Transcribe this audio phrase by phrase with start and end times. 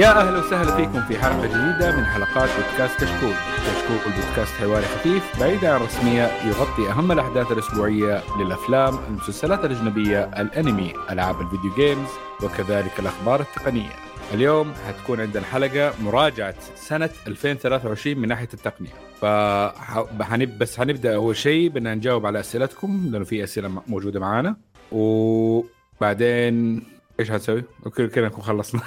[0.00, 3.34] يا أهلا وسهلا فيكم في حلقة جديدة من حلقات بودكاست كشكول.
[3.66, 10.92] كشكول بودكاست حواري خفيف بعيد عن الرسمية يغطي أهم الأحداث الأسبوعية للأفلام، المسلسلات الأجنبية، الأنمي،
[11.10, 12.08] ألعاب الفيديو جيمز
[12.42, 13.90] وكذلك الأخبار التقنية.
[14.34, 18.94] اليوم حتكون عندنا حلقه مراجعة سنة 2023 من ناحية التقنية.
[19.20, 24.56] فحنب بس حنبدأ أول شيء بدنا نجاوب على أسئلتكم لأنه في أسئلة موجودة معانا
[24.92, 26.82] وبعدين
[27.20, 27.64] إيش حتسوي؟
[27.96, 28.80] كذا كذا نكون خلصنا.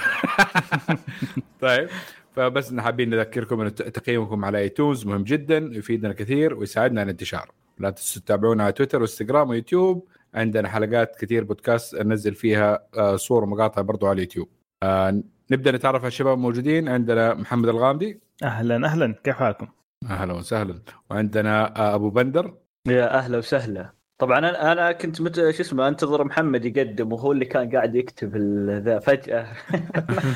[1.62, 1.90] طيب
[2.36, 7.52] فبس حابين نذكركم إن تقييمكم على ايتونز مهم جدا يفيدنا كثير ويساعدنا على الانتشار.
[7.80, 10.08] لا تنسوا تتابعونا على تويتر وانستغرام ويوتيوب.
[10.34, 14.50] عندنا حلقات كثير بودكاست ننزل فيها آه، صور ومقاطع برضو على اليوتيوب.
[14.84, 16.90] آه، نبدأ نتعرف على الشباب الموجودين.
[16.90, 18.20] عندنا محمد الغامدي.
[18.44, 19.16] أهلا أهلا.
[19.23, 19.68] كيف حالكم؟
[20.09, 20.80] أهلا وسهلا.
[21.12, 22.58] وعندنا آه، أبو بندر.
[22.88, 24.03] يا أهلا وسهلا.
[24.17, 25.36] طبعا أنا أنا كنت مت...
[25.36, 28.38] شو اسمه أنتظر محمد يقدم وهو اللي كان قاعد يكتب
[28.86, 29.47] ذا فجأة.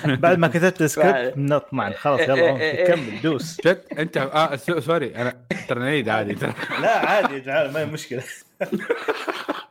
[0.24, 3.58] بعد ما كتبت السكريبت نطمع خلاص يلا كمل دوس.
[3.66, 5.34] جد؟ انت آه sorry أنا
[5.68, 6.36] ترى نعيد عادي.
[6.36, 8.24] ترى لا عادي تعال ما هي مشكلة.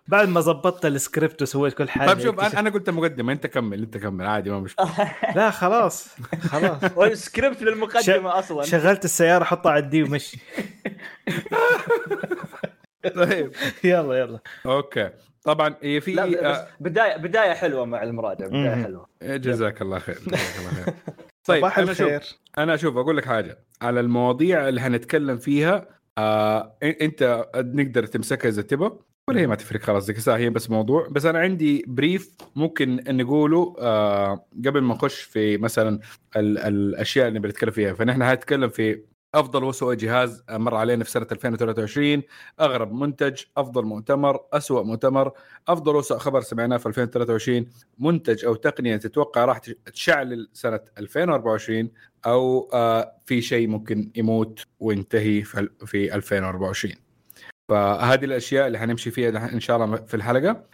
[0.08, 3.82] بعد ما ظبطت السكريبت وسويت كل حاجة طيب شوف أنا أنا قلت مقدمه أنت كمل
[3.82, 4.88] أنت كمل عادي ما مشكلة.
[5.36, 6.08] لا خلاص
[6.40, 6.78] خلاص.
[6.96, 8.62] والسكريبت للمقدمة أصلا.
[8.62, 10.38] شغلت السيارة حطها على ال D ومشي.
[13.08, 13.52] طيب.
[13.84, 14.40] يلا يلا.
[14.66, 15.10] okay.
[15.42, 19.06] طبعا هي في آه بداية بداية حلوة مع المراجعه بداية حلوة.
[19.22, 20.94] إيه، جزاك الله خير جزاك الله خير.
[21.48, 22.20] طيب صباح أنا الخير.
[22.20, 23.58] شوف أنا أشوف أقول لك حاجة.
[23.82, 28.98] على المواضيع اللي حنتكلم فيها آه أنت نقدر تمسكها إذا تبغى
[29.30, 31.08] ولا هي ما تفرق خلاص ذيك الساعة هي بس موضوع.
[31.10, 36.00] بس أنا عندي brief ممكن نقوله آه قبل ما نخش في مثلا
[36.36, 37.94] ال الأشياء اللي بنتكلم فيها.
[37.94, 39.02] فنحن هنتكلم في
[39.34, 42.22] أفضل واسوء جهاز مر علينا في سنة 2023
[42.60, 45.32] أغرب منتج أفضل مؤتمر اسوء مؤتمر
[45.68, 47.66] أفضل واسوء خبر سمعناه في 2023
[47.98, 49.58] منتج أو تقنية تتوقع راح
[49.92, 51.90] تشعل سنة 2024
[52.26, 55.42] أو آه في شيء ممكن يموت وينتهي
[55.86, 56.94] في 2024
[57.68, 60.64] فهذه الأشياء اللي حنمشي فيها إن شاء الله في الحلقة.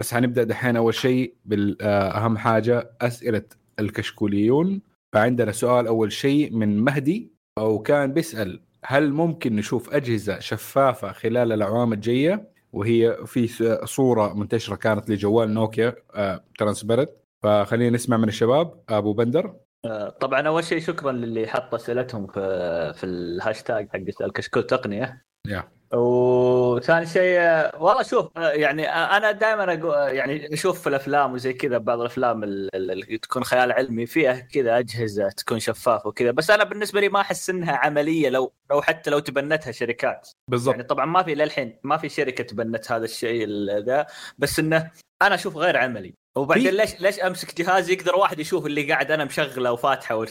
[0.00, 3.42] بس حنبدأ دحين أول شيء بالاهم حاجة أسئلة
[3.78, 4.82] الكشكوليون.
[5.12, 7.32] فعندنا سؤال أول شيء من مهدي.
[7.58, 14.76] أو كان بيسأل هل ممكن نشوف أجهزة شفافة خلال الأعوام الجاية؟ وهي في صورة منتشرة
[14.76, 17.10] كانت لجوال نوكيا آه transparent
[17.42, 18.82] فخلينا نسمع من الشباب.
[18.88, 19.54] أبو بندر.
[19.84, 25.24] آه، طبعا أول شيء شكرا للي حط أسئلتهم في في الهاشتاج حق الكشكول تقنية.
[25.48, 25.62] yeah.
[25.94, 27.40] وثاني شيء
[27.80, 33.18] والله شوف يعني أنا دائما أقول يعني أشوف في الأفلام وزي كذا بعض الأفلام اللي
[33.18, 37.50] تكون خيال علمي فيها كذا أجهزة تكون شفافه وكذا بس أنا بالنسبة لي ما أحس
[37.50, 40.28] إنها عملية لو لو حتى لو تبنتها شركات.
[40.48, 40.74] بالضبط.
[40.74, 43.48] يعني طبعا ما في للحين ما في شركة تبنت هذا الشيء
[43.78, 44.06] ذا
[44.38, 44.90] بس إنه
[45.26, 46.14] أنا أشوف غير عملي.
[46.36, 50.24] وبعدين ليش ليش أمسك جهاز يقدر واحد يشوف اللي قاعد أنا مشغله وفاتحه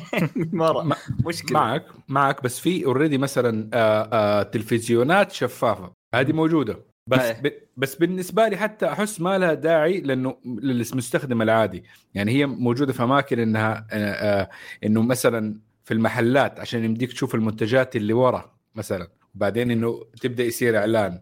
[0.36, 0.96] مرة.
[1.26, 1.58] مشكلة.
[1.60, 5.92] معك معك بس في already مثلا آآ آآ تلفزيونات شفافة.
[6.14, 6.84] هذه موجودة.
[7.06, 7.52] بس ب...
[7.76, 11.84] بس بالنسبة لي حتى أحس ما لها داعي لأنه للمستخدم العادي.
[12.14, 14.48] يعني هي موجودة في أماكن إنها آآ
[14.84, 19.08] إنه مثلا في المحلات عشان يمديك تشوف المنتجات اللي ورا مثلا.
[19.34, 21.20] وبعدين إنه تبدأ يصير إعلان.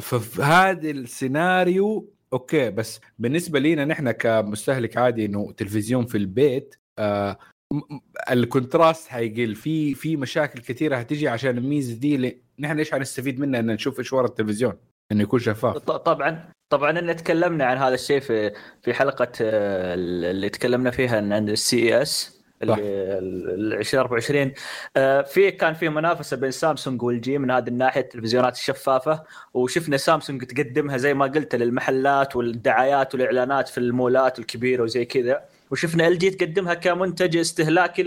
[0.00, 7.38] ففي هذا السيناريو okay بس بالنسبة لينا نحن كمستهلك عادي إنه تلفزيون في البيت آه
[8.30, 9.54] ال contrast حيقل.
[9.54, 14.12] في في مشاكل كثيرة حتيجي عشان الميزة دي نحن إيش حنستفيد منها ان نشوف إيش
[14.12, 14.74] ورا التلفزيون؟
[15.12, 15.76] إنه يكون شفاف.
[15.78, 18.52] طبعا طبعا إن تكلمنا عن هذا الشيء في
[18.82, 24.52] في حلقة اللي تكلمنا فيها عن ال CES ال 2024
[24.96, 29.22] آه، في كان في منافسة بين سامسونج و LG من هذه الناحية التلفزيونات الشفافة.
[29.54, 35.44] وشفنا سامسونج تقدمها زي ما قلت للمحلات والدعايات والإعلانات في المولات الكبيرة وزي كذا.
[35.70, 38.02] وشفنا LG تقدمها كمنتج استهلاكي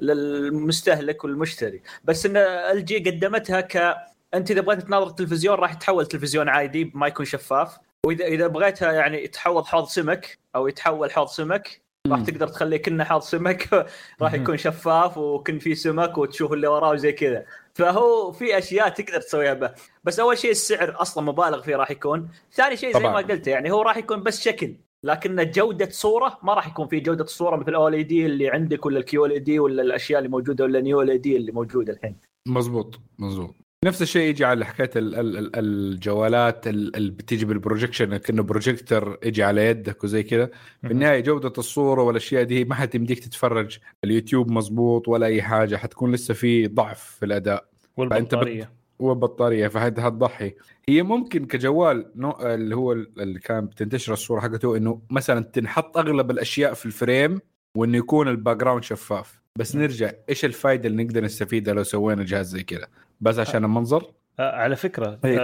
[0.00, 1.82] للمستهلك والمشتري.
[2.04, 3.96] بس إن LG قدمتها ك
[4.34, 7.78] أنت إذا بغيت تناظر التلفزيون راح يتحول تلفزيون عادي ما يكون شفاف.
[8.06, 13.04] واذا إذا بغيتها يعني يتحول حوض سمك أو يتحول حوض سمك راح تقدر تخليه كنا
[13.04, 13.86] حاط سمك.
[14.22, 17.44] راح يكون شفاف وكن في سمك وتشوف اللي وراه وزي كذا.
[17.74, 19.70] فهو في أشياء تقدر تسويها به.
[20.04, 22.28] بس أول شيء السعر أصلا مبالغ فيه راح يكون.
[22.52, 23.12] ثاني شيء زي طبعا.
[23.12, 24.74] ما قلت يعني هو راح يكون بس شكل.
[25.02, 29.26] لكن جودة صورة ما راح يكون في جودة الصورة مثل OLED اللي عندك ولا ال
[29.26, 32.16] QLED ولا الأشياء اللي موجودة ولا Neo LED اللي موجودة الحين.
[32.48, 33.54] مزبوط مزبوط.
[33.84, 40.04] نفس الشيء يجي على حكاية الجوالات اللي بتيجي بال projection كأنه بروجيكتور يجي على يدك
[40.04, 40.50] وزي كذا.
[40.80, 43.78] في النهايه جودة الصورة والأشياء دي ما حتمديك تتفرج.
[44.04, 47.68] اليوتيوب مزبوط ولا أي حاجة حتكون لسه في ضعف في الأداء.
[47.96, 48.70] والبطاريه بت...
[48.98, 49.68] والبطارية.
[49.68, 50.54] فهذا هتضحي.
[50.88, 56.30] هي ممكن كجوال نوع اللي هو اللي كان بتنتشر الصورة حقته إنه مثلا تنحط أغلب
[56.30, 57.40] الأشياء في ال frame
[57.76, 59.40] وإنه يكون ال background شفاف.
[59.58, 62.86] بس نرجع إيش الفائده اللي نقدر نستفيدها لو سوينا جهاز زي كذا؟
[63.20, 65.18] بس عشان المنظر آه، على فكرة.
[65.24, 65.38] آه،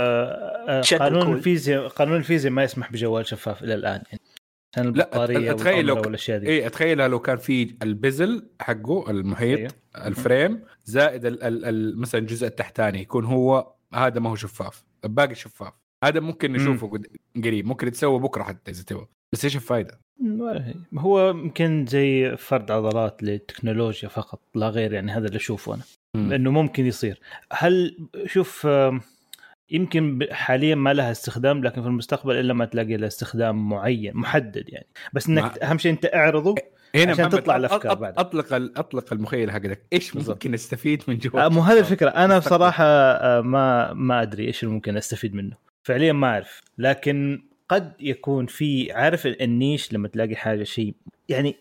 [0.68, 1.32] آه، قانون.
[1.36, 4.22] الفيزياء قانون الفيزياء ما يسمح بجوال شفاف إلى الآن يعني
[4.72, 9.58] عشان البطارية أت- أتخيل لو والأشياء دي إيه اتخيلها لو كان في البزل حقه المحيط
[9.58, 9.70] أيوه.
[10.06, 15.34] الفريم زائد ال ال ال مثلا الجزء التحتاني يكون هو هذا ما هو شفاف الباقي
[15.34, 15.72] شفاف
[16.04, 17.06] هذا ممكن نشوفه قد-
[17.44, 20.00] قريب ممكن يتسوى بكرة حتى إذا تبغى بس إيش الفائده؟
[20.98, 26.01] هو يمكن زي فرد عضلات للتكنولوجيا فقط لا غير يعني هذا اللي أشوفه أنا مم.
[26.16, 27.20] انه ممكن يصير.
[27.52, 28.68] هل شوف
[29.70, 34.64] يمكن حاليا ما لها استخدام لكن في المستقبل إلا ما تلاقي لها استخدام معين محدد
[34.68, 34.86] يعني.
[35.12, 36.54] بس إنك ما- أهم شيء أنت اعرضه
[36.94, 38.18] هنا عشان تطلع أط- بعد.
[38.18, 38.46] أطلق
[38.78, 40.16] أطلق المخيله حقتك إيش.
[40.16, 42.08] ممكن نستفيد من جوال آه، مو هذه الفكرة.
[42.10, 42.56] أنا مستقبل.
[42.56, 45.56] بصراحة آه، ما ما أدري إيش اللي ممكن أستفيد منه.
[45.82, 46.60] فعليا ما أعرف.
[46.78, 50.94] لكن قد يكون في عارف ال- النيش لما تلاقي حاجة شيء
[51.28, 51.56] يعني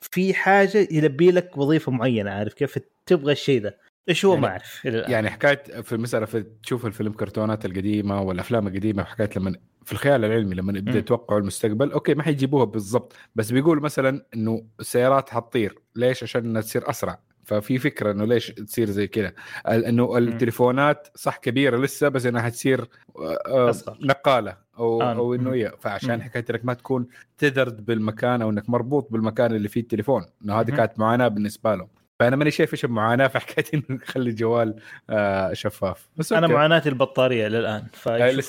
[0.00, 3.74] في حاجة يلبي لك وظيفة معينة عارف كيف؟ تبغى الشيء ذا
[4.08, 7.64] إيش هو يعني- ما اعرف إلى الآن يعني حكاية في مثلا في تشوف الفيلم كرتونات
[7.64, 9.54] القديمة والأفلام القديمة حكايه لما
[9.84, 10.98] في الخيال العلمي لما يبدا.
[10.98, 16.60] يتوقعوا المستقبل أوكي ما حيجيبوها بالضبط بس بيقول مثلا إنه السيارات حتطير ليش عشان إنها
[16.62, 19.32] تصير أسرع ففي فكرة إنه ليش تصير زي كذا
[19.68, 23.74] إنه التليفونات صح كبيرة لسه بس إنها حتصير آه، آه،.
[24.00, 25.12] نقالة أو آه.
[25.14, 25.52] أو إنه.
[25.54, 26.22] هي فعشان.
[26.22, 27.06] حكاية إنك ما تكون
[27.38, 30.70] تذرد بالمكان أو إنك مربوط بالمكان اللي فيه التليفون إنه هذه.
[30.70, 31.88] كانت معاناة بالنسبة لهم
[32.20, 34.76] فأنا ماني شايف إيش المعاناه في حكايه إنه نخلي الجوال
[35.10, 36.54] آه شفاف بس أنا أوكي.
[36.54, 38.40] معاناتي البطارية للآن آه، في هذه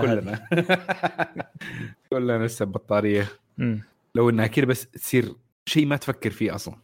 [0.00, 0.48] كلنا
[2.10, 3.26] كلنا لسه بطارية.
[4.14, 5.32] لو إنها كذا بس تصير
[5.66, 6.76] شيء ما تفكر فيه أصلا.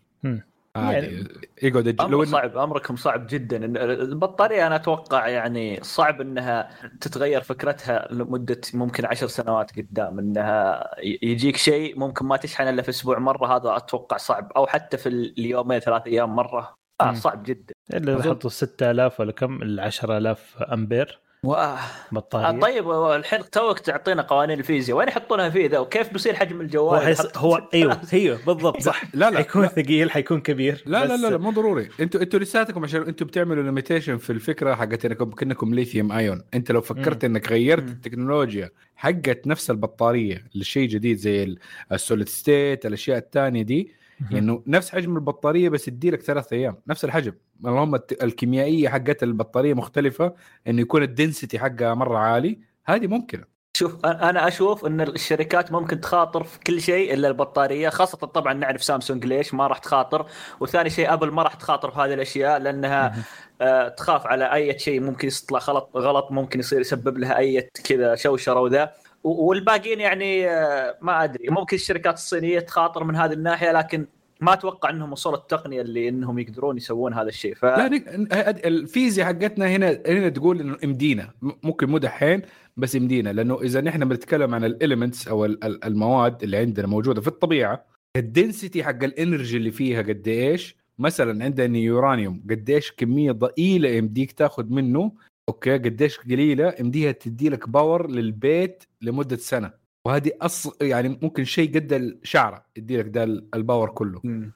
[0.77, 1.07] عادي.
[1.07, 1.29] يعني-
[1.63, 2.27] يقعد أمر لو إن...
[2.27, 3.59] صعب أمركم صعب جدا.
[3.59, 10.19] إن- البطارية أنا أتوقع يعني صعب إنها تتغير فكرتها لمدة ممكن عشر سنوات قدام.
[10.19, 10.91] إنها
[11.23, 14.53] يجيك شيء ممكن ما تشحن إلا في أسبوع مرة هذا أتوقع صعب.
[14.57, 16.77] أو حتى في اليومين ثلاث أيام مرة.
[17.01, 17.15] آه.
[17.15, 17.75] صعب جدا.
[17.95, 21.21] إلا إذا حطوا 6000 ولا كم ال 10000 أمبير.
[21.47, 21.79] واه.
[22.13, 22.49] بطارية.
[22.49, 24.99] آه طيب الحين توك تعطينا قوانين الفيزياء.
[24.99, 27.21] وين يحطونها فيه ذا وكيف بيصير حجم هو الجوال حيص...
[27.21, 28.81] يحط- هو أيوه أيوه بالضبط.
[28.83, 29.37] صح لا لا.
[29.37, 29.67] حيكون.
[29.67, 30.83] ثقيل حيكون كبير.
[30.87, 31.89] لا لا لا, لا مو ضروري.
[32.01, 36.73] أنتوا أنتوا لساتكم عشان أنتوا بتعملوا limitation في الفكرة حقت انكم كأنكم lithium ion انت
[36.73, 37.89] لو فكرت إنك غيرت.
[37.89, 41.57] التكنولوجيا حقت نفس البطارية لشيء جديد زي
[41.93, 43.93] ال solid state الأشياء الثانية دي
[44.33, 46.77] انه نفس حجم البطارية بس يديلك ثلاث أيام.
[46.87, 47.33] نفس الحجم.
[47.67, 50.35] اللهم الت- الكيميائية حقت البطارية مختلفة
[50.67, 52.59] إنه يكون الدنسيتي حقها مرة عالي.
[52.85, 53.55] هذه ممكنة.
[53.77, 58.53] شوف أنا- أنا أشوف إن الشركات ممكن تخاطر في كل شيء إلا البطارية خاصة طبعا
[58.53, 60.27] نعرف سامسونج ليش ما راح تخاطر.
[60.61, 63.25] وثاني شيء أبل ما راح تخاطر في هذه الأشياء لأنها.
[63.61, 68.15] آه تخاف على أي شيء ممكن يطلع غلط غلط ممكن يصير يسبب لها أي كذا
[68.15, 68.93] شوشرة وذا.
[69.25, 71.49] والباقيين يعني آه ما أدري.
[71.51, 74.07] ممكن الشركات الصينية تخاطر من هذه الناحية لكن
[74.41, 77.55] ما أتوقع إنهم وصلوا التقنية اللي إنهم يقدرون يسوون هذا الشيء.
[77.55, 81.31] ف هاد- الفيزياء حقتنا هنا هنا تقول إنه امدينا
[81.63, 82.43] ممكن مو دحين
[82.77, 86.87] بس امدينا لأنه إذا نحن بنتكلم عن ال elements أو ال- ال- المواد اللي عندنا
[86.87, 87.85] موجودة في الطبيعة
[88.17, 93.33] ال density حق ال energy اللي فيها قد إيش؟ مثلا عندنا يورانيوم قد إيش كمية
[93.33, 95.13] ضئيلة يمديك تاخذ منه
[95.49, 99.73] okay قديش قليلة يمديها تدي لك power للبيت لمدة سنة.
[100.07, 100.83] وهذه أص...
[100.83, 103.25] يعني ممكن شيء قد الشعرة يدي لك ده
[103.55, 104.21] ال power كله.
[104.25, 104.53] مم.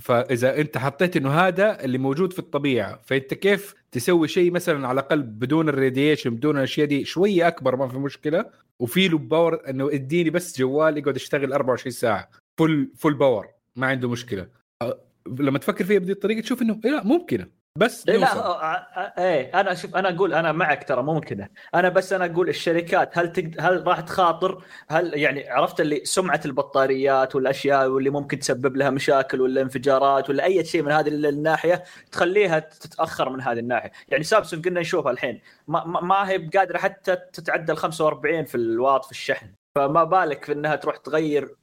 [0.00, 5.00] فإذا أنت حطيت إنه هذا اللي موجود في الطبيعة فأنت كيف تسوي شيء مثلا على
[5.00, 8.44] الأقل بدون ال radiation بدون الأشياء دي شوية أكبر ما في مشكلة
[8.80, 12.30] وفي له power إنه اديني بس جوال يقعد يشتغل 24 ساعة.
[12.58, 14.46] full full power ما عنده مشكلة.
[15.26, 17.46] لما تفكر فيها بهذه الطريقة تشوف إنه إيه لا ممكنة.
[17.78, 18.16] بس إيه.
[18.16, 22.24] لا آه، آه، إيه أنا شوف أنا أقول أنا معك ترى ممكنه أنا بس أنا
[22.24, 23.56] أقول الشركات هل تقد...
[23.60, 29.40] هل راح تخاطر؟ هل يعني عرفت اللي سمعة البطاريات والأشياء واللي ممكن تسبب لها مشاكل
[29.40, 33.90] ولا انفجارات ولا أي شيء من هذه الناحية تخليها تتأخر من هذه الناحية.
[34.08, 39.04] يعني سامسونج قلنا نشوفها الحين ما, ما- هي قادره حتى تتعدى ال 45 في الواط
[39.04, 39.46] في الشحن.
[39.74, 41.56] فما بالك في إنها تروح تغير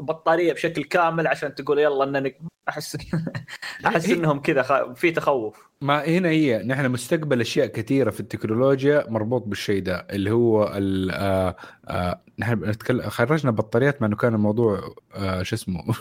[0.00, 2.38] بطارية بشكل كامل عشان تقول يلا انني
[2.70, 2.96] أحس
[3.86, 4.92] أحس هي- إنهم كذا خ...
[4.92, 5.70] في تخوف.
[5.82, 11.10] ما هنا هي نحن مستقبل أشياء كثيرة في التكنولوجيا مربوط بالشيء ده اللي هو ال
[11.10, 11.56] آه
[11.88, 15.82] آه نحن بنتكلم خرجنا بطاريات مع إنه كان الموضوع آه شو اسمه؟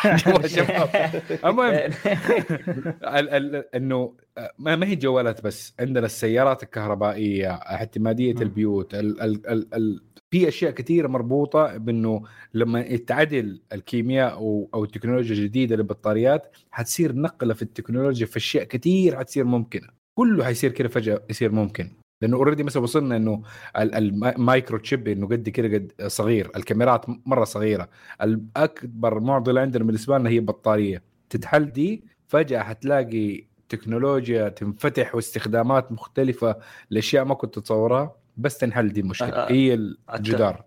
[0.26, 4.14] جوال شباب المهم ال- ال- إنه
[4.58, 8.32] ما ما هي جوالات بس عندنا السيارات الكهربائية اعتمادية.
[8.32, 12.22] البيوت ال ال ال ال في أشياء كثيرة مربوطة بأنه
[12.54, 19.18] لما يتعدل الكيمياء أو أو التكنولوجيا الجديدة للبطاريات حتصير نقلة في التكنولوجيا في أشياء كثير
[19.18, 19.88] حتصير ممكنة.
[20.18, 21.90] كله حيصير كده فجأة يصير ممكن.
[22.22, 23.42] لأنه already مثلا وصلنا إنه
[23.78, 23.94] ال-
[24.24, 27.88] ال microchip إنه قد كده قد صغير الكاميرات مرة صغيرة.
[28.22, 36.56] الأكبر معضلة عندنا بالنسبة لنا هي البطاريه تتحل دي فجأة حتلاقي تكنولوجيا تنفتح واستخدامات مختلفة
[36.90, 39.28] لأشياء ما كنت تتصورها بس تنحل دي المشكلة.
[39.28, 39.74] أه، هي
[40.14, 40.64] الجدار.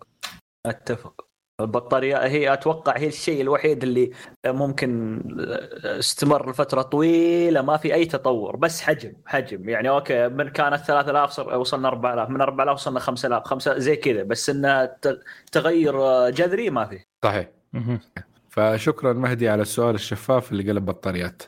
[0.65, 1.25] أتفق.
[1.61, 4.11] البطارية هي أتوقع هي الشيء الوحيد اللي
[4.47, 5.21] ممكن
[5.83, 9.69] استمر لفترة طويلة ما في أي تطور بس حجم حجم.
[9.69, 14.23] يعني أوكي من كانت 3000 صر وصلنا 4000 من 4000 وصلنا 5000 خمسة زي كذا
[14.23, 15.19] بس انها ت-
[15.51, 15.95] تغير
[16.29, 16.99] جذري ما في.
[17.23, 17.49] صحيح.
[18.49, 21.43] فشكرا مهدي على السؤال الشفاف اللي قلب بطاريات.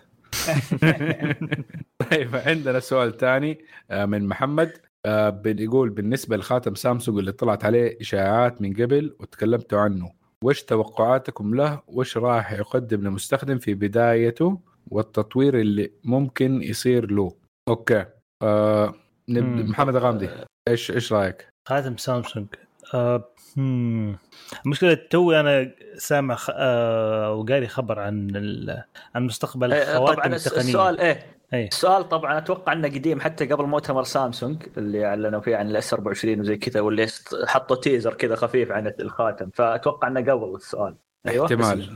[2.12, 4.78] طيب عندنا سؤال ثاني من محمد.
[5.06, 10.12] آه، بيقول بالنسبة لخاتم سامسونج اللي طلعت عليه إشاعات من قبل وتكلمتوا عنه
[10.44, 17.36] وش توقعاتكم له؟ وش راح يقدم للمستخدم في بدايته والتطوير اللي ممكن يصير له؟
[17.68, 18.06] okay.
[18.42, 18.94] آه.
[19.30, 20.30] محمد غامدي
[20.68, 22.48] إيش إيش رأيك؟ خاتم سامسونج.
[22.94, 24.18] آه مم.
[24.66, 26.50] المشكلة توي أنا سامع خ...
[26.54, 28.84] آه وقاري خبر عن ال...
[29.16, 33.46] عن مستقبل إيه، الخواتم طبعا التقنية السؤال إيه اي السؤال طبعا أتوقع إنه قديم حتى
[33.46, 37.08] قبل مؤتمر سامسونج اللي أعلنوا فيه عن ال S 24 وزي كذا واللي
[37.46, 40.96] حطوا تيزر كذا خفيف عن الخاتم فأتوقع إنه قبل السؤال
[41.28, 41.90] أيوه احتمال.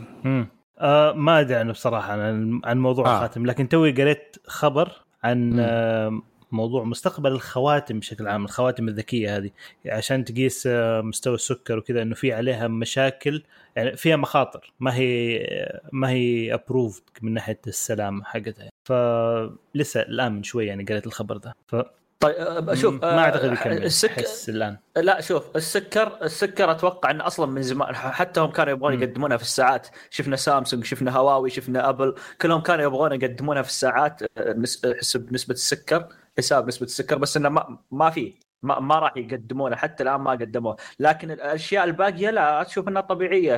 [0.80, 3.16] آه ما أدري عنه بصراحة عن عن موضوع آه.
[3.16, 4.92] الخاتم لكن توي قريت خبر
[5.24, 5.60] عن.
[5.60, 9.52] آه موضوع مستقبل الخواتم بشكل عام الخواتم الذكية هذه.
[9.86, 13.44] عشان تقيس آه، مستوى السكر وكذا إنه في عليها مشاكل
[13.76, 14.74] يعني فيها مخاطر.
[14.80, 15.40] ما هي
[15.92, 18.70] ما هي ابروفد من ناحية السلامه حقتها.
[18.88, 21.56] فلسه الآن من شوي يعني قريت الخبر ده.
[21.68, 21.76] ف
[22.20, 24.26] طيب آه، شوف ما أعتقد يكمل السك...
[24.50, 24.78] الآن.
[24.98, 29.02] لا شوف السكر السكر أتوقع إنه أصلا من زمان حتى هم كانوا يبغون.
[29.02, 29.88] يقدمونها في الساعات.
[30.10, 34.64] شفنا سامسونج شفنا هواوي شفنا أبل كلهم كانوا يبغون يقدمونها في الساعات آه،
[35.00, 36.08] حسب نسبة السكر.
[36.40, 40.32] حساب نسبة السكر بس إنه ما ما في ما, ما راح يقدمونه حتى الآن ما
[40.32, 40.78] قدموه.
[41.00, 43.56] لكن الأشياء الباقية لا أشوف إنها طبيعية.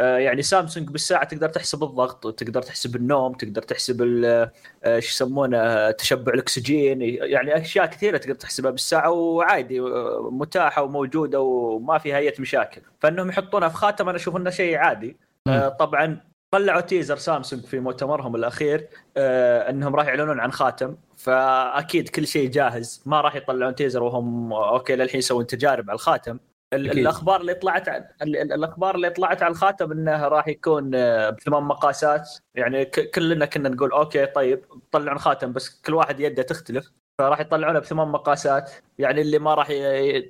[0.00, 4.50] آه، يعني سامسونج بالساعة تقدر تحسب الضغط وتقدر تحسب النوم تقدر تحسب آه،
[4.98, 7.02] شو يسمونه تشبع الأكسجين.
[7.02, 9.80] يعني أشياء كثيرة تقدر تحسبها بالساعة وعادي
[10.30, 12.82] متاحة وموجودة وما فيها أي مشاكل.
[13.00, 15.16] فإنهم يحطونها في خاتم أنا أشوف إنه شيء عادي.
[15.48, 20.96] آه، طبعا طلعوا teaser سامسونج في مؤتمرهم الأخير آه، إنهم راح يعلنون عن خاتم.
[21.16, 23.02] فأكيد كل شيء جاهز.
[23.06, 26.38] ما راح يطلعون teaser وهم okay للحين يسوون تجارب على الخاتم.
[26.72, 26.98] ال- أكيد.
[26.98, 31.30] الأخبار اللي طلعت عن ال- ال- الأخبار اللي طلعت على الخاتم إنه راح يكون آه،
[31.30, 32.30] بثمان مقاسات.
[32.54, 36.92] يعني ك- كلنا كنا نقول okay طيب طلعون خاتم بس كل واحد يده تختلف.
[37.18, 38.70] فراح يطلعونه بثمان مقاسات.
[38.98, 39.68] يعني اللي ما راح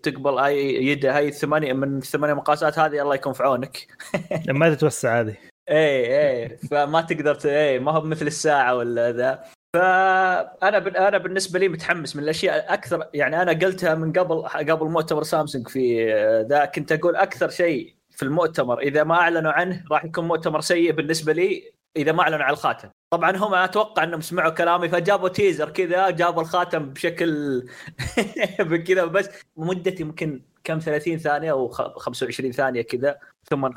[0.03, 3.87] تقبل أي يده هاي الثمانيه من الثمانيه مقاسات هذه الله يكون في عونك.
[4.49, 5.37] ما تتوسع هذه.
[5.69, 6.57] إيه إيه.
[6.57, 7.47] فما تقدر ت...
[7.47, 9.45] إيه ما هو مثل الساعة ولا ذا.
[9.77, 10.89] فأنا ب...
[10.89, 13.09] أنا بالنسبة لي متحمس من الأشياء أكثر.
[13.15, 14.43] يعني أنا قلتها من قبل
[14.73, 16.13] قبل مؤتمر سامسونج في
[16.51, 16.65] ذا.
[16.65, 21.33] كنت أقول أكثر شيء في المؤتمر إذا ما أعلنوا عنه راح يكون مؤتمر سيء بالنسبة
[21.33, 22.89] لي إذا ما أعلنوا عن الخاتم.
[23.11, 27.63] طبعا هم أتوقع إنهم سمعوا كلامي فجابوا teaser كذا جابوا الخاتم بشكل
[28.61, 29.29] بكذا بس.
[29.57, 33.19] مدة يمكن كم 30 ثانية أو خ- 25 ثانية كذا
[33.51, 33.69] ثم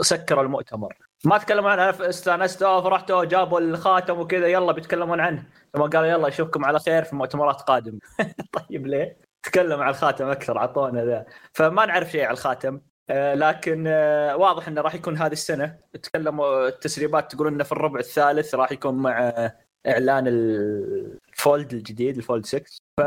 [0.00, 0.96] سكروا المؤتمر.
[1.26, 5.44] ما تكلموا عنه أنا استانست اوه فرحت أوه جابوا الخاتم وكذا يلا بيتكلمون عنه.
[5.72, 7.98] ثم قالوا يلا اشوفكم على خير في مؤتمرات قادمة.
[8.70, 11.24] طيب ليه؟ تكلم عن الخاتم أكثر اعطونا ذا.
[11.52, 12.80] فما نعرف شيء عن الخاتم.
[13.10, 15.76] آه، لكن آه، واضح إنه راح يكون هذه السنة.
[16.02, 22.16] تكلموا التسريبات تقول إنه في الربع الثالث راح يكون مع آه، إعلان ال Fold الجديد
[22.16, 22.64] ال Fold 6
[22.96, 23.00] ف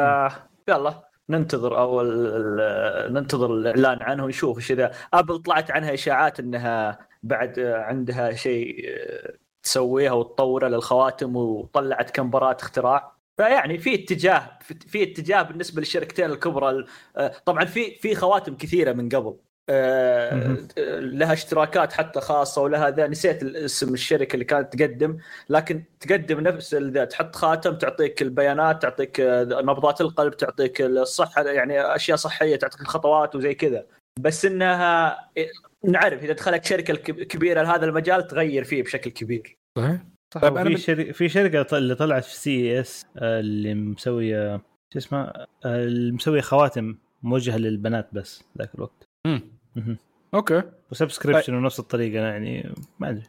[0.69, 6.99] يلا ننتظر أو ال- ننتظر الإعلان عنه ونشوف إيش اذا أبل طلعت عنها إشاعات إنها
[7.25, 13.15] بعد عندها شيء آه، تسويها وتطوره للخواتم وطلعت كم براءات اختراع.
[13.37, 18.91] فيعني في اتجاه في- اتجاه بالنسبة للشركتين الكبرى ال- آه، طبعا في في خواتم كثيرة
[18.93, 19.35] من قبل.
[19.69, 20.57] آه،.
[20.99, 25.17] لها اشتراكات حتى خاصة ولها ذا نسيت اسم الشركة اللي كانت تقدم
[25.49, 29.19] لكن تقدم نفس ذا تحط خاتم تعطيك البيانات تعطيك
[29.51, 33.85] نبضات القلب تعطيك الصحة يعني أشياء صحية تعطيك الخطوات وزي كذا.
[34.19, 35.17] بس إنها
[35.91, 39.57] نعرف إذا دخلت شركة كبيرة لهذا المجال تغير فيه بشكل كبير.
[39.77, 40.01] صحيح؟
[40.33, 44.57] صح طيب أنا في شركه في شركة ط- اللي طلعت في CES اللي مسوية
[44.93, 49.03] شو اسمها آه، اللي مسوية خواتم موجهة للبنات بس ذاك الوقت.
[49.27, 49.41] مم.
[49.75, 49.97] مهم.
[50.33, 50.61] okay.
[50.91, 53.23] و subscription ونفس الطريقة يعني ما أدري.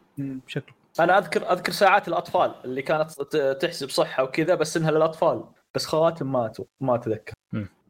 [0.47, 0.75] شكله.
[0.99, 5.43] أنا أذكر أذكر ساعات الأطفال اللي كانت ت- تحسب صحة وكذا بس إنها للأطفال.
[5.75, 7.33] بس خواتم ما ما أتذكر.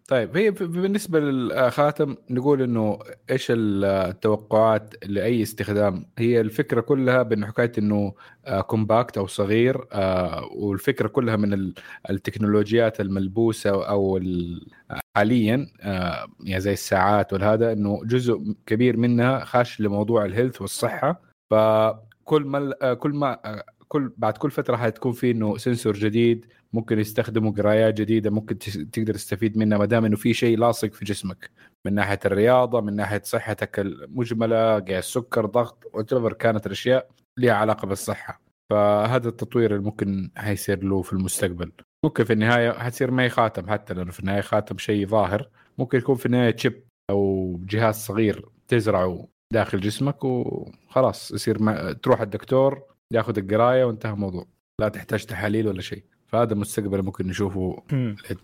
[0.07, 2.99] طيب هي بالنسبة للخاتم نقول إنه
[3.29, 8.13] إيش التوقعات لأي استخدام؟ هي الفكرة كلها بإنه حكاية إنه
[8.45, 11.73] آه، compact أو صغير آه، والفكرة كلها من ال-
[12.09, 14.67] التكنولوجيات الملبوسة أو ال-
[15.15, 21.21] حاليا آه، يعني زي الساعات والهذا إنه جزء كبير منها خاش لموضوع ال health والصحة.
[21.51, 26.45] فكل ما آه، كل ما آه، كل بعد كل فترة حتكون في إنه sensor جديد
[26.73, 28.57] ممكن يستخدموا قرايات جديدة ممكن
[28.91, 31.51] تقدر تستفيد منها ما دام إنه في شيء لاصق في جسمك.
[31.85, 37.85] من ناحية الرياضة من ناحية صحتك المجملة قياس سكر ضغط وأيا كانت الأشياء لها علاقة
[37.87, 38.41] بالصحة.
[38.71, 41.71] فهذا التطوير اللي ممكن حيصير له في المستقبل.
[42.05, 45.97] ممكن في النهاية حتصير ما هي خاتم حتى لأنه في النهاية خاتم شيء ظاهر ممكن
[45.97, 51.93] يكون في النهاية تشيب أو جهاز صغير تزرعه داخل جسمك وخلاص يصير ما...
[51.93, 54.45] تروح الدكتور ياخذ القراية وانتهى الموضوع.
[54.81, 56.03] لا تحتاج تحاليل ولا شيء.
[56.27, 57.83] فهذا المستقبل ممكن نشوفه.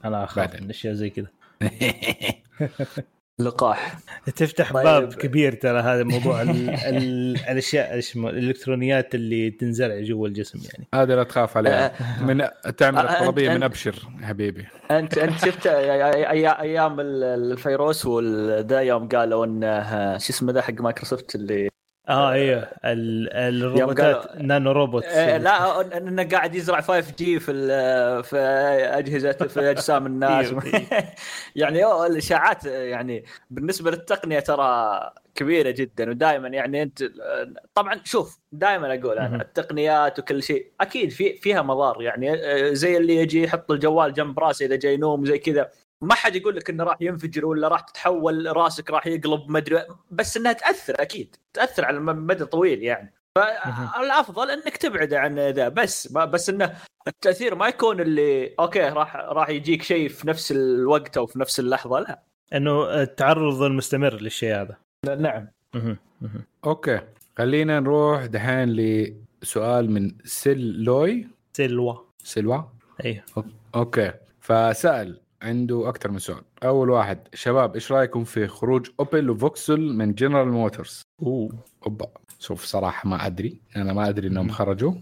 [0.06, 0.64] أنا اخاف بعدين.
[0.64, 1.28] من اشياء زي كذا.
[3.40, 3.98] لقاح.
[4.36, 4.84] تفتح طيب.
[4.84, 6.70] باب كبير ترى هذا موضوع ال...
[6.70, 7.38] ال...
[7.50, 10.88] الأشياء اسمه الإلكترونيات اللي تنزرع جوا الجسم يعني.
[10.96, 11.86] هذا لا تخاف عليها.
[12.20, 14.66] آه، من تعمل آه، الطلبية من أبشر يا حبيبي.
[14.92, 21.36] انت أنت شفت أيام ال- الفيروس والذا يوم قالوا إنه شو اسمه ذا حق مايكروسوفت
[21.36, 21.70] اللي
[22.10, 23.34] آه أيوه ال...
[23.34, 27.54] الروبوتات nano robot إيه، لا إنه قاعد يزرع 5G في
[28.24, 28.38] في
[28.94, 30.86] اجهزه في أجسام الناس إيوه.
[31.56, 35.00] يعني الإشاعات يعني بالنسبة للتقنية ترى
[35.36, 37.04] كبيرة جدا ودائما يعني أنت
[37.76, 39.20] طبعا شوف دائما أقول.
[39.20, 42.36] أنا التقنيات وكل شيء أكيد في فيها مضار يعني
[42.76, 45.70] زي اللي يجي يحط الجوال جنب راسه إذا جاي ينوم زي كذا
[46.04, 50.38] ما حد يقول لك إنه راح ينفجر ولا راح تتحول راسك راح يقلب مدري بس
[50.38, 53.14] إنها تأثر أكيد تأثر على مدى طويل يعني.
[53.36, 56.76] فالأفضل إنك تبعد عن ذا بس ما بس إنه
[57.08, 61.60] التأثير ما يكون اللي okay راح راح يجيك شيء في نفس الوقت أو في نفس
[61.60, 62.24] اللحظة لا.
[62.54, 64.78] إنه التعرض المستمر للشيء هذا.
[65.06, 65.48] نعم.
[66.66, 67.02] okay
[67.38, 72.70] خلينا نروح دحين لسؤال من سيلوي سلوى سلوى
[73.06, 73.24] أيوه
[73.76, 75.23] okay فسأل.
[75.44, 76.42] عنده أكثر من سؤال.
[76.64, 81.50] أول واحد شباب إيش رأيكم في خروج أوبل وفوكسل من جنرال موتورز أوه.
[81.86, 82.08] أوبا.
[82.40, 83.58] شوف صراحة ما أدري.
[83.76, 84.50] أنا ما أدري إنهم.
[84.50, 84.94] خرجوا.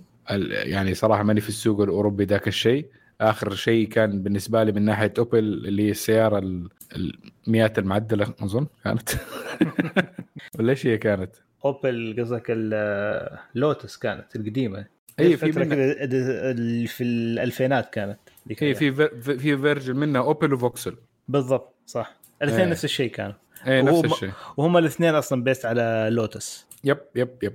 [0.49, 2.85] يعني صراحة ماني في السوق الأوروبي ذاك الشيء.
[3.21, 6.69] آخر شيء كان بالنسبة لي من ناحية أوبل اللي هي السيارة ال-
[7.47, 9.09] المياتا المعدلة أظن كانت.
[10.59, 11.31] ولا إيش هي كانت؟
[11.65, 14.85] أوبل قصدك اللوتس كانت القديمة.
[15.19, 16.05] اي في منها.
[16.87, 18.19] في الألفينات كانت.
[18.49, 18.75] هي الأيام.
[18.75, 20.95] في في في version منها أوبل وفوكسل.
[21.27, 22.15] بالضبط صح.
[22.41, 22.71] الاثنين إيه.
[22.71, 23.33] نفس الشيء كانوا
[23.67, 24.31] اي وهو نفس الشيء.
[24.57, 26.67] وهم الاثنين أصلا based على لوتس.
[26.83, 27.53] yep yep yep.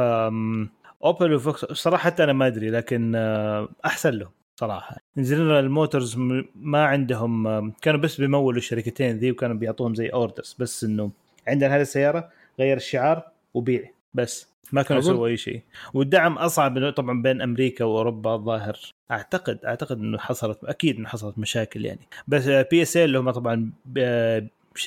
[0.00, 0.68] أم،
[1.04, 4.96] أوبل وفوكس صراحة حتى أنا ما أدري لكن آه، أحسن لهم صراحة.
[5.16, 10.84] جنرال موتورز م- ما عندهم كانوا بس بيمولوا الشركتين ذي وكانوا بيعطوهم زي orders بس
[10.84, 11.10] إنه
[11.48, 13.22] عندنا هذه السيارة غير الشعار
[13.54, 14.49] وبيع بس.
[14.72, 15.62] ما كانوا يسووا أي شيء.
[15.94, 18.78] والدعم أصعب طبعا بين أمريكا وأوروبا الظاهر.
[19.10, 22.08] اعتقد أعتقد إنه حصلت أكيد إنه حصلت مشاكل يعني.
[22.28, 23.70] بس PSA اللي هم طبعا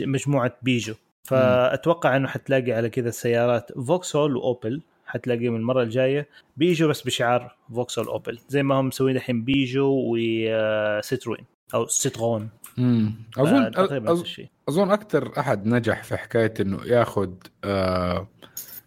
[0.01, 0.93] مجموعة بيجو.
[1.23, 6.27] فأتوقع إنه حتلاقي على كذا السيارات فوكسول واوبل حتلاقيهم المرة الجاية.
[6.57, 13.13] بيجو بس بشعار فوكسول اوبل زي ما هم مسوين الحين بيجو وستروين أو سترون امم
[13.37, 17.29] آه، اظن نفس أظن, أظن أكثر أحد نجح في حكاية إنه ياخذ
[17.63, 18.27] آه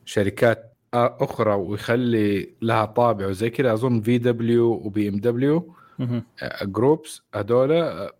[0.04, 0.75] شركات آه،
[1.20, 5.16] أخرى ويخلي لها طابع وزي كذا أظن VW و BMW.
[5.16, 8.12] groups هذول آه،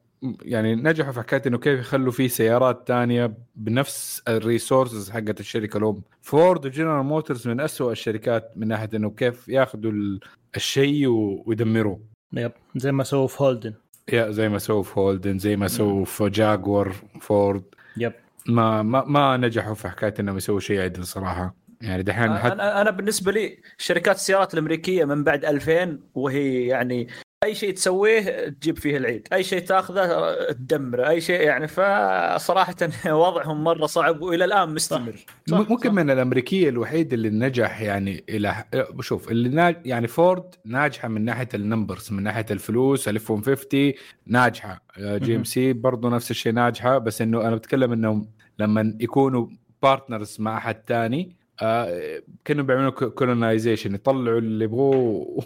[0.43, 5.77] يعني نجحوا في حكاية إنه كيف يخلوا في سيارات تانية بنفس ال resources حقت الشركة.
[5.77, 10.21] الام فورد و General Motors من أسوأ الشركات من ناحية إنه كيف ياخذوا ال-
[10.57, 11.07] الشيء
[11.47, 12.01] ويدمروه.
[12.33, 13.75] yep زي ما سووا في Holden
[14.13, 17.63] يا زي ما سووا في Holden زي ما سووا في Jaguar Ford
[17.97, 18.13] yep.
[18.49, 21.55] ما ما ما نجحوا في حكاية إنهم يسووا شيء عدل صراحة.
[21.81, 27.09] يعني دحين حتى أنا أنا بالنسبة لي شركات السيارات الأمريكية من بعد 2000 وهي يعني
[27.45, 32.75] أي شيء تسويه تجيب فيه العيد، أي شيء تاخذه تدمره، أي شيء يعني فصراحة
[33.07, 35.17] وضعهم مرة صعب وإلى الآن مستمر.
[35.47, 35.95] صح، م- ممكن صح.
[35.95, 38.65] من الأمريكية الوحيد اللي نجح يعني إلى
[39.01, 43.93] شوف اللي ناج يعني فورد ناجحة من ناحية ال numbers من ناحية الفلوس ال F-150
[44.27, 49.47] ناجحة GMC برضه نفس الشيء ناجحة بس إنه أنا بتكلم انهم لما يكونوا
[49.83, 55.45] partners مع أحد ثاني آه كانوا بيعملوا colonization يطلعوا اللي يبغوه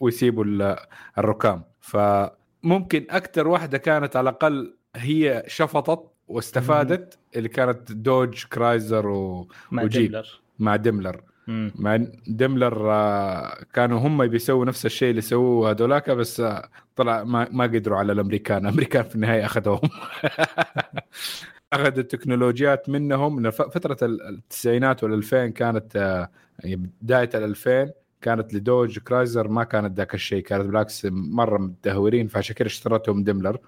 [0.00, 0.76] ويسيبوا ال-
[1.18, 1.62] الركام.
[1.80, 9.48] فممكن أكثر واحدة كانت على الأقل هي شفطت واستفادت اللي كانت Dodge Chrysler و...
[9.70, 10.02] مع و Jeep.
[10.10, 11.72] Daimler مع Daimler مم.
[11.76, 11.96] مع
[12.26, 17.64] Daimler آه، كانوا هم بيسووا نفس الشيء اللي سووه هذولاك بس آه، طلع ما ما
[17.64, 19.80] قدروا على الأمريكان، الأمريكان في النهاية أخذوهم.
[21.82, 28.98] أخذ التكنولوجيات منهم فترة ال- التسعينات وال2000 كانت آه، يعني بداية ال2000 كانت ل Dodge
[28.98, 33.58] Chrysler ما كانت ذاك الشيء كانت بالعكس مرة متدهورين فعشان كذا اشترتهم Daimler.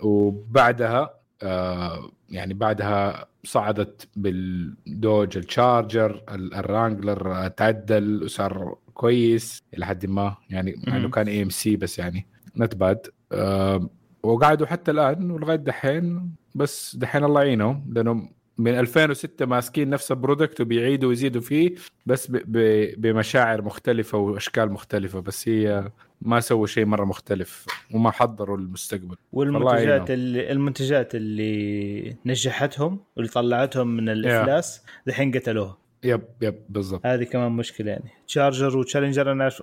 [0.00, 8.76] وبعدها آه يعني بعدها صعدت بال Dodge ال Charger ال- ال Wrangler آه، تعدل وصار
[8.94, 11.10] كويس إلى حد ما يعني مع إنه.
[11.10, 12.26] كان AMC بس يعني
[12.56, 13.88] not bad آه
[14.22, 20.16] وقعدوا حتى الآن ولغاية دحين بس دحين الله يعينهم لانهم من 2006 ماسكين نفس ال
[20.16, 21.74] product وبيعيدوا ويزيدوا فيه
[22.06, 25.90] بس ب- ب- بمشاعر مختلفة وأشكال مختلفة بس هي
[26.22, 29.16] ما سووا شيء مرة مختلف وما حضروا المستقبل.
[29.32, 30.10] والمنتجات.
[30.10, 35.78] اللي المنتجات اللي نجحتهم واللي طلعتهم من الإفلاس دحين قتلوها.
[36.04, 37.06] yep yep بالضبط.
[37.06, 38.10] هذه كمان مشكلة يعني.
[38.28, 39.54] Charger و Challenger أنا أ-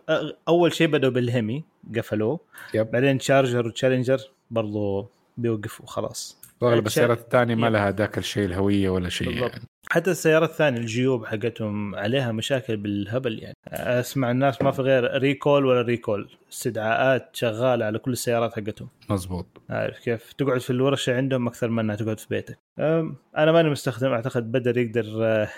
[0.48, 1.64] أول شيء بدأوا بال HEMI
[1.98, 2.40] قفلوه.
[2.74, 2.92] yep.
[2.92, 4.20] بعدين Charger و Challenger
[4.52, 6.41] برضو بيوقفوا خلاص.
[6.62, 7.70] وأغلب السيارات الثانية ما.
[7.70, 9.30] لها ذاك الشيء الهوية ولا شيء.
[9.30, 9.62] يعني.
[9.90, 13.56] حتى السيارات الثانية الجيوب حقتهم عليها مشاكل بالهبل يعني.
[13.68, 16.30] أسمع الناس ما في غير recall ولا recall.
[16.54, 18.90] استدعاءات شغالة على كل السيارات حقتهم.
[19.10, 22.60] مزبوط عارف كيف؟ تقعد في الورشة عندهم أكثر من إنها تقعد في بيتك.
[23.38, 25.50] أنا ماني مستخدم أعتقد بدر يقدر آه،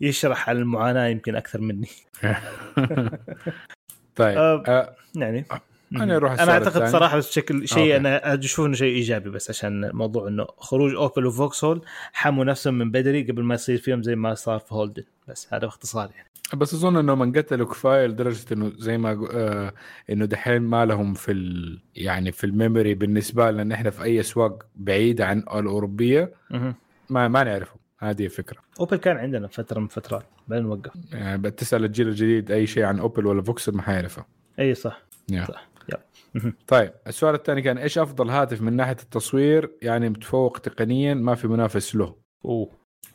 [0.00, 1.88] يشرح عن المعاناة يمكن أكثر مني.
[4.16, 5.44] طيب أه، يعني.
[5.92, 6.90] أنا أروح أنا أعتقد الثاني.
[6.90, 7.96] صراحة بس شكل شيء okay.
[7.96, 11.82] أنا أشوف انه شيء إيجابي بس عشان موضوع إنه خروج Opel و Vauxhall
[12.12, 15.60] حموا نفسهم من بدري قبل ما يصير فيهم زي ما صار في Holden بس هذا
[15.60, 19.72] باختصار يعني بس أظن انهم انقتلوا كفاية لدرجة إنه زي ما آه
[20.10, 24.20] إنه دحين ما لهم في ال يعني في ال memory بالنسبة لنا إحنا في أي
[24.20, 26.32] أسواق بعيدة عن الأوروبية.
[27.10, 31.84] ما ما نعرفهم هذه الفكرة Opel كان عندنا فترة من فترات بعدين وقف يعني بتسأل
[31.84, 34.24] الجيل الجديد أي شيء عن Opel ولا Vauxhall ما حيعرفه
[34.58, 35.44] أي صح يا.
[35.44, 35.68] صح.
[36.66, 41.48] طيب السؤال الثاني كان إيش أفضل هاتف من ناحية التصوير؟ يعني متفوق تقنيا ما في
[41.48, 42.14] منافس له.
[42.44, 42.70] أوه.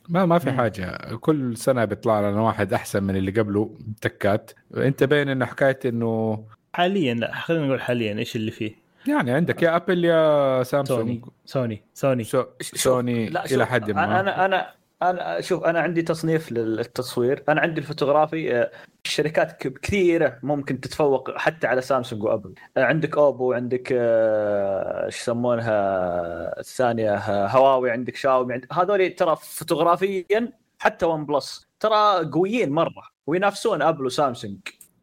[0.10, 0.52] ما ما في.
[0.52, 1.16] حاجة.
[1.16, 4.52] كل سنة بيطلع لنا واحد أحسن من اللي قبله تكات.
[4.78, 9.64] أنت بين إنه حكاية إنه حاليا لا خلينا نقول حاليا إيش اللي فيه؟ يعني عندك
[9.64, 12.24] يا Apple يا Sony Samsung Sony Sony.
[12.24, 14.20] سو شوف، سوني لا شوف، إلى حد ما.
[14.20, 17.44] أنا أنا أنا شوف أنا عندي تصنيف للتصوير.
[17.50, 18.72] أنا عندي الفوتوغرافي آه،
[19.06, 22.54] الشركات كثيرة ممكن تتفوق حتى على Samsung و Apple.
[22.78, 28.66] آه، عندك Oppo عندك آه، إيش يسمونها الثانية آه، هواوي عندك شاومي عند...
[28.72, 34.60] هذول ترى فوتوغرافيا حتى OnePlus ترى قويين مرة وينافسون Apple و Samsung.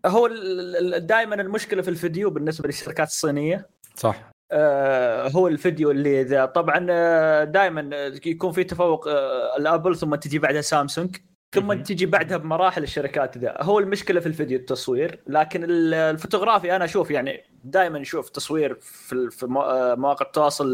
[0.07, 0.29] هو
[0.99, 4.17] دائما المشكلة في الفيديو بالنسبة للشركات الصينية؟ صح.
[4.17, 4.38] آه،
[5.37, 6.79] هو الفيديو اللي ذا طبعا
[7.45, 11.17] دائما يكون في تفوق آه، ال Apple ثم تجي بعدها سامسونج
[11.55, 11.73] ثم.
[11.73, 13.57] تجي بعدها بمراحل الشركات ذا.
[13.61, 18.75] هو المشكلة في الفيديو التصوير لكن ال- الفوتوغرافي أنا أشوف يعني دائما أشوف تصوير
[19.31, 20.67] في آه، مواقع التواصل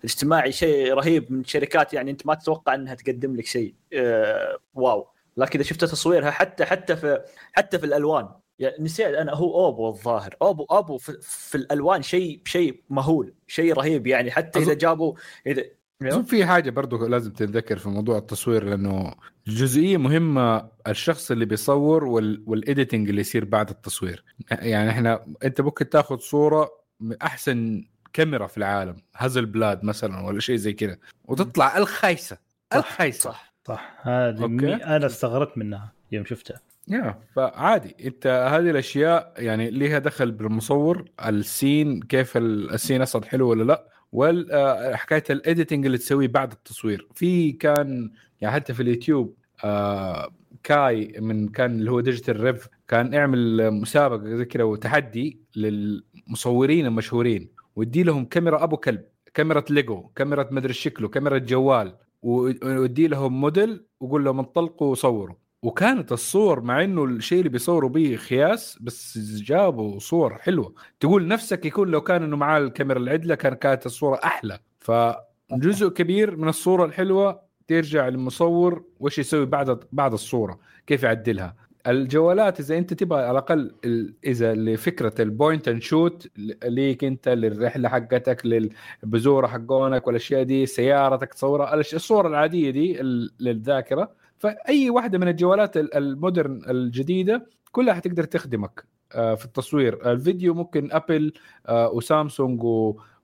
[0.00, 5.08] الاجتماعي شيء رهيب من شركات يعني أنت ما تتوقع إنها تقدم لك شيء آه، wow.
[5.36, 7.20] لكن إذا شفت تصويرها حتى حتى في
[7.52, 8.28] حتى في الألوان.
[8.58, 10.36] يعني نسيت أنا هو Oppo الظاهر.
[10.42, 14.30] Oppo Oppo في, في الألوان شيء شيء مهول شيء رهيب يعني.
[14.30, 15.14] حتى إذا جابوا
[15.46, 15.64] إذا
[16.02, 19.14] أظن في حاجة برضو لازم تنذكر في موضوع التصوير لأنه
[19.46, 22.44] جزئيه مهمة الشخص اللي بيصور وال...
[22.46, 24.24] وال editing اللي يصير بعد التصوير.
[24.50, 30.56] يعني إحنا أنت ممكن تاخذ صورة من أحسن كاميرا في العالم Hasselblad مثلا ولا شيء
[30.56, 32.38] زي كذا وتطلع الخايسة
[32.72, 33.30] صح، الخايسة.
[33.30, 33.96] صح صح.
[34.00, 34.46] هذه okay.
[34.46, 34.74] مي...
[34.74, 36.60] أنا استغربت منها يوم شفتها.
[36.88, 37.96] يا فعادي.
[38.06, 43.48] انت هذه الأشياء يعني ليها دخل بالمصور ال scene كيف ال- ال scene أصلا حلو
[43.50, 47.08] ولا لا وحكايه ال editing اللي تسويه بعد التصوير.
[47.14, 50.30] في كان يعني حتى في اليوتيوب آه
[50.62, 58.02] Kai من كان اللي هو DigitalRev كان يعمل مسابقة زي كذا وتحدي للمصورين المشهورين ويدي
[58.02, 64.24] لهم كاميرا أبو كلب كاميرا ليجو كاميرا مدري شكله كاميرا جوال ويدي لهم موديل ويقول
[64.24, 65.36] لهم انطلقوا وصوروا.
[65.62, 70.74] وكانت الصور مع إنه الشيء اللي بيصوروا به خياس بس جابوا صور حلوة.
[71.00, 74.58] تقول نفسك يكون لو كان إنه معاه الكاميرا العدلة كان كانت الصورة أحلى.
[74.78, 81.54] فجزء كبير من الصورة الحلوة ترجع للمصور وش يسوي بعد بعد الصورة كيف يعدلها.
[81.86, 86.28] الجوالات إذا أنت تبغى على الأقل ال- إذا لفكرة ال point and shoot
[86.64, 92.98] like أنت للرحلة حقتك للبزورة حقونك والأشياء دي سيارتك تصورها الصور العادية دي
[93.40, 94.21] للذاكرة.
[94.46, 100.12] فأي واحدة من الجوالات ال- modern الجديدة كلها حتقدر تخدمك آه، في التصوير.
[100.12, 101.32] الفيديو ممكن أبل
[101.66, 102.60] آه، وسامسونج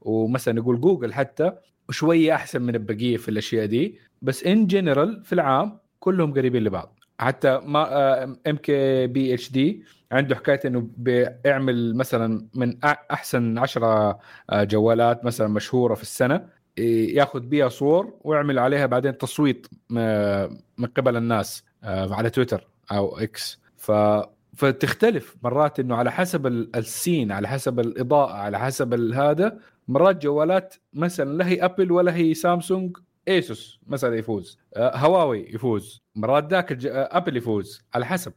[0.00, 1.52] ومثلا نقول جوجل حتى
[1.90, 3.98] شوية أحسن من البقية في الأشياء دي.
[4.22, 6.98] بس in general في العام كلهم قريبين لبعض.
[7.20, 14.18] حتى ما ام كي بي اتش دي عنده حكاية إنه بيعمل مثلا من أحسن عشرة
[14.50, 16.57] آه، جوالات مثلا مشهورة في السنة.
[16.78, 19.98] ياخذ بيها صور ويعمل عليها بعدين تصويت م-
[20.78, 23.92] من قبل الناس آه، على تويتر أو إكس ف
[24.56, 29.58] فتختلف مرات إنه على حسب ال- scene على حسب الإضاءة على حسب هذا.
[29.88, 32.96] مرات جوالات مثلا لا هي ابل ولا هي سامسونج
[33.28, 34.58] ايسوس مثلا يفوز.
[34.76, 36.02] آه، هواوي يفوز.
[36.16, 37.82] مرات ذاك آه، ابل يفوز.
[37.94, 38.32] على حسب.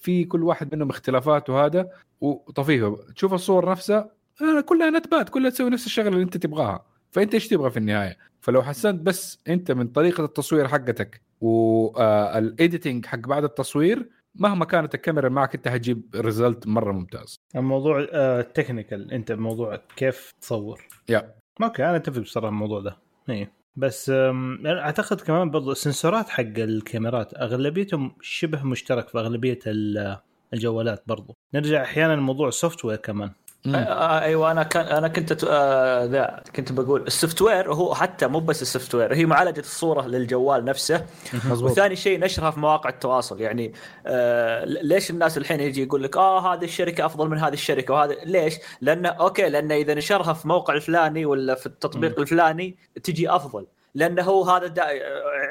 [0.00, 1.88] في كل واحد منهم اختلافاته هذا
[2.20, 2.96] وطفيفة.
[3.16, 4.10] تشوف الصور نفسها
[4.42, 6.84] آه، كلها نتبات كلها تسوي نفس الشغلة اللي أنت تبغاها.
[7.12, 13.06] فأنت إيش تبغى في النهاية؟ فلو حسنت بس أنت من طريقة التصوير حقتك وال editing
[13.06, 17.36] حق بعد التصوير مهما كانت الكاميرا معك أنت حتجيب result مرة ممتاز.
[17.56, 18.04] الموضوع
[18.42, 20.86] technical أنت بموضوع كيف تصور.
[21.08, 22.96] yeah okay أنا أتفق بصراحة الموضوع ده.
[23.30, 29.18] اي بس أم، أنا أعتقد كمان برضو ال sensorات حق الكاميرات أغلبيتهم شبه مشترك في
[29.18, 30.18] أغلبية ال-
[30.54, 31.34] الجوالات برضو.
[31.54, 33.28] نرجع أحيانا لموضوع ال software كمان.
[33.28, 33.34] آه،
[33.66, 38.62] أيوه أنا كان أنا كنت آه، ذا كنت بقول ال software هو حتى مو بس
[38.62, 41.06] ال software هي معالجة الصورة للجوال نفسه.
[41.50, 41.70] مظبوط.
[41.70, 43.72] وثاني شيء نشرها في مواقع التواصل يعني
[44.06, 48.14] آه ليش الناس الحين يجي يقول لك آه هذه الشركة أفضل من هذه الشركة وهذا
[48.24, 52.22] ليش؟ لأنه okay لأنه إذا نشرها في موقع الفلاني ولا في التطبيق مم.
[52.22, 53.66] الفلاني تجي أفضل.
[53.94, 54.82] لأنه هو هذا دا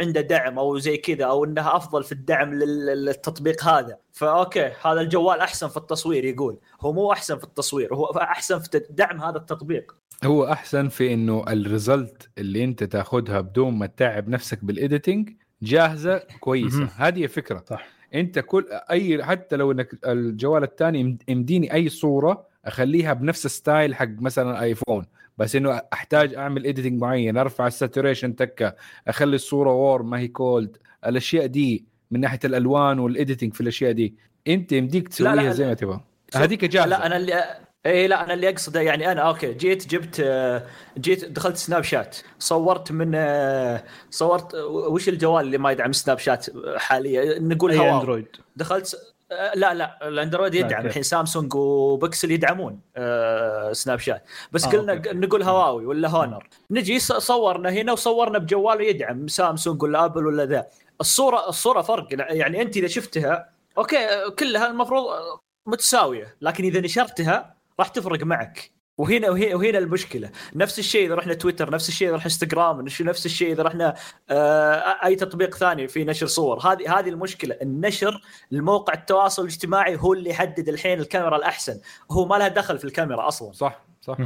[0.01, 3.97] عنده دعم أو زي كذا أو انها أفضل في الدعم لل- للتطبيق هذا.
[4.13, 6.58] ف okay هذا الجوال أحسن في التصوير يقول.
[6.82, 9.95] هو مو أحسن في التصوير هو أحسن في دعم هذا التطبيق.
[10.23, 15.30] هو أحسن في إنه ال result اللي أنت تأخذها بدون ما تتعب نفسك بال editing
[15.62, 16.89] جاهزة كويسة.
[16.97, 17.88] هذه الفكرة صح.
[18.15, 24.08] أنت كل أي حتى لو إنك الجوال الثاني يمديني أي صورة أخليها بنفس style حق
[24.19, 25.06] مثلا ايفون
[25.38, 28.76] بس إنه أحتاج أعمل editing معين أرفع ال saturation تكة
[29.08, 33.91] أخلي الصورة warm ما هي cold الأشياء دي من ناحية الألوان وال editing في الأشياء
[33.91, 34.15] دي.
[34.48, 36.00] أنت يمديك تسويها لا، زي ما تبغى.
[36.36, 36.89] هذيك جاهزة.
[36.89, 37.44] لا أنا اللي
[37.86, 40.63] اي لا أنا اللي أقصده يعني أنا okay جيت جبت آه،
[40.98, 46.46] جيت دخلت سناب شات صورت من آه، صورت وش الجوال اللي ما يدعم سناب شات
[46.78, 48.28] حاليا؟ نقول هواوي أندرويد.
[48.56, 49.11] دخلت
[49.56, 50.86] لا لا الأندرويد يدعم.
[50.86, 54.24] الحين سامسونج وبكسل يدعمون آه، سناب شات.
[54.52, 55.13] بس آه، قلنا okay.
[55.13, 56.48] نقول هواوي ولا هونر.
[56.72, 60.67] نجي صورنا هنا وصورنا بجوال يدعم سامسونج ولا آبل ولا ذا.
[61.02, 62.08] الصورة الصورة فرق.
[62.12, 66.36] يعني أنت إذا شفتها okay آه، كلها المفروض آه، متساوية.
[66.41, 68.72] لكن إذا نشرتها راح تفرق معك.
[69.02, 70.30] وهنا وهنا, وهنا المشكلة.
[70.56, 73.96] نفس الشيء إذا رحنا تويتر نفس الشيء إذا رحنا إنستغرام نفس الشيء إذا رحنا
[74.30, 76.60] آه، أي تطبيق ثاني في نشر صور.
[76.60, 77.58] هذه هذه المشكلة.
[77.62, 81.80] النشر الموقع التواصل الاجتماعي هو اللي يحدد الحين الكاميرا الأحسن.
[82.12, 83.52] هو ما لها دخل في الكاميرا أصلا.
[83.52, 84.18] صح صح.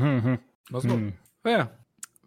[0.72, 1.00] مظبوط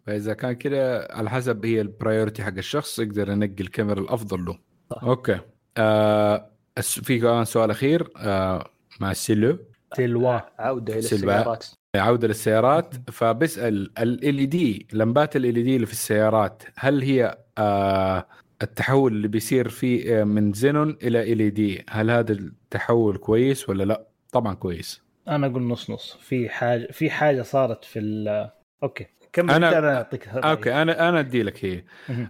[0.05, 4.59] فإذا كان كده على حسب هي ال priority حق الشخص يقدر ينقي الكاميرا الأفضل له.
[4.89, 5.03] صح.
[5.03, 5.39] okay.
[5.77, 9.57] آه في كمان سؤال أخير آه مع سيلو.
[9.95, 11.59] تلوا عودة إلى سلبا.
[11.95, 18.27] عودة للسيارات فبسأل ال دي لمبات ال دي اللي في السيارات هل هي آه
[18.61, 23.83] التحول اللي بيصير فيه آه، من زينون إلى ال دي هل هذا التحول كويس ولا
[23.83, 28.49] لا؟ طبعا كويس أنا أقول نص نص في حاجة في حاجة صارت في ال
[28.83, 29.77] أوكي كمل أنا...
[29.79, 30.27] أنا أعطيك.
[30.27, 31.83] أوكي أنا أنا أدي لك هي.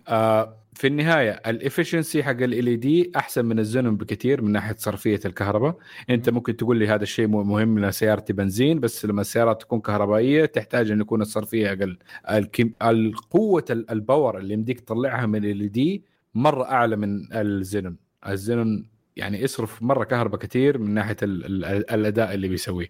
[0.08, 5.78] آه في النهاية الافشنسي حق ال دي أحسن من الزنون بكثير من ناحية صرفية الكهرباء.
[6.10, 10.46] أنت ممكن تقول لي هذا الشيء مهم لأن سيارتي بنزين بس لما السيارة تكون كهربائية
[10.46, 11.98] تحتاج أن يكون الصرفية أقل.
[12.32, 12.72] الكم...
[12.82, 16.04] القوة ال- power اللي يمديك تطلعها من LED
[16.36, 21.46] مرة أعلى من الزنون الزنون يعني يصرف مرة كهرباء كثير من ناحية ال...
[21.66, 21.66] ال...
[21.92, 22.88] الأداء اللي بيسويه.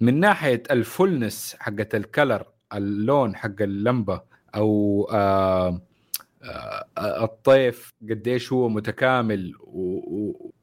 [0.00, 4.20] من ناحية ال fullness حقت ال color اللون حق اللمبة
[4.54, 5.82] أو آه،
[6.98, 9.52] الطيف قديش هو متكامل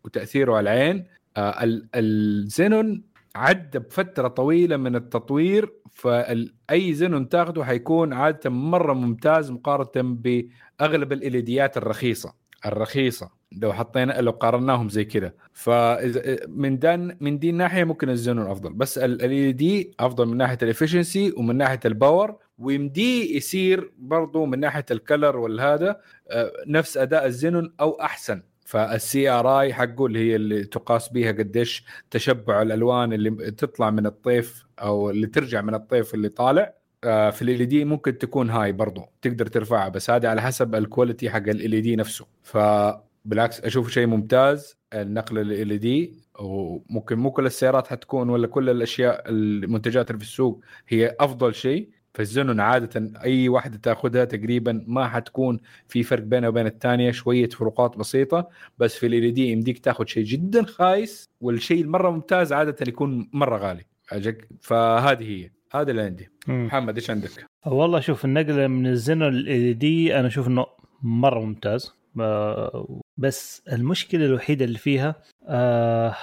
[0.03, 1.05] وتأثيره على العين.
[1.37, 3.03] آه، ال- الزينون
[3.35, 11.24] عدى بفترة طويلة من التطوير فأي زينون تاخده حيكون عادة مرة ممتاز مقارنة بأغلب ال
[11.24, 12.33] LEDيات الرخيصة
[12.65, 13.29] الرخيصة.
[13.51, 15.33] لو حطينا لو قارناهم زي كذا.
[15.53, 18.73] فمن دان من دي الناحية ممكن الزينون أفضل.
[18.73, 24.59] بس LED أفضل من ناحية ال efficiency ومن ناحية ال power ويمديه يصير برضو من
[24.59, 28.43] ناحية ال color والهذا آه، نفس أداء الزينون أو أحسن.
[28.65, 34.65] فال CRI حقه اللي هي اللي تقاس بها قديش تشبع الألوان اللي تطلع من الطيف
[34.81, 39.01] أو اللي ترجع من الطيف اللي طالع آه، في LED ممكن تكون high برضو.
[39.21, 42.25] تقدر ترفعها بس هذا على حسب ال quality حق LED نفسه.
[42.43, 50.09] فبالعكس أشوف شيء ممتاز النقل LED وممكن مو كل السيارات حتكون ولا كل الأشياء المنتجات
[50.11, 51.89] اللي في السوق هي أفضل شيء.
[52.15, 57.97] فالزنون عادة أي واحدة تأخذها تقريبا ما حتكون في فرق بينها وبين الثانية شوية فروقات
[57.97, 63.29] بسيطة بس في ال دي يمديك تأخذ شيء جدا خايس والشيء المرة ممتاز عادة يكون
[63.33, 63.85] مرة غالي.
[64.11, 65.51] أجك فهذه هي.
[65.71, 66.29] هذا اللي عندي.
[66.47, 66.65] مم.
[66.65, 67.29] محمد إيش عندك؟
[67.65, 70.65] والله شوف النقلة من الزينون ال دي أنا أشوف إنه
[71.01, 71.93] مرة ممتاز.
[72.19, 75.15] آه، بس المشكلة الوحيدة اللي فيها
[75.47, 76.15] آه،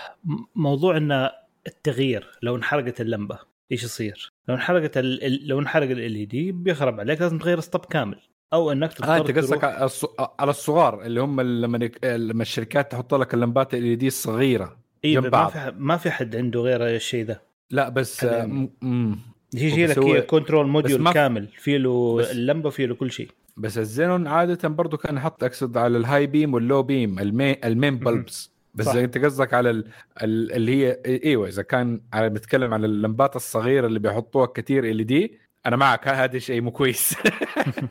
[0.54, 1.28] موضوع إن
[1.66, 3.51] التغيير لو انحرقت اللمبة.
[3.72, 5.48] إيش يصير؟ لو انحرقت ال...
[5.48, 8.18] لو انحرق ال LED بيخرب عليك لازم تغير الاسطب كامل
[8.52, 12.92] أو إنك تضطر آه أنت قصدك على الص- على الصغار اللي هم لما لما الشركات
[12.92, 15.46] تحط لك اللمبات ال LED الصغيرة إيه جنب ما.
[15.46, 18.42] في ما في حد عنده غير الشيء ده لا بس حالياً.
[18.42, 19.18] آه، م- مم.
[19.54, 23.78] يجي لك هو- control module في- كامل فيه له اللمبة فيه له كل شيء بس
[23.78, 28.86] الزينون عادة برضو كان يحط أقصد على الهاي بيم واللو بيم المين المين بلبس بس
[28.86, 28.94] صح.
[28.94, 29.88] انت قصدك على ال...
[30.22, 30.52] ال...
[30.52, 35.76] اللي هي إيوه إذا كان على بتكلم على اللمبات الصغيرة اللي بيحطوها كثير LED أنا
[35.76, 37.14] معك هذا شيء مو كويس.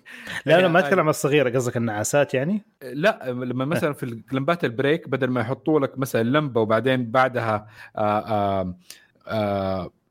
[0.45, 4.72] لا لا ما اتكلم عن الصغيرة قصدك النعاسات يعني؟ لا لما مثلا في لمبات ال
[4.72, 7.67] brake بدل ما يحطوا لك مثلا لمبة وبعدين بعدها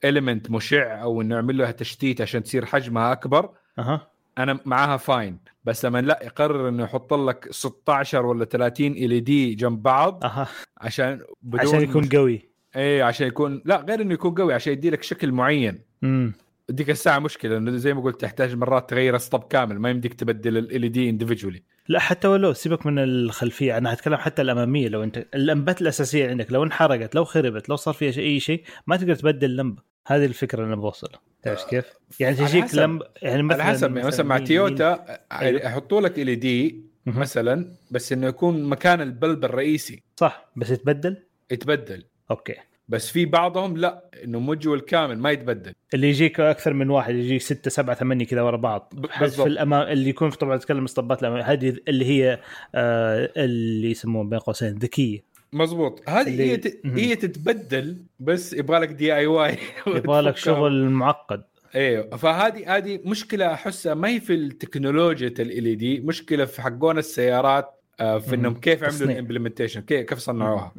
[0.05, 4.11] element مشع أو إنه يعمل لها تشتيت عشان تصير حجمها أكبر أها.
[4.39, 9.83] أنا معاها fine بس لما لا يقرر إنه يحط لك 16 ولا 30 LED جنب
[9.83, 10.49] بعض أها.
[10.79, 12.09] عشان بدون عشان يكون.
[12.09, 12.51] قوي.
[12.77, 15.79] إيه عشان يكون لا غير إنه يكون قوي عشان يدي لك شكل معين.
[16.05, 16.33] امم
[16.69, 20.59] ديك الساعة مشكلة إنه زي ما قلت تحتاج مرات تغير السطب كامل ما يمديك تبدل
[20.59, 25.27] ال دي اندفجولي لا حتى ولو سيبك من الخلفية أنا هتكلم حتى الأمامية لو أنت
[25.35, 29.51] اللمبات الأساسية عندك لو انحرقت لو خربت لو صار فيها أي شيء ما تقدر تبدل
[29.51, 31.85] اللمبه هذه الفكرة اللي بوصلها تعرف كيف؟
[32.21, 32.75] يعني تجيك.
[32.75, 35.61] لمبه يعني مثلا على حسب يعني مثلا مع تيوتا أيوه.
[35.61, 37.21] يحطوا لك ال دي مهم.
[37.21, 41.17] مثلا بس إنه يكون مكان البلب الرئيسي صح بس يتبدل
[41.51, 42.55] يتبدل okay
[42.89, 47.41] بس في بعضهم لا إنه module كامل ما يتبدل اللي يجيك أكثر من واحد يجيك
[47.41, 49.47] ستة سبعة ثمانية كذا ورا بعض ب- حذف بالضبط.
[49.47, 52.41] الامام اللي يكون طبعا تتكلم اسطبات الامام هذه اللي هي
[52.75, 56.81] آه اللي يسموها بين قوسين ذكية مزبوط هذه هي ت...
[56.87, 61.43] هي تتبدل بس يبغى لك DIY يبغى لك شغل معقد
[61.75, 67.81] أيوه فهذه هذه مشكلة أحسها ما هي في التكنولوجيا ال LED مشكلة في حقون السيارات
[68.01, 68.55] آه، في إنهم.
[68.55, 69.13] كيف عملوا.
[69.13, 70.73] ال implementation كيف كيف صنعوها.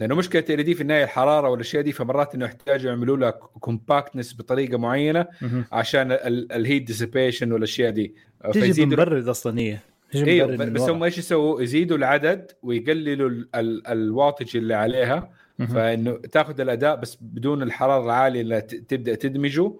[0.00, 4.34] لأنه مشكلة ال LED في النهاية الحرارة والأشياء دي فمرات إنه يحتاجوا يعملوا لها compactness
[4.34, 5.26] بطريقة معينة.
[5.72, 6.12] عشان
[6.52, 9.78] ال heat dissipation والأشياء دي آه، تجي بمبرد أصلا هي
[10.14, 10.80] أيوه بس.
[10.80, 15.30] هم إيش يسووا؟ يزيدوا العدد ويقللوا ال- ال- ال wattage اللي عليها.
[15.58, 19.72] فإنه تاخذ الأداء بس بدون الحرارة العالية اللي تبدأ تدمجه.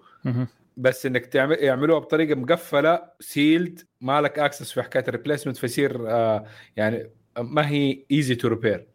[0.77, 6.09] بس إنك تعمل يعملوها بطريقة مقفلة sealed ما لك access في حكاية ال replacement فيصير
[6.09, 6.45] آه
[6.77, 7.09] يعني
[7.39, 8.85] ما هي easy to repair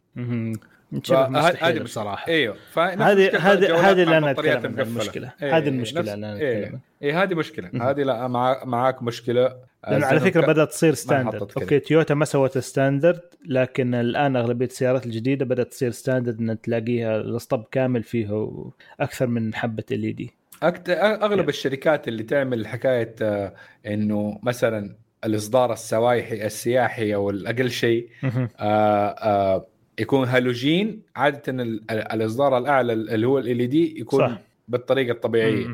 [1.61, 4.81] هذه بصراحة إيوه هذه هذه هذه اللي أنا أتكلم.
[4.81, 6.59] المشكلة إيه، هذه المشكلة اللي أنا إيه.
[6.59, 7.91] أتكلم عنها اي هذه مشكله.
[7.91, 9.57] هذه لا مع معاك مشكلة
[9.91, 11.41] لأنه على فكرة بدأت تصير standard.
[11.63, 17.17] Okay تويوتا ما سوت standard لكن الآن أغلبية السيارات الجديدة بدأت تصير standard إن تلاقيها
[17.17, 18.53] الاسطب كامل فيه
[19.01, 20.31] أكثر من حبة LED.
[20.63, 21.49] أغلب Yeah.
[21.49, 23.55] الشركات اللي تعمل حكاية آه،
[23.87, 29.67] إنه مثلا الإصدار السوايحي السياحي أو الأقل شيء آه آه
[29.99, 34.29] يكون هالوجين عادة ال- ال- الإصدار الأعلى اللي هو ال LED يكون صح.
[34.35, 34.41] صح.
[34.69, 35.67] بالطريقة الطبيعية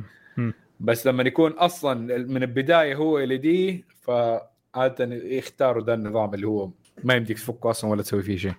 [0.81, 6.71] بس لما يكون أصلا من البداية هو ال LED فعادة يختاروا ذا النظام اللي هو
[7.05, 8.55] ما يمديك تفكه أصلا ولا تسوي فيه شيء.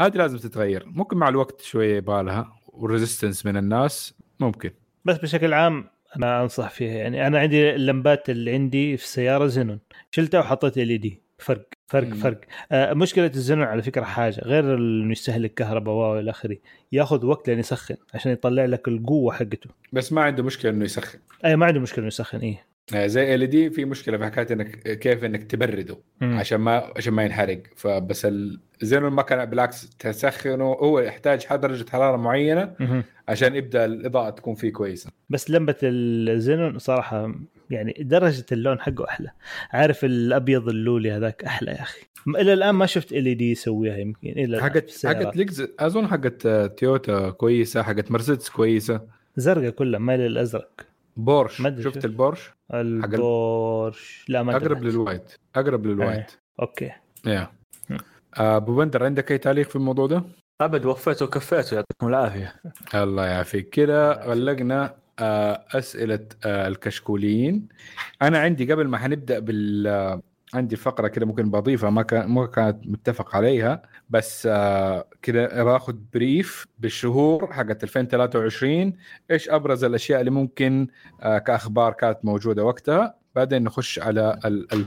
[0.00, 0.84] هذه لازم تتغير.
[0.86, 4.70] ممكن مع الوقت شوية يبغى لها و resistance من الناس ممكن.
[5.04, 6.94] بس بشكل عام أنا أنصح فيها.
[6.94, 11.22] يعني أنا عندي اللمبات اللي عندي في السيارة زينون شلتها وحطيت ال دي.
[11.38, 11.75] فرق.
[11.86, 12.14] فرق مم.
[12.14, 12.40] فرق
[12.72, 16.56] آه مشكلة الزينون على فكرة حاجة غير إنه يستهلك كهرباء و إلى آخره
[16.92, 21.18] ياخذ وقت لين يسخن عشان يطلع لك القوة حقته بس ما عنده مشكلة إنه يسخن
[21.44, 24.46] أي ما عنده مشكلة إنه يسخن إيه آه، زي إل دي في مشكلة في حكاية
[24.50, 26.38] إنك كيف إنك تبرده مم.
[26.38, 28.26] عشان ما عشان ما ينحرق فبس
[28.82, 33.04] الزينون ما كان بالعكس تسخنه هو يحتاج درجة حرارة معينة مهم.
[33.28, 37.34] عشان يبدأ الإضاءة تكون فيه كويسة بس لمبة الزينون صراحة
[37.70, 39.30] يعني درجة اللون حقه أحلى
[39.70, 44.62] عارف الأبيض اللولي هذاك أحلى يا أخي إلى الآن ما شفت LED يسويها يمكن إلى
[44.62, 45.06] حقت.
[45.06, 49.00] حقت لكزس أظن حقت آه، تويوتا كويسة حقت مرسيدس كويسة
[49.36, 50.70] زرقاء كلها مايل الأزرق
[51.16, 52.04] بورش ما شفت شوف.
[52.04, 54.82] البورش البورش لا ما أقرب.
[54.84, 56.26] لل white أقرب لل white إيه.
[56.60, 56.92] Okay
[57.26, 57.50] يا
[57.90, 57.98] مم.
[58.38, 60.22] آه، أبو بندر عندك أي تعليق في الموضوع ده؟
[60.60, 62.54] أبد وفيته وكفيته يعطيكم العافية
[62.94, 67.68] الله يعافيك كده غلقنا آه، أسئلة آه، الكشكوليين.
[68.22, 70.20] أنا عندي قبل ما حنبدا بال
[70.54, 75.96] عندي فقرة كده ممكن بضيفها ما كان ما كانت متفق عليها بس آه كده باخذ
[76.14, 78.92] بريف بالشهور حقت 2023
[79.30, 80.86] إيش أبرز الأشياء اللي ممكن
[81.22, 84.86] آه كأخبار كانت موجودة وقتها؟ بعدين نخش على ال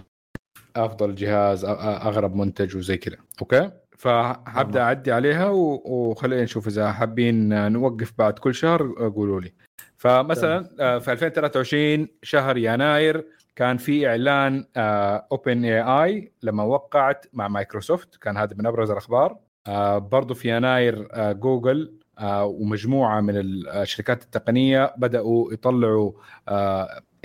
[0.75, 3.17] أفضل جهاز أغرب منتج وزي كده.
[3.41, 9.53] Okay؟ فحبدا أعدي عليها وخلينا نشوف إذا حابين نوقف بعد كل شهر قولوا لي.
[9.99, 13.25] فمثلا آه، في 2023 شهر يناير
[13.55, 19.37] كان في إعلان OpenAI لما وقعت مع مايكروسوفت كان هذا من أبرز الأخبار.
[19.67, 21.93] آه، برضو في يناير آه، جوجل
[22.23, 26.11] ومجموعة من الشركات التقنية بدأوا يطلعوا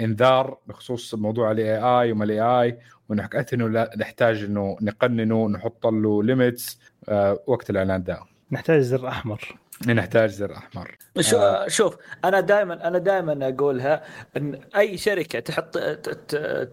[0.01, 5.49] إنذار بخصوص موضوع ال AI وما ال AI وإنه حكيت إنه لا نحتاج إنه نقننه
[5.49, 6.79] نحط له limits
[7.47, 8.20] وقت الإعلان ده.
[8.51, 9.59] نحتاج زر أحمر.
[9.89, 10.97] نحتاج زر أحمر.
[11.20, 11.68] شو آه.
[11.68, 14.03] شوف أنا دائما أنا دائما أقولها
[14.37, 15.79] إن أي شركة تحط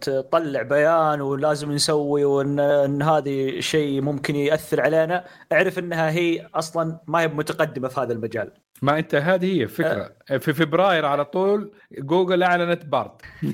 [0.01, 6.99] تطلع بيان ولازم نسوي وان إن هذه شيء ممكن يأثر علينا أعرف إنها هي أصلا
[7.07, 8.51] ما هي متقدمة في هذا المجال.
[8.81, 10.11] ما أنت هذه هي الفكرة.
[10.37, 13.11] في فبراير على طول جوجل أعلنت بارد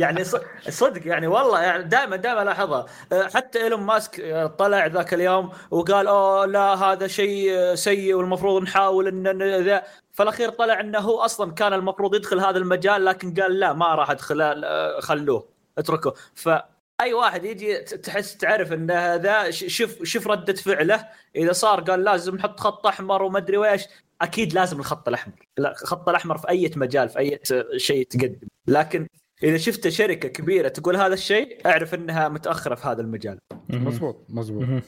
[0.00, 0.24] يعني
[0.68, 2.86] صدق يعني والله يعني دائما دائما ألاحظها.
[3.34, 8.62] حتى إيلون ماسك أه، طلع ذاك اليوم وقال أوه لا هذا شيء أه، سيء والمفروض
[8.62, 13.60] نحاول ان ذا فالاخير طلع إنه هو أصلا كان المفروض يدخل هذا المجال لكن قال
[13.60, 15.48] لا ما راح أدخل أه، خلوه
[15.78, 16.14] اتركه.
[16.34, 21.08] فاي واحد يجي تحس تعرف إن هذا شوف شوف ردة فعله.
[21.36, 23.84] إذا صار قال لازم نحط خط أحمر وما أدري ويش
[24.22, 25.34] أكيد لازم الخط الأحمر.
[25.58, 27.40] لا الخط الأحمر في أي مجال في أي
[27.76, 28.48] شيء تقدم.
[28.66, 29.06] لكن
[29.42, 33.38] إذا شفت شركة كبيرة تقول هذا الشيء أعرف إنها متأخرة في هذا المجال.
[33.70, 34.82] مزبوط مزبوط.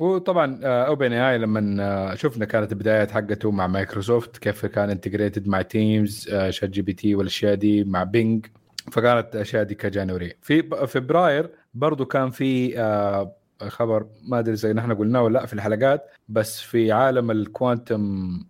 [0.00, 6.28] وطبعا OpenAI لما آه، شفنا كانت البدايات حقته مع مايكروسوفت كيف كان integrated مع Teams
[6.50, 8.46] ChatGPT والأشياء دي مع Bing
[8.92, 13.36] فكانت الاشياء دي ك January في ب- فبراير برضو كان في آه،
[13.68, 18.40] خبر ما أدري زي نحن قلناه ولا لأ في الحلقات بس في عالم ال quantum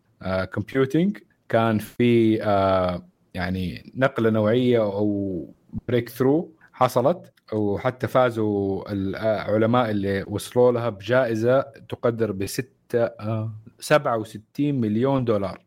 [0.55, 1.19] computing
[1.49, 5.55] كان في آه، يعني نقلة نوعية أو
[5.89, 13.11] breakthrough حصلت وحتى فازوا العلماء اللي وصلوا لها بجائزة تقدر ب 6
[13.81, 15.67] 67 مليون دولار.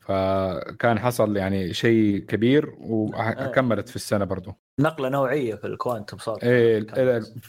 [0.00, 4.54] فكان حصل يعني شيء كبير وكملت في السنة برضو.
[4.80, 6.78] نقلة نوعية في ال quantum صار إيه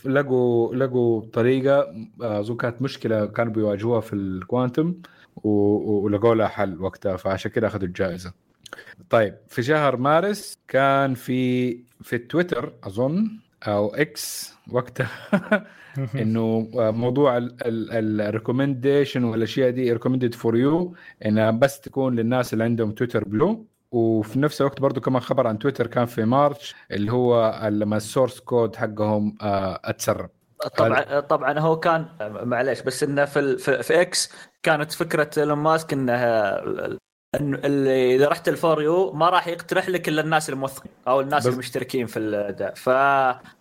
[0.05, 4.95] لقوا لقوا طريقة أظن كانت مشكلة كانوا بيواجهوها في ال quantum
[5.43, 8.33] ولقوا لها حل وقتها فعشان كده أخذوا الجائزة.
[9.09, 11.71] طيب في شهر مارس كان في
[12.01, 15.09] في التويتر أظن أو إكس وقتها
[16.21, 20.95] إنه موضوع ال recommendation والأشياء دي recommended for you
[21.25, 25.59] إنها بس تكون للناس اللي عندهم Twitter Blue وفي نفس الوقت برضو كمان خبر عن
[25.59, 30.29] تويتر كان في March اللي هو لما ال source code حقهم آه، اتسرب.
[30.77, 34.33] طبعا طبعا هو كان معليش بس إنه في في, في إكس
[34.63, 36.13] كانت فكرة إيلون ماسك إنه
[37.35, 41.47] اللي إذا رحت ال for you ما راح يقترح لك إلا الناس الموثقين أو الناس
[41.47, 42.89] بس- المشتركين في الدا ف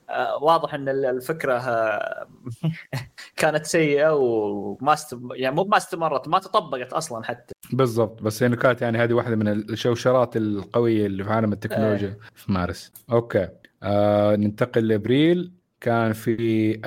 [0.08, 2.26] آه، واضح إن ال- الفكرة آه،
[3.36, 5.16] كانت سيئة وما است...
[5.34, 7.54] يعني مو ما استمرت ما تطبقت أصلا حتى.
[7.72, 8.22] بالضبط.
[8.22, 12.92] بس انه كانت يعني هذه واحدة من الشوشرات القوية اللي في عالم التكنولوجيا في مارس.
[13.12, 13.48] okay.
[13.82, 15.52] آه ننتقل لإبريل.
[15.80, 16.80] كان في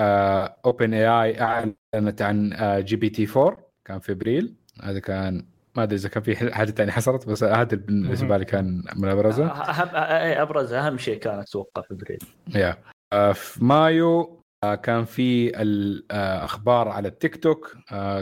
[0.65, 4.55] OpenAI أعلنت عن آه GPT 4 كان في إبريل.
[4.83, 8.83] هذا كان ما أدري إذا كان في حاجة ثانية حصلت بس هذا بالنسبة لي كان
[8.95, 9.69] من أبرزها.
[9.69, 12.19] اهم أه- أبرز أهم شيء كانت أتوقع في ابريل
[12.55, 12.77] yeah
[13.33, 14.39] في مايو
[14.83, 17.77] كان في الاخبار على التيك توك.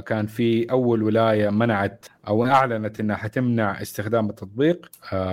[0.06, 4.90] كان في أول ولاية منعت أو أعلنت إنها حتمنع استخدام التطبيق.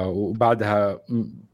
[0.06, 0.98] وبعدها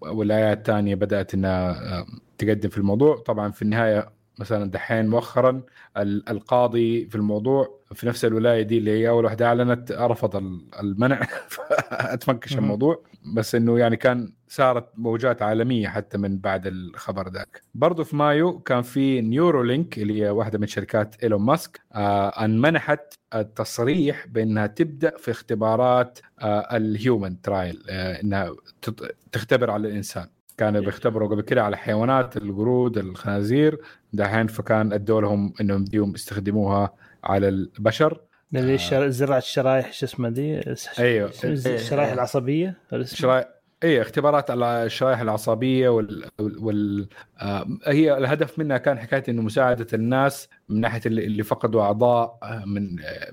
[0.01, 2.07] ولايات ثانية بدأت إنها
[2.39, 3.17] تقدم في الموضوع.
[3.17, 5.63] طبعا في النهاية مثلا دحين مؤخرا
[5.97, 10.67] ال- القاضي في الموضوع في نفس الولاية دي اللي هي أول واحدة أعلنت رفض ال-
[10.81, 11.21] المنع.
[11.91, 12.63] اتفنكش مهم.
[12.65, 13.03] الموضوع.
[13.35, 17.63] بس إنه يعني كان صارت موجات عالمية حتى من بعد الخبر ذاك.
[17.75, 22.61] برضو في مايو كان في Neuralink اللي هي واحدة من شركات إيلون ماسك آه ان
[22.61, 28.51] منحت التصريح بأنها تبدأ في اختبارات آه ال human trial آه إنها
[28.83, 30.27] تط- تختبر على الإنسان.
[30.61, 33.81] كانوا بيختبروا قبل كده على حيوانات القرود الخنازير.
[34.13, 36.95] دحين فكان ادوا لهم إنهم بديهم يستخدموها
[37.25, 38.21] على البشر.
[38.55, 39.09] اللي الشر...
[39.09, 40.61] زراعه الشرايح شو اسمها دي
[40.99, 41.31] أيوه.
[41.45, 43.49] الشرايح العصبية؟ ولا اسمها؟ شرايح
[43.85, 47.09] اي اختبارات على الشرائح العصبية وال, وال...
[47.39, 52.39] آه هي الهدف منها كان حكاية إنه مساعدة الناس من ناحية اللي, اللي فقدوا أعضاء
[52.43, 53.33] آه، من آه،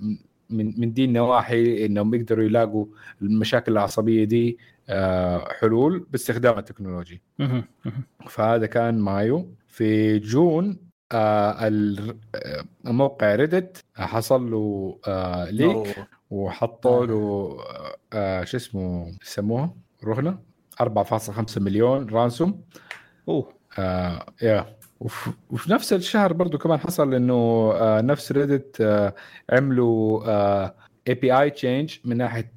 [0.50, 2.86] من من دي النواحي إنهم يقدروا يلاقوا
[3.22, 4.58] المشاكل العصبية دي.
[4.60, 4.77] آه،
[5.60, 7.22] حلول باستخدام ال technology.
[7.40, 7.64] مهم.
[7.86, 8.04] مهم.
[8.30, 9.54] فهذا كان مايو.
[9.68, 10.78] في June
[11.12, 15.96] آه، ال- آه، موقع Reddit حصل له آه، leak.
[16.30, 17.58] وحطوا له
[18.14, 19.74] آه، شو اسمه يسموها؟
[20.06, 20.40] رهنة.
[20.82, 22.62] 4.5 مليون ransom
[23.30, 23.54] oh.
[23.80, 24.78] آه yeah.
[25.00, 27.34] وف- وفي نفس الشهر برضو كمان حصل إنه
[27.74, 29.16] آه نفس Reddit آه
[29.50, 30.24] عملوا
[31.08, 32.57] API change من ناحية آه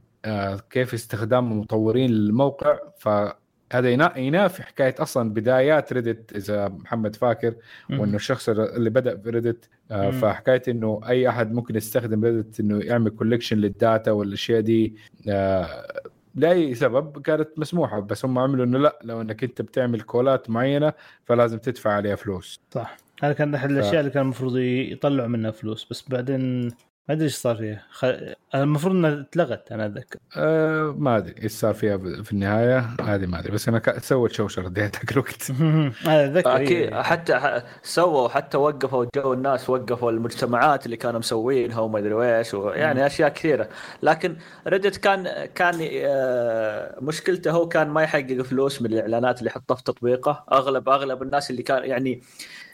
[0.70, 7.54] كيف استخدام المطورين للموقع فهذا ينا- ينافي حكاية أصلا بدايات Reddit إذا محمد فاكر
[7.90, 10.10] وإنه الشخص اللي بدأ في Reddit آه.
[10.10, 14.94] فحكاية إنه أي أحد ممكن يستخدم Reddit إنه يعمل collection لل data والأشياء دي
[15.28, 16.00] آه
[16.34, 18.00] لأي سبب كانت مسموحة.
[18.00, 20.92] بس هم عملوا إنه لا لو إنك أنت بتعمل call ات معينة
[21.24, 22.60] فلازم تدفع عليها فلوس.
[22.70, 22.96] صح.
[23.22, 25.86] هذا كان احد الأشياء اللي كان المفروض يطلعوا منها فلوس.
[25.90, 26.70] بس بعدين
[27.10, 27.82] ما أدري إيش صار فيها.
[27.90, 28.06] خ...
[28.54, 30.18] المفروض إنها اتلغت أنا أتذكر.
[30.36, 33.98] آه ما أدري إيش صار فيها ب- في النهاية هذه ما أدري بس أنا ك-
[33.98, 37.02] سوت شوشره ذاك الوقت أنا أتذكر أكيد إيه.
[37.02, 42.54] حتى ح- سووا حتى وقفوا جو الناس وقفوا المجتمعات اللي كانوا مسوينها وما أدري إيش
[42.54, 43.68] يعني أشياء كثيرة.
[44.02, 44.36] لكن
[44.66, 49.82] ريدت كان كان آه، مشكلته هو كان ما يحقق فلوس من الإعلانات اللي حطها في
[49.84, 50.44] تطبيقه.
[50.52, 52.22] اغلب أغلب الناس اللي كان يعني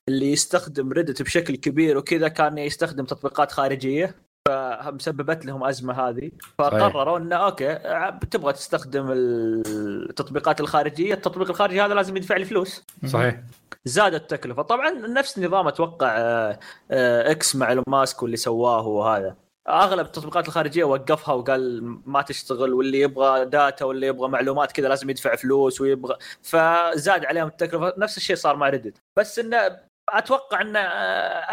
[0.08, 4.25] اللي يستخدم Reddit بشكل كبير وكذا كان يستخدم تطبيقات خارجية.
[4.46, 6.30] فمسببت لهم أزمة هذه.
[6.58, 7.74] فقرروا إنه okay
[8.30, 11.14] تبغى تستخدم التطبيقات الخارجية.
[11.14, 12.84] التطبيق الخارجي هذا لازم يدفع لي فلوس.
[13.06, 13.40] صحيح.
[13.84, 14.62] زادت التكلفة.
[14.62, 16.58] طبعا نفس نظام أتوقع آه،
[16.90, 19.36] آه، إكس مع ماسك واللي سواه وهذا.
[19.68, 25.10] أغلب التطبيقات الخارجية وقفها وقال ما تشتغل واللي يبغى data واللي يبغى معلومات كذا لازم
[25.10, 26.16] يدفع فلوس ويبغى.
[26.42, 27.94] فزاد عليهم التكلفة.
[27.98, 30.80] نفس الشيء صار مع ريدت بس إنه أتوقع إن آه،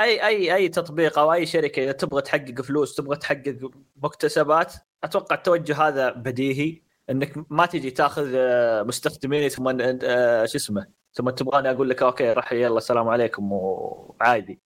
[0.03, 3.71] أي أي أي تطبيق أو أي شركة إذا تبغى تحقق فلوس تبغى تحقق
[4.03, 4.73] مكتسبات
[5.03, 9.67] أتوقع التوجه هذا بديهي إنك ما تجي تاخذ آه، مستخدمين ثم
[10.03, 14.59] آه، شو اسمه ثم تبغاني أقول لك أوكي راح يلا السلام عليكم وعادي.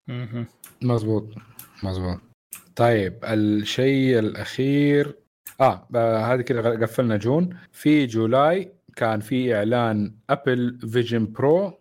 [0.81, 1.27] مزبوط.
[1.83, 2.17] مزبوط.
[2.75, 5.15] طيب الشيء الأخير
[5.61, 5.87] آه
[6.33, 7.57] هذه كده غ- قفلنا June.
[7.71, 11.73] في July كان في إعلان Apple Vision Pro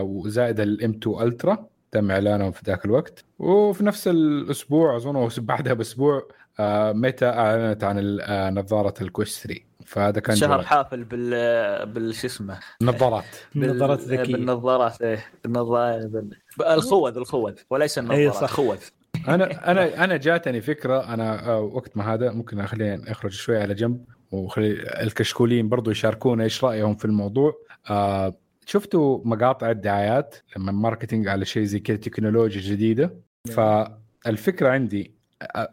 [0.00, 3.24] وزائد ال M2 Ultra تم إعلانهم في ذاك الوقت.
[3.38, 6.28] وفي نفس الأسبوع أظن بعدها بأسبوع
[6.60, 10.66] آه ميتا أعلنت عن آه نظارة ال Quest 3 فهذا كان شهر July.
[10.66, 13.24] حافل بال بال شو اسمه؟ نظارات.
[13.56, 17.52] النظارات الذكيه بالنظارات إيه بالنظارات بال- الخوذ الخوذ.
[17.70, 18.50] وليس النظارات أي صح.
[18.50, 18.78] خوذ.
[19.28, 23.74] أنا أنا أنا جاتني فكرة أنا آه، وقت ما هذا ممكن اخلينا نخرج شوي على
[23.74, 27.54] جنب وخلي الكشكولين برضو يشاركونا إيش رأيهم في الموضوع.
[27.90, 28.34] آه
[28.66, 33.14] شفتوا مقاطع الدعايات لما ماركتينج على شيء زي كذا تكنولوجيا جديدة؟
[33.54, 35.14] فالفكرة عندي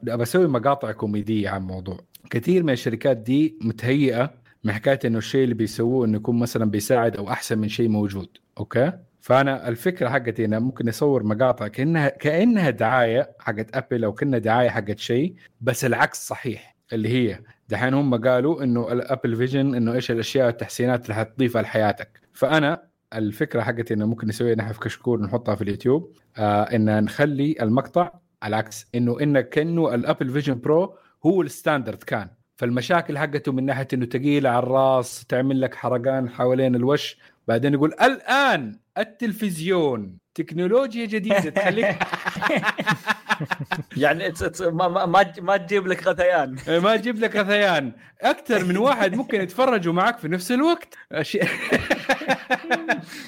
[0.08, 2.00] ابى أسوي مقاطع كوميدية عن الموضوع.
[2.30, 4.34] كثير من الشركات دي متهيئة
[4.64, 8.30] من حكايه إنه الشيء اللي بيسووه إنه يكون مثلا بيساعد أو أحسن من شيء موجود.
[8.58, 8.92] okay؟
[9.22, 14.70] فأنا الفكرة حقتي أنا ممكن أصور مقاطع كأنها كأنها دعاية حقت Apple أو كأنها دعاية
[14.70, 19.94] حقت شيء بس العكس صحيح اللي هي دحين هم قالوا إنه ال Apple Vision إنه
[19.94, 22.20] إيش الأشياء التحسينات اللي حتضيفها لحياتك.
[22.38, 27.56] فأنا الفكرة حقتي إنه ممكن نسويها نحن في كشكول نحطها في اليوتيوب آه إن نخلي
[27.62, 28.12] المقطع
[28.44, 30.96] على العكس إنه انه كأنه ال Apple Vision Pro
[31.26, 32.30] هو ال standard كان.
[32.56, 37.18] فالمشاكل حقته من ناحية إنه ثقيله على الراس تعمل لك حرقان حوالين الوش
[37.48, 41.98] بعدين يقول الآن التلفزيون تكنولوجيا جديدة تخليك
[43.98, 46.58] يعني ما ما ما تجيب لك غثيان.
[46.68, 47.92] ما تجيب لك غثيان.
[48.22, 50.94] أكثر من واحد ممكن يتفرجوا معك في نفس الوقت.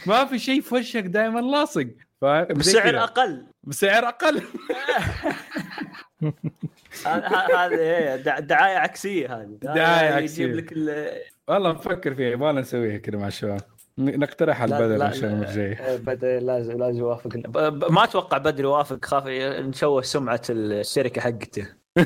[0.08, 1.88] ما في شيء في وشك دائما لاصق.
[2.22, 3.04] بسعر.
[3.04, 3.46] أقل.
[3.64, 4.42] بسعر أقل.
[7.06, 9.58] هذه إيه، دع- دعاية عكسية هذه.
[9.62, 10.44] دعاية هذا عكسية.
[10.44, 13.62] يجيب لك ال- والله نفكر فيها يبغى نسويها كذا مع الشباب.
[14.00, 15.50] نقترح على لا- البدل لا- إن شاء الله لا.
[15.50, 17.30] الجاي بدر لازم لازم يوافق
[17.92, 19.06] ما أتوقع بدر يوافق.
[19.06, 21.66] خاف نشوه سمعة الشركة حقته.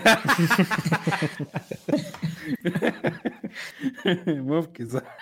[4.27, 5.17] ممكن صح.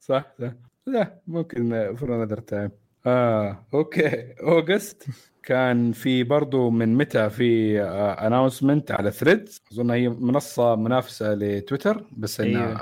[0.00, 0.50] صح صح.
[0.86, 2.70] لا ممكن فور انذر تايم
[3.06, 4.32] آه أوكي.
[4.42, 5.06] أوغست
[5.42, 7.80] كان في برضو من متى في
[8.26, 12.80] announcement على Threads أظن هي منصة منافسة لتويتر بس إنها أيوة.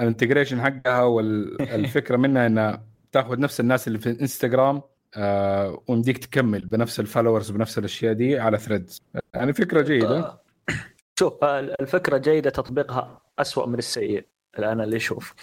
[0.00, 2.82] ال integration حقها والفكرة منها إنها
[3.12, 4.82] تاخذ نفس الناس اللي في الانستغرام
[5.16, 9.02] آه ويمديك تكمل بنفس ال followers بنفس الأشياء دي على Threads
[9.34, 10.18] يعني فكرة جيدة.
[10.18, 10.40] آه،
[11.18, 14.26] شوف الفكرة جيدة تطبيقها أسوأ من السيء
[14.58, 15.34] الآن اللي أشوف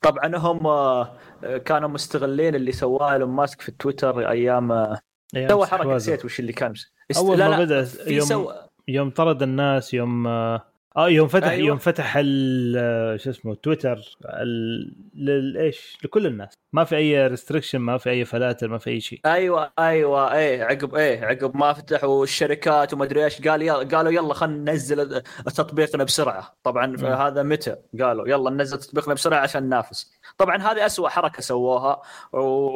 [0.00, 1.16] طبعا هم آه،
[1.64, 4.98] كانوا مستغلين اللي سواه إيلون ماسك في تويتر أيام آه،
[5.36, 5.94] أيام سوى حركة.
[5.96, 6.70] نسيت وش اللي كان.
[7.10, 8.54] است- أول لا ما بدأ يوم سوى.
[8.88, 10.26] يوم طرد الناس يوم
[10.98, 11.66] آه يوم فتح أيوة.
[11.66, 16.52] يوم فتح ال- شو اسمه تويتر ال- لل- إيش؟ لكل الناس.
[16.72, 19.20] ما في أي restriction ما في أي فلاتر ما في أي شيء.
[19.26, 24.12] أيوه أيوه إيه عقب إيه عقب ما فتحوا الشركات وما أدري إيش قال يلا قالوا
[24.12, 25.22] يلا خلينا ننزل
[25.56, 26.58] تطبيقنا بسرعة.
[26.62, 26.96] طبعا.
[27.28, 30.12] هذا متى؟ قالوا يلا ننزل تطبيقنا بسرعة عشان ننافس.
[30.38, 32.70] طبعا هذه أسوأ حركة سووها و...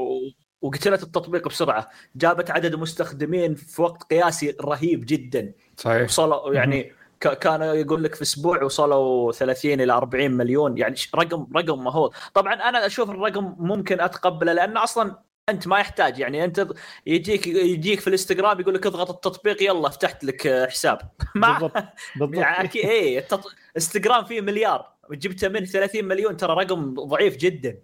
[0.60, 1.88] وقتلت التطبيق بسرعة.
[2.16, 5.52] جابت عدد مستخدمين في وقت قياسي رهيب جدا.
[5.76, 6.02] صحيح.
[6.02, 6.92] وصلوا يعني
[7.28, 12.10] كان يقول لك في أسبوع وصلوا 30 إلى 40 مليون يعني رقم رقم مهول.
[12.34, 15.16] طبعا أنا أشوف الرقم ممكن أتقبله لأن أصلا
[15.48, 16.66] أنت ما يحتاج يعني أنت
[17.06, 20.98] يجيك يجيك في الإنستغرام يقول لك اضغط التطبيق يلا فتحت لك آه، حساب.
[21.34, 21.84] ما بالضبط
[22.16, 22.38] بالضبط.
[22.38, 23.44] يعني إيه التط...
[23.76, 27.78] إنستغرام فيه مليار جبته منه 30 مليون ترى رقم ضعيف جدا.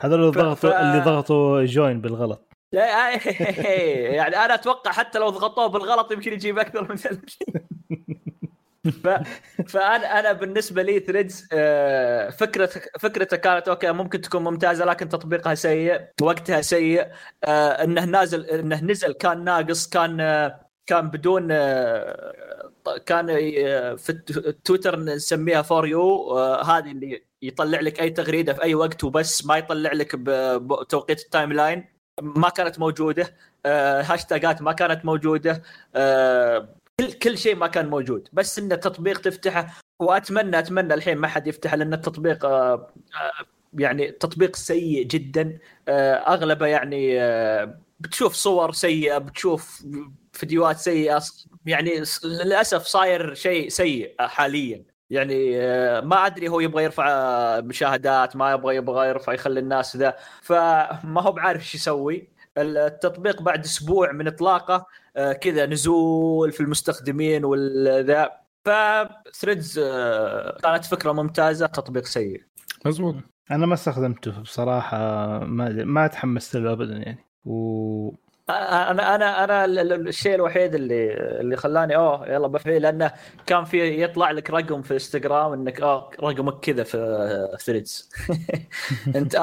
[0.00, 2.52] هذول اللي ف- ضغطوا ف- اللي ضغطوا join بالغلط.
[2.72, 3.10] لا
[4.16, 7.20] يعني أنا أتوقع حتى لو ضغطوه بالغلط يمكن يجيب أكثر من 30
[8.90, 9.08] ف...
[9.68, 11.48] فانا أنا بالنسبة لي Threads
[12.38, 17.08] فكره فكرته كانت okay ممكن تكون ممتازة لكن تطبيقها سيء وقتها سيء
[17.44, 22.34] آه، إنه نازل إنه نزل كان ناقص كان آه، كان بدون آه،
[23.06, 23.26] كان
[23.96, 24.12] في
[24.64, 29.56] تويتر نسميها For You هذه اللي يطلع لك أي تغريدة في أي وقت وبس ما
[29.56, 31.84] يطلع لك بتوقيت ال timeline
[32.22, 35.62] ما كانت موجودة هاشتاجات ما كانت موجودة
[37.00, 41.46] كل كل شيء ما كان موجود بس إن التطبيق تفتحه واتمنى أتمنى الحين ما حد
[41.46, 45.58] يفتحه لأن التطبيق آه، آه، يعني تطبيق سيء جدا.
[45.88, 47.18] آه، أغلبه يعني
[48.00, 49.86] بتشوف صور سيئة بتشوف
[50.32, 51.22] فيديوهات سيئة
[51.66, 54.84] يعني للأسف صاير شيء سيء حاليا.
[55.10, 55.58] يعني
[56.00, 60.16] ما أدري هو يبغى يرفع مشاهدات ما يبغى يبغى يرفع يخلي الناس ذا.
[60.42, 62.28] فما هو بعارف إيش يسوي.
[62.58, 64.86] التطبيق بعد أسبوع من إطلاقه
[65.40, 68.30] كذا نزول في المستخدمين والذا.
[68.64, 69.78] فثريدز
[70.62, 72.42] كانت فكرة ممتازة تطبيق سيء.
[72.86, 73.14] مزبوط.
[73.50, 74.98] أنا ما استخدمته بصراحة
[75.38, 77.24] ما ما تحمست له ابدا يعني.
[77.44, 78.10] و
[78.50, 83.12] أنا أنا أنا ال- ال- الشيء الوحيد اللي اللي خلاني أوه يلا بفعل لأنه
[83.46, 88.10] كان في يطلع لك رقم في انستغرام إنك آه رقمك كذا في Threads
[89.16, 89.40] أنت آه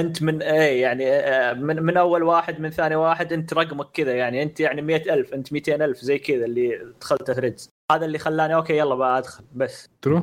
[0.00, 4.14] أنت من إيه يعني آه من من أول واحد من ثاني واحد أنت رقمك كذا
[4.14, 8.18] يعني أنت يعني مئة ألف أنت 200 ألف زي كذا اللي دخلت Threads هذا اللي
[8.18, 9.88] خلاني okay يلا بقى أدخل بس.
[10.02, 10.22] true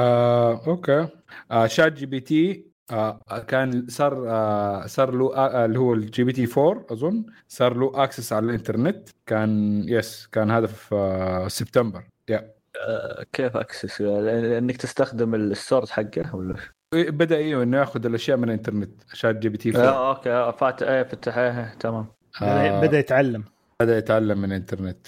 [0.00, 1.08] آه، okay.
[1.50, 7.26] آه، ChatGPT آه، كان صار آه، صار له آه، اللي هو ال GPT 4 أظن.
[7.48, 9.08] صار له access على الإنترنت.
[9.26, 12.04] كان yes كان هذا في آه، سبتمبر.
[12.28, 16.56] yeah كيف access انك تستخدم ال source حقه ولا
[16.94, 20.58] بدأ أيوه إنه ياخذ الأشياء من الإنترنت ChatGPT 4 آه okay.
[20.58, 22.06] فات إيه فتح إيه تمام.
[22.40, 23.44] بدأ, آه، بدأ يتعلم.
[23.82, 25.06] بدأ يتعلم من الإنترنت.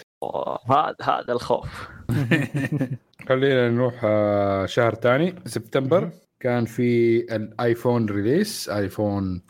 [0.71, 1.89] هذا هذا الخوف.
[3.29, 4.01] خلينا نروح
[4.67, 6.11] شهر ثاني سبتمبر.
[6.41, 9.43] كان في الايفون release ايفون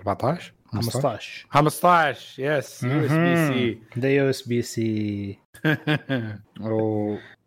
[0.00, 5.38] 14 15 15 yes USB-C ده USB-C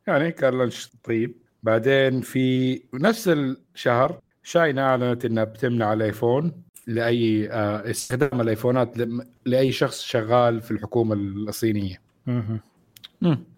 [0.07, 6.51] يعني كان launch طيب؟ بعدين في نفس الشهر China اعلنت إنها بتمنع الآيفون
[6.87, 12.01] لأي آه، استخدام الآيفونات لم- لأي شخص شغال في الحكومة الصينية.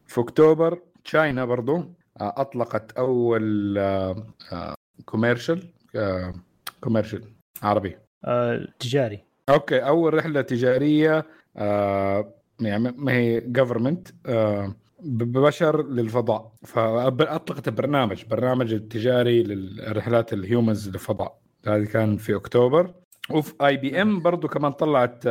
[0.08, 3.78] في أكتوبر China برضو آه، أطلقت أول
[5.06, 5.64] commercial
[6.82, 7.24] commercial
[7.64, 7.96] عربي.
[8.26, 9.24] آه، تجاري.
[9.50, 11.26] okay أول رحلة تجارية
[11.58, 16.52] آه يعني ما هي government آه ببشر للفضاء.
[16.66, 21.39] فأطلقت برنامج برنامج التجاري للرحلات ال humans للفضاء.
[21.68, 22.94] هذه كان في أكتوبر.
[23.30, 25.24] وفي IBM برضو كمان طلعت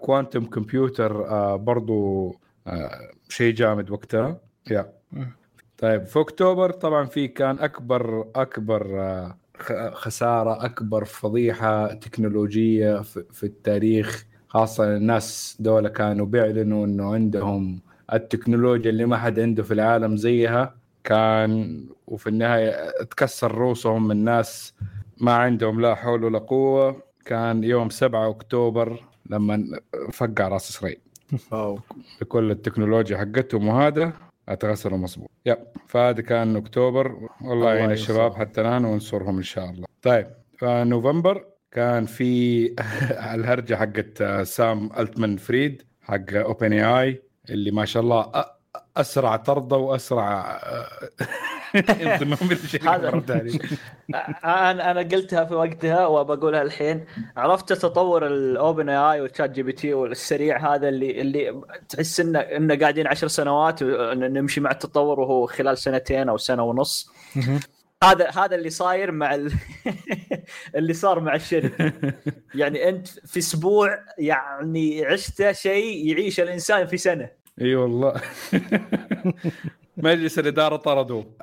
[0.00, 1.12] كوانتم كمبيوتر
[1.56, 2.30] برضو
[2.66, 4.40] آه شيء جامد وقتها.
[4.70, 4.92] يا
[5.82, 9.36] طيب في أكتوبر طبعا في كان أكبر أكبر آه،
[9.90, 17.80] خسارة أكبر فضيحة تكنولوجية في في التاريخ خاصة الناس دول كانوا بيعلنوا إنه عندهم
[18.12, 20.74] التكنولوجيا اللي ما حد عنده في العالم زيها.
[21.04, 24.74] كان وفي النهاية تكسر رؤوسهم من ناس
[25.20, 27.02] ما عندهم لا حول ولا قوة.
[27.24, 29.80] كان يوم 7 أكتوبر لما
[30.12, 31.00] فقع راس إسرائيل.
[32.20, 33.68] بكل التكنولوجيا حقتهم.
[33.68, 34.12] وهذا
[34.48, 35.58] اتغسلوا مظبوط yep.
[35.86, 37.12] فهذا كان أكتوبر.
[37.40, 37.90] والله الله يعين.
[37.90, 39.86] الشباب حتى الآن وننصرهم إن شاء الله.
[40.02, 40.26] طيب.
[40.58, 42.66] فنوفمبر كان في
[43.34, 48.46] الهرجة حقت سام ألتمان fired حق OpenAI اللي ما شاء الله أ-
[48.96, 50.60] أسرع طرده وأسرع
[51.74, 53.08] انضمام للشركة هذا-
[54.44, 57.04] أنا أنا قلتها في وقتها وبقولها الحين.
[57.36, 63.28] عرفت تطور ال OpenAI وال ChatGPT والسريع هذا اللي اللي تحس إنه إنه قاعدين عشر
[63.28, 67.10] سنوات نمشي مع التطور وهو خلال سنتين أو سنة ونص.
[68.04, 69.52] هذا هذا اللي صاير مع ال...
[70.76, 71.92] اللي صار مع الشركة.
[72.54, 77.41] يعني أنت في أسبوع يعني عشت شيء يعيش الإنسان في سنة.
[77.60, 78.14] إي والله.
[79.96, 81.36] مجلس الإدارة طردوه.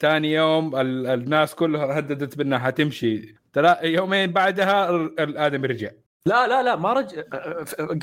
[0.00, 3.34] ثاني يوم ال- الناس كلها هددت بأنها حتمشي.
[3.52, 5.90] تلا يومين بعدها ال- الادمي رجع.
[6.26, 7.18] لا لا لا ما رج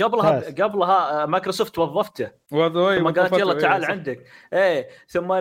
[0.04, 0.40] قبلها.
[0.64, 2.32] قبلها مايكروسوفت وظفته.
[2.50, 2.58] ثم
[3.12, 3.86] قالت يلا إيه، تعال.
[3.86, 4.24] عندك.
[4.54, 5.32] إيه ثم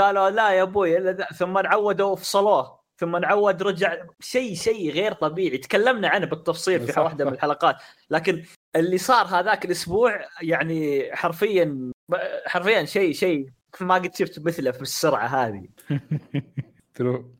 [0.00, 1.14] قالوا لا يا أبوي.
[1.14, 2.83] ثم عودوا وفصلوه.
[2.96, 5.58] ثم عود رجع شيء شيء غير طبيعي.
[5.58, 7.24] تكلمنا عنه بالتفصيل في واحدة.
[7.24, 7.76] من الحلقات.
[8.10, 8.42] لكن
[8.76, 11.92] اللي صار هذاك الأسبوع يعني حرفيا
[12.46, 13.48] حرفيا شيء شيء
[13.80, 15.68] ما قد شفت مثله في السرعة هذه.
[16.94, 17.30] true.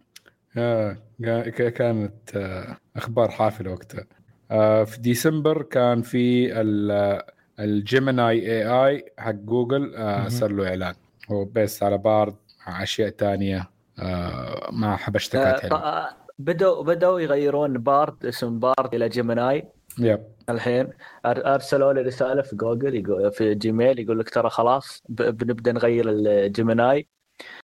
[0.57, 4.05] آه كا- كا- كانت آه أخبار حافلة وقتها.
[4.51, 7.23] آه في ديسمبر كان في ال-
[7.61, 9.95] ال Gemini AI حق جوجل.
[10.31, 10.95] صار له إعلان.
[11.31, 12.37] هو based على Bard
[12.67, 13.59] مع أشياء تانية.
[13.59, 13.74] آه
[14.71, 19.69] مع حبشتكات آه، آه، بدوا بدوا يغيرون Bard اسم Bard إلى Gemini
[19.99, 20.25] yep.
[20.51, 20.91] الحين
[21.27, 26.23] أرسلوا لي رسالة في جوجل يقول في Gmail يقول لك ترى خلاص بنبدأ نغير ال
[26.23, 27.09] Gemini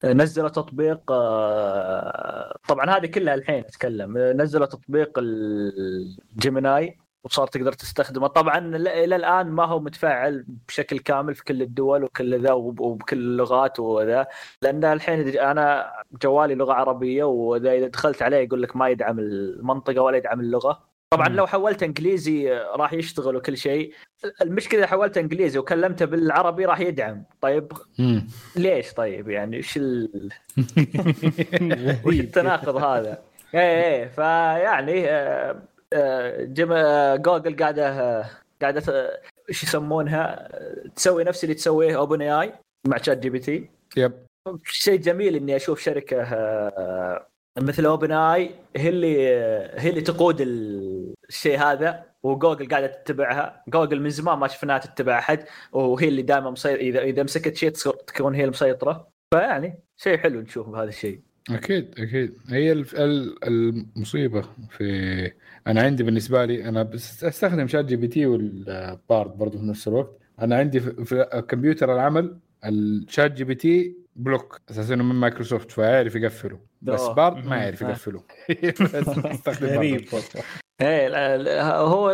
[0.05, 4.18] نزلوا تطبيق آه، طبعا هذه كلها الحين أتكلم.
[4.18, 6.97] نزلوا تطبيق ال Gemini
[7.28, 12.41] وصار تقدر تستخدمه طبعا إلى الآن ما هو متفعل بشكل كامل في كل الدول وكل
[12.41, 14.28] ذا وب- وبكل اللغات وذا
[14.61, 15.91] لأن الحين أنا
[16.23, 20.88] جوالي لغة عربية واذا إذا دخلت عليه يقول لك ما يدعم المنطقة ولا يدعم اللغة
[21.09, 21.30] طبعا.
[21.30, 23.93] لو حولت إنجليزي راح يشتغل وكل شيء
[24.41, 28.28] المشكلة إذا حولت إنجليزي وكلمته بالعربي راح يدعم طيب مم.
[28.55, 30.30] ليش طيب يعني إيش ال...
[32.05, 33.17] وش التناقض هذا؟
[33.53, 35.55] إيه إيه فيعني آه،
[36.45, 36.72] جم...
[36.72, 38.30] آه، جوجل قاعدة آه،
[38.62, 38.84] قاعدة
[39.50, 42.53] إيش يسمونها آه، تسوي نفس اللي تسويه OpenAI
[42.88, 44.13] مع ChatGPT yep.
[44.64, 46.22] شيء جميل إني أشوف شركة
[47.58, 49.28] مثل OpenAI هي اللي
[49.82, 53.64] هي اللي تقود الشيء هذا وجوجل قاعدة تتبعها.
[53.68, 57.70] جوجل من زمان ما شفناها تتبع أحد وهي اللي دائما مسيطرة إذا إذا مسكت شيء
[57.70, 59.08] تكون هي المسيطرة.
[59.34, 61.22] فيعني شيء حلو نشوف هذا الشيء.
[61.50, 62.38] أكيد أكيد.
[62.50, 62.84] هي
[63.48, 65.32] المصيبة في
[65.68, 70.80] أنا عندي بالنسبة لي أنا أستخدم ChatGPT وال Bard برضه في نفس الوقت أنا عندي
[70.80, 77.07] في, كمبيوتر العمل ال ChatGPT block أساسا من مايكروسوفت فيعرف يقفله بس.
[77.07, 77.57] Bard ما.
[77.57, 77.89] يعرف آه.
[77.89, 78.24] يقفله.
[79.76, 80.05] غريب
[80.82, 82.11] إيه هو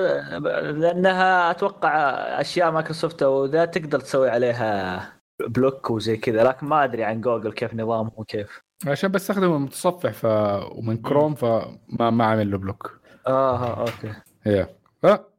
[0.78, 2.00] لأنها أتوقع
[2.42, 5.14] أشياء مايكروسوفت وذا تقدر تسوي عليها
[5.48, 10.26] block وزي كذا لكن ما أدري عن جوجل كيف نظامهم وكيف عشان بستخدمه متصفح ف
[10.72, 14.14] ومن كروم فما ما عامل له block آه okay.
[14.46, 14.70] يا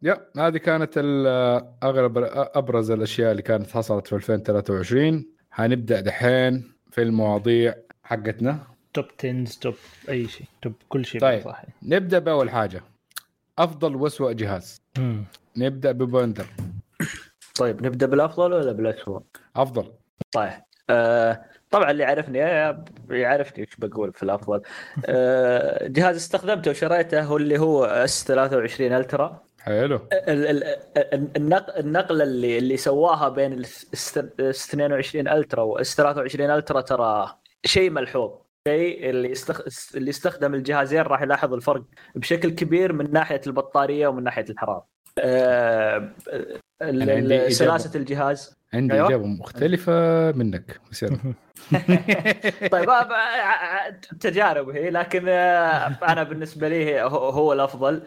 [0.02, 1.26] يا هذه كانت ال-
[1.82, 8.58] اغلب أبرز الأشياء اللي كانت حصلت في 2023 حنبدا دحين في المواضيع حقتنا.
[8.94, 9.74] top 10 top
[10.08, 11.42] أي شيء top كل شيء طيب.
[11.42, 12.82] صح نبدأ بأول حاجة.
[13.58, 14.82] أفضل واسوء جهاز.
[15.56, 16.46] نبدأ ببوندر
[17.54, 19.22] طيب نبدأ بالأفضل ولا بالأسوء؟
[19.56, 19.92] أفضل.
[20.32, 20.52] طيب
[20.90, 21.44] آه
[21.74, 22.38] طبعا اللي يعرفني
[23.10, 24.62] يعرفني إيش بقول في الأفضل.
[25.06, 29.96] آه جهاز استخدمته وشريته هو اللي هو S23 Ultra حلو.
[30.12, 30.64] ال- ال-
[30.96, 33.86] ال- النق- النقلة اللي اللي سواها بين ال
[34.68, 38.30] S22 Ultra و S23 Ultra ترى شيء ملحوظ.
[38.68, 39.60] شيء اللي استخ...
[39.96, 41.82] اللي استخدم الجهازين راح يلاحظ الفرق
[42.14, 44.93] بشكل كبير من ناحية البطارية ومن ناحية الحرارة.
[45.18, 46.10] آه...
[47.48, 48.56] سلاسة الجهاز.
[48.74, 49.08] عندي أيوة.
[49.08, 50.80] إجابة مختلفة منك.
[52.72, 53.90] طيب آه، آه،
[54.20, 58.02] تجارب هي لكن أنا بالنسبة لي هو, الأفضل.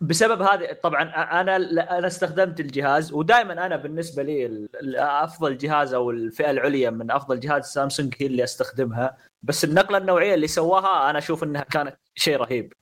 [0.00, 1.02] بسبب هذه طبعا
[1.40, 1.56] أنا
[1.98, 7.64] أنا استخدمت الجهاز ودائما أنا بالنسبة لي افضل جهاز أو الفئة العليا من أفضل جهاز
[7.64, 9.16] سامسونج هي اللي أستخدمها.
[9.42, 12.72] بس النقلة النوعية اللي سواها أنا أشوف إنها كانت شيء رهيب.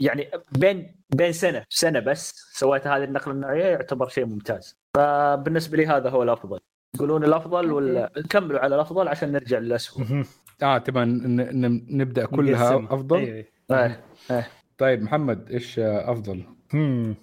[0.00, 4.76] يعني بين بين سنة سنة بس سويت هذه النقلة النوعية يعتبر شيء ممتاز.
[4.96, 6.58] فبالنسبة لي هذا هو الأفضل.
[6.96, 10.24] تقولون الأفضل ولا نكملوا على الأفضل عشان نرجع للاسوء
[10.62, 12.76] آه تبغى ن- ن- نبدأ كلها.
[12.76, 13.96] أفضل؟ أيوة، أيوة.
[14.30, 14.48] إيه.
[14.78, 16.44] طيب محمد إيش آه، أفضل؟
[16.74, 17.14] هم.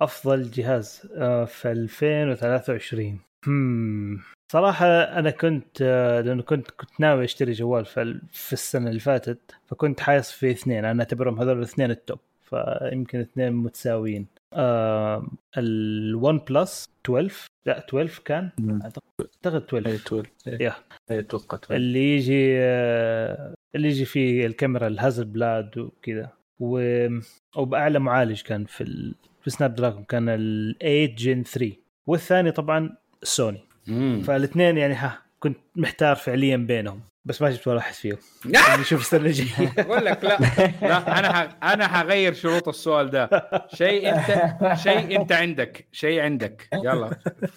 [0.00, 4.20] أفضل جهاز آه، في 2023 هم.
[4.52, 9.00] صراحة أنا كنت آه، لأنه كنت كنت ناوي أشتري جوال في ال- في السنة اللي
[9.00, 10.84] فاتت فكنت حايص في اثنين.
[10.84, 12.18] أنا أعتبرهم هذول الاثنين ال top.
[12.50, 14.26] فيمكن اثنين متساويين.
[14.54, 15.26] آه
[15.58, 18.50] ال OnePlus 12 لا 12 كان.
[18.84, 20.74] اعتقد 12 أي 12 يا.
[21.10, 26.28] أي أتوقع 12 اللي يجي آه، اللي يجي فيه الكاميرا ال Hasselblad وكذا.
[26.60, 27.06] و...
[27.56, 29.14] وباعلى معالج كان في ال...
[29.42, 31.72] في Snapdragon كان ال 8 Gen 3
[32.06, 33.60] والثاني طبعا سوني.
[34.22, 37.00] فالاثنين يعني ها كنت محتار فعليا بينهم.
[37.24, 38.16] بس ما جبت ولا واحد فيهم.
[38.80, 39.72] نشوف السنة الجاية.
[39.78, 40.38] بقول لك لا.
[40.82, 41.56] لا أنا ح...
[41.72, 43.28] أنا حغير شروط السؤال ده.
[43.74, 45.86] شيء أنت شيء أنت عندك.
[45.92, 46.68] شيء عندك.
[46.74, 47.10] يلا.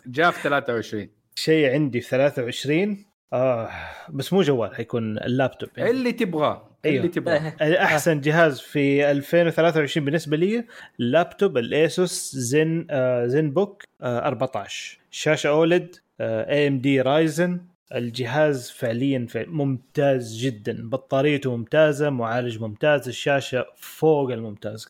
[0.08, 3.70] جاء في 23 شيء عندي في 23 آه
[4.10, 5.90] بس مو جوال حيكون اللابتوب يعني.
[5.90, 6.70] اللي تبغاه.
[6.86, 7.12] اللي أيوه.
[7.12, 7.54] تبغاه.
[7.62, 10.66] أحسن جهاز في 2023 بالنسبة لي
[11.00, 17.62] ال laptop ال Asus Zen آه Zenbook آه 14 شاشة OLED AMD Ryzen
[17.96, 20.90] الجهاز فعليا فع- ممتاز جدا.
[20.90, 24.88] بطاريته ممتازة معالج ممتاز الشاشة فوق الممتاز.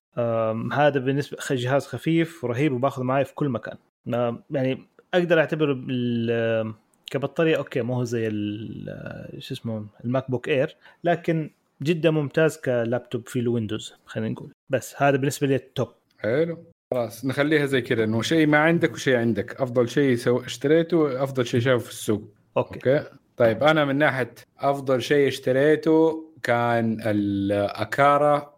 [0.73, 3.77] هذا بالنسبة جهاز خفيف ورهيب وباخذه معي في كل مكان.
[4.51, 5.73] يعني أقدر اعتبره
[7.05, 8.29] كبطارية okay مو هو زي
[9.39, 11.49] شو اسمه ال MacBook Air لكن
[11.83, 14.51] جدا ممتاز كلابتوب في ال Windows خلينا نقول.
[14.69, 15.87] بس هذا بالنسبة لي ال top.
[16.19, 16.63] حلو.
[16.93, 19.61] خلاص نخليها زي كذا إنه شيء ما عندك وشيء عندك.
[19.61, 20.39] أفضل شيء سو...
[20.39, 22.23] اشتريته أفضل شيء شافه في السوق.
[22.57, 22.97] okay.
[22.99, 23.09] okay.
[23.37, 28.53] طيب أنا من ناحية أفضل شيء اشتريته كان ال Aqara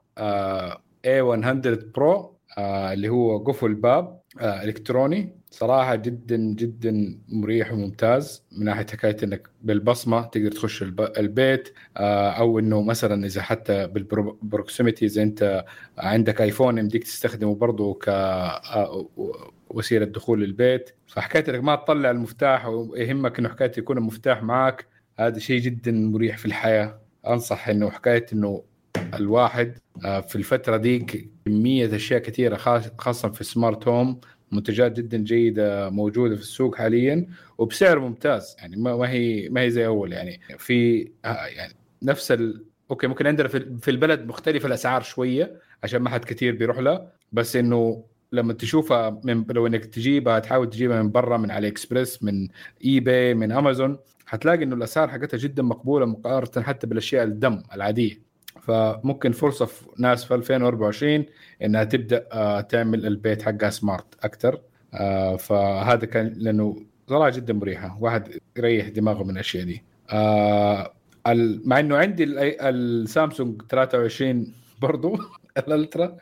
[1.06, 5.36] A100 Pro اللي هو قفل باب آه، إلكتروني.
[5.52, 8.44] صراحة جدا جدا مريح وممتاز.
[8.52, 13.88] من ناحية حكاية إنك بالبصمة تقدر تخش الب- البيت آه، أو إنه مثلا إذا حتى
[13.88, 15.66] بال proximity إذا أنت
[15.98, 19.08] عندك iPhone يمديك تستخدمه برضه ك آه،
[19.70, 20.90] وسيلة دخول البيت.
[21.08, 24.88] فحكايه انك ما تطلع المفتاح ويهمك إنه حكايه يكون المفتاح معك
[25.20, 27.00] هذا شيء جدا مريح في الحياة.
[27.28, 28.64] أنصح إنه حكايه إنه
[29.14, 31.00] الواحد آه، في الفترة دي
[31.46, 34.20] كمية أشياء كثيرة خاص- خاصه في ال smart home
[34.52, 38.56] منتجات جدا جيدة موجودة في السوق حاليا وبسعر ممتاز.
[38.60, 40.14] يعني ما هي ما هي زي أول.
[40.14, 42.66] يعني في آه، يعني نفس ال...
[42.92, 47.56] okay ممكن عندنا في البلد مختلفة الأسعار شوية عشان ما حد كثير بيروح لها بس
[47.56, 52.48] إنه لما تشوفها من لو إنك تجيبها تحاول تجيبها من برا من AliExpress من
[52.86, 58.20] eBay من أمازون حتلاقي إنه الأسعار حقتها جدا مقبولة مقارنة حتى بالأشياء ال dumb العادية.
[58.62, 61.26] فممكن فرصة في ناس في 2024
[61.64, 64.62] إنها تبدأ آه، تعمل البيت حقها smart أكثر
[65.40, 66.76] فهذا كان لأنه
[67.10, 67.98] صراحة جدا مريحة.
[68.02, 69.84] واحد يريح دماغه من الأشياء دي.
[70.10, 70.94] آه،
[71.66, 75.18] مع إنه عندي ال- السامسونج 23 برضو.
[75.58, 76.18] ال Ultra.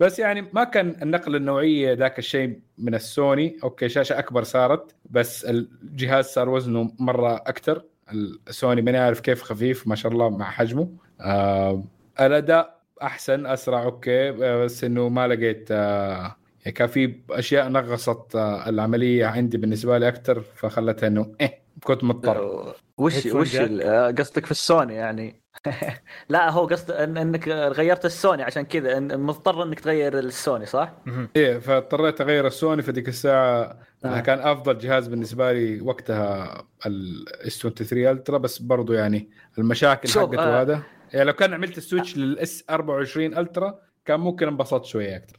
[0.00, 3.56] بس يعني ما كان النقلة النوعية ذاك الشيء من ال Sony.
[3.64, 7.82] okay شاشة أكبر صارت بس الجهاز صار وزنه مرة أكثر
[8.48, 10.88] السوني ماني عارف كيف خفيف ما شاء الله مع حجمه.
[11.20, 11.84] آه
[12.20, 14.30] الأداء أحسن أسرع okay.
[14.32, 20.08] بس إنه ما لقيت آه يعني كان في أشياء نغصت آه العملية عندي بالنسبة لي
[20.08, 22.74] أكثر فخلتها إنه إيه كنت مضطر.
[22.98, 25.42] وش وش آه، قصدك في السوني يعني
[26.28, 30.92] لا هو قصد إن إنك غيرت السوني عشان كذا إن- مضطر إنك تغير السوني صح؟
[31.36, 34.20] إيه فاضطريت أغير السوني في ذيك الساعة آه.
[34.20, 40.62] كان أفضل جهاز بالنسبة لي وقتها ال S23 Ultra بس برضو يعني المشاكل حقته آه.
[40.62, 40.82] هذا
[41.12, 45.36] يعني لو كان عملت ال switch لل S24 Ultra كان ممكن انبسط شوية أكثر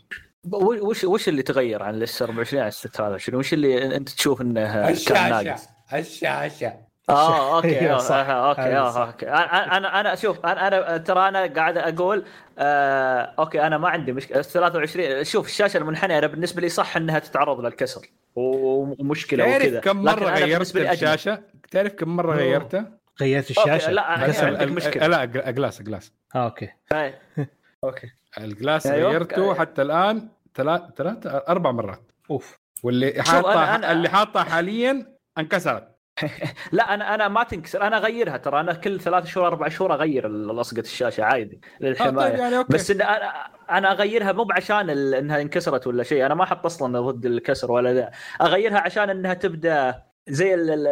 [0.53, 4.93] وش وش اللي تغير عن الاس 24 على الاس 23 وش اللي إنت تشوف إنه
[4.93, 8.15] كان ناقص؟ الشاشة آه okay أيوة، آه، صح.
[8.15, 9.01] آه، okay آه، صح.
[9.01, 12.25] okay أنا أنا شوف أنا أنا ترى أنا قاعد أقول
[12.59, 17.19] آه okay أنا ما عندي مشكله 23 شوف الشاشة المنحنية أنا بالنسبة لي صح إنها
[17.19, 18.01] تتعرض للكسر
[18.35, 20.75] و- ومشكلة تعرف وكذا كم لكن مره غيرت.
[20.77, 21.41] الشاشة
[21.71, 22.35] تعرف كم مرة.
[22.35, 22.91] غيرتها
[23.21, 25.07] غيرت الشاشة لا، بس يعني عندك مشكلة.
[25.07, 27.13] لا ال glass ال glass آه okay هاي.
[27.83, 28.07] okay
[28.37, 29.11] ال glass أيوة.
[29.11, 35.05] غيرته حتى الآن ثلاث ثلاث أربع مرات أوف واللي أنا- اللي حاطها حاليا
[35.37, 35.96] انكسرت
[36.71, 37.81] لا أنا أنا ما تنكسر.
[37.87, 38.59] أنا أغيرها ترى.
[38.59, 42.73] أنا كل ثلاث شهور أربع شهور أغير لصقة الشاشة عادي آه طيب للحمايه يعني أوكي.
[42.73, 43.31] بس إن أنا
[43.69, 46.25] أنا أغيرها مو بعشان إنها انكسرت ولا شيء.
[46.25, 48.11] أنا ما أحط أصلا ضد الكسر ولا ذا.
[48.41, 50.87] أغيرها عشان إنها تبدأ زي ال- ال-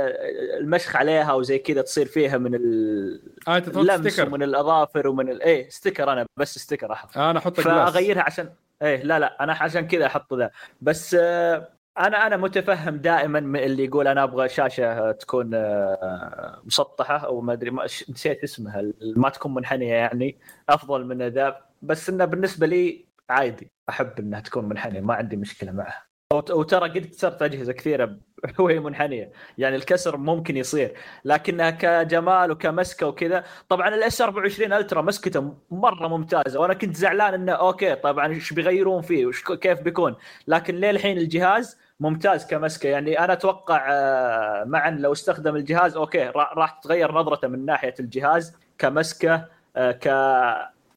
[0.62, 4.28] المشخ عليها وزي كذا تصير فيها من ال- آه اللمس sticker.
[4.30, 5.42] ومن الأظافر ومن ال...
[5.42, 7.18] إيه sticker أنا بس sticker أحط.
[7.18, 8.50] آه أنا أحط فأغيرها عشان
[8.82, 10.52] إيه لا لا أنا عشان كذا أحط ذا.
[10.82, 11.68] بس آه،
[12.00, 17.54] أنا أنا متفهم دائما من اللي يقول أنا أبغى شاشة تكون آه، مسطحة أو ما
[17.54, 17.72] أدري
[18.10, 18.84] نسيت اسمها
[19.16, 20.38] ما تكون منحنية يعني
[20.70, 25.72] أفضل من ذا بس إنه بالنسبة لي عادي أحب إنها تكون منحنية ما عندي مشكلة
[25.72, 26.06] معها.
[26.34, 28.18] وت- وترى قد كسرت أجهزة كثيرة
[28.60, 30.94] وهي منحنية يعني الكسر ممكن يصير
[31.26, 33.44] لكنها كجمال وكمسكة وكذا.
[33.70, 38.54] طبعا ال S 24 Ultra مسكته مرة ممتازة وأنا كنت زعلان إنه okay طبعا إيش
[38.54, 40.16] بيغيرون فيه؟ وش كيف بيكون؟
[40.48, 42.90] لكن ليه الحين الجهاز ممتاز كمسكة.
[42.90, 47.94] يعني أنا أتوقع آه، معا لو استخدم الجهاز okay را- راح تتغير نظرته من ناحية
[48.00, 50.06] الجهاز كمسكة آه، ك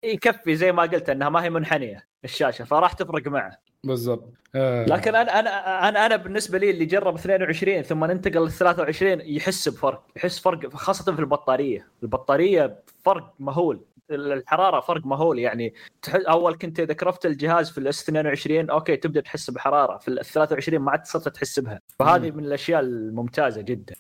[0.05, 3.59] يكفي زي ما قلت إنها ما هي منحنية الشاشة فراح تفرق معه.
[3.85, 4.33] بالضبط.
[4.55, 4.85] آه.
[4.85, 9.69] لكن أنا أنا أنا أنا بالنسبة لي اللي جرب 22 ثم انتقل ل 23 يحس
[9.69, 11.87] بفرق يحس فرق خاصة في البطارية.
[12.03, 12.77] البطارية
[13.09, 13.85] فرق مهول.
[14.11, 15.39] الحرارة فرق مهول.
[15.39, 16.19] يعني تح...
[16.29, 19.99] أول كنت إذا كرفت الجهاز في ال S 22 okay تبدأ تحس بحرارة.
[19.99, 21.81] في ال 23 ما عاد صرت تحس بها.
[21.99, 23.95] فهذه من الأشياء الممتازة جدا.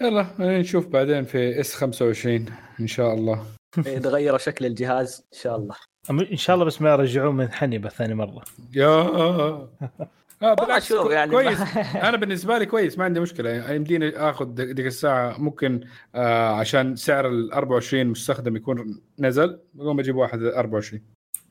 [0.00, 2.46] يلا نشوف بعدين في اس 25
[2.80, 3.44] إن شاء الله.
[3.86, 5.74] إذا غيروا شكل الجهاز إن شاء الله.
[6.10, 8.42] إن شاء الله بس ما يرجعوه من حنيبة ثاني مرة.
[8.74, 9.68] يا
[10.42, 11.58] آه بالعكس شوف يعني كويس.
[12.08, 13.72] أنا بالنسبة لي كويس ما عندي مشكلة.
[13.72, 15.80] يمديني آخذ دقيقة الساعة ممكن
[16.14, 21.02] آه عشان سعر ال 24 مستخدم يكون نزل بقوم أجيب واحد 24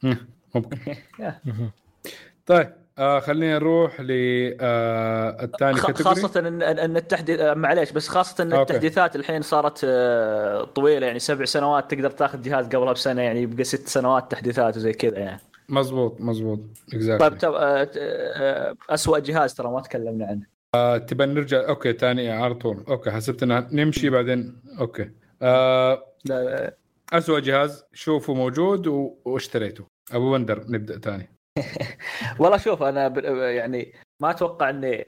[0.04, 0.18] مم،
[0.56, 0.78] ممكن.
[2.46, 8.54] طيب آه خلينا نروح للثاني category خاصة ان ان التحديث معليش بس خاصة إن.
[8.54, 13.64] التحديثات الحين صارت آه، طويلة يعني سبع سنوات تقدر تاخذ جهاز قبلها بسنة يعني يبقى
[13.64, 15.40] ست سنوات تحديثات وزي كذا يعني.
[15.74, 17.54] مزبوط مزبوط طيب exactly تب...
[17.54, 20.98] آه، آه، اسوء جهاز ترى ما تكلمنا عنه.
[20.98, 22.84] تبى نرجع okay ثاني على طول.
[22.90, 24.62] okay حسبت إنها نمشي بعدين.
[24.80, 25.12] okay.
[25.42, 26.78] آه لا،
[27.14, 29.16] اسوء جهاز شوفه موجود و...
[29.26, 29.86] واشتريته.
[30.12, 31.30] أبو بندر نبدأ ثاني
[32.40, 33.18] والله شوف أنا ب...
[33.40, 35.02] يعني ما أتوقع إني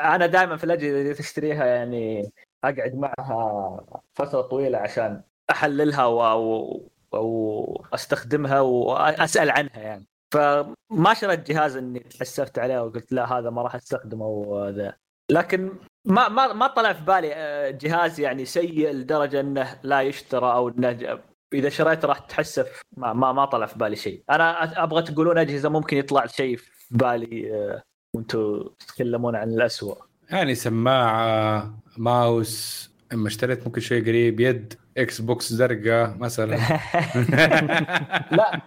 [0.00, 2.32] أنا دائما في الأجهزة اللي تشتريها يعني
[2.64, 6.06] أقعد معها فترة طويلة عشان أحللها.
[6.06, 6.92] و...
[7.12, 10.06] وأستخدمها واسال عنها يعني.
[10.32, 14.94] فما شريت جهاز إني تحسفت عليه وقلت لا هذا ما راح أستخدمه وذا.
[15.30, 15.72] لكن
[16.04, 20.68] ما ما ما طلع في بالي آه، جهاز يعني سيء لدرجة إنه لا يشترى أو
[20.68, 21.18] إنه
[21.54, 22.82] إذا شريته راح تحسف.
[22.96, 24.22] ما ما, ما طلع في بالي شيء.
[24.30, 27.82] أنا أبغى تقولون أجهزة ممكن يطلع شيء في بالي آه،
[28.16, 29.94] وأنتم تتكلمون عن الأسوأ.
[30.30, 36.56] يعني سماعة ماوس إما اشتريت ممكن شيء قريب يد Xbox زرقاء مثلا.
[38.38, 38.60] لا.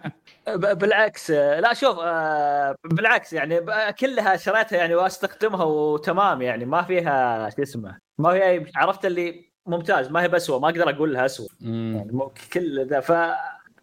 [0.54, 3.62] بالعكس لا شوف آه، بالعكس يعني
[4.00, 10.12] كلها شريتها يعني واستخدمها وتمام يعني ما فيها شو اسمه ما فيها عرفت اللي ممتاز
[10.12, 11.48] ما هي بسوء ما أقدر أقول لها اسوء.
[11.62, 12.12] يعني
[12.54, 13.12] كل ذا ف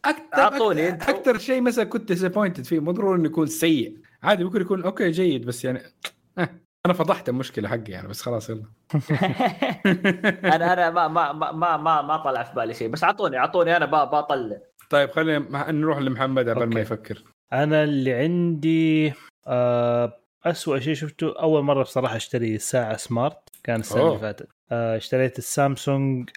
[0.04, 1.10] أكثر أعطوني أكثر.
[1.10, 5.10] أكثر شيء مثلا كنت disappointed فيه مو ضروري إنه يكون سيء عادي ممكن يكون okay
[5.10, 5.82] جيد بس يعني
[6.38, 6.48] آه.
[6.86, 8.62] أنا فضحت المشكلة حقي يعني بس خلاص يلا
[10.54, 13.76] أنا أنا ما ما ما ما ما, ما طلع في بالي شيء بس اعطوني أعطوني
[13.76, 14.56] أنا ب- بطلع
[14.92, 16.80] طيب خلينا مع- نروح لمحمد قبل ما.
[16.80, 17.22] يفكر
[17.52, 19.12] أنا اللي عندي
[19.46, 24.08] آه أسوأ شيء شفته أول مرة بصراحة أشتري ساعة smart كان السنة.
[24.08, 26.30] اللي فاتت آه اشتريت السامسونج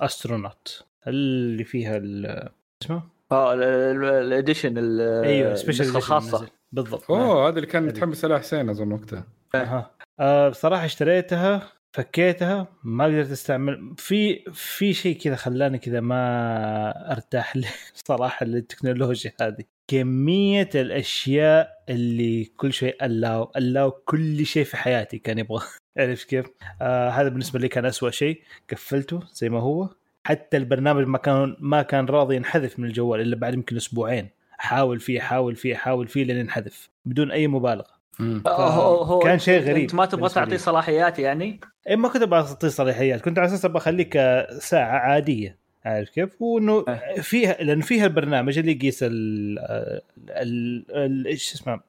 [0.00, 2.48] ال astronaut اللي فيها ال-
[2.82, 3.02] اسمه
[3.32, 7.82] آه ال- ال- ال edition ال- أيوه النسخة الخاصة بالضبط أوه هذا اللي كان.
[7.86, 9.24] متحمس عليه حسين أظن وقتها
[9.54, 9.90] أها.
[10.20, 11.62] آه بصراحة اشتريتها
[11.92, 17.54] فكيتها ما قدرت أستعمل في في شيء كذا خلاني كذا ما أرتاح
[18.08, 19.64] صراحة للتكنولوجيا هذه.
[19.88, 25.66] كمية الأشياء اللي كل شيء allow allow كل شيء في حياتي كان يبغى.
[25.98, 26.46] عرفت كيف؟
[26.82, 28.42] آه هذا بالنسبة لي كان أسوأ شيء.
[28.70, 29.88] قفلته زي ما هو.
[30.24, 34.28] حتى البرنامج ما كان ما كان راضي ينحذف من الجوال إلا بعد يمكن أسبوعين.
[34.60, 37.97] أحاول فيه أحاول فيه أحاول فيه لين ينحذف بدون أي مبالغة.
[38.46, 40.56] هو هو كان شيء غريب أنت ما تبغى تعطيه.
[40.56, 44.12] صلاحيات يعني اي ما كنت أبغى أعطيه صلاحيات كنت على أساس أبغى أخليك
[44.58, 47.20] ساعة عادية عارف كيف؟ وإنه أه.
[47.20, 49.58] فيها لأن فيها البرنامج اللي يقيس ال
[50.28, 51.80] ال إيش اسمه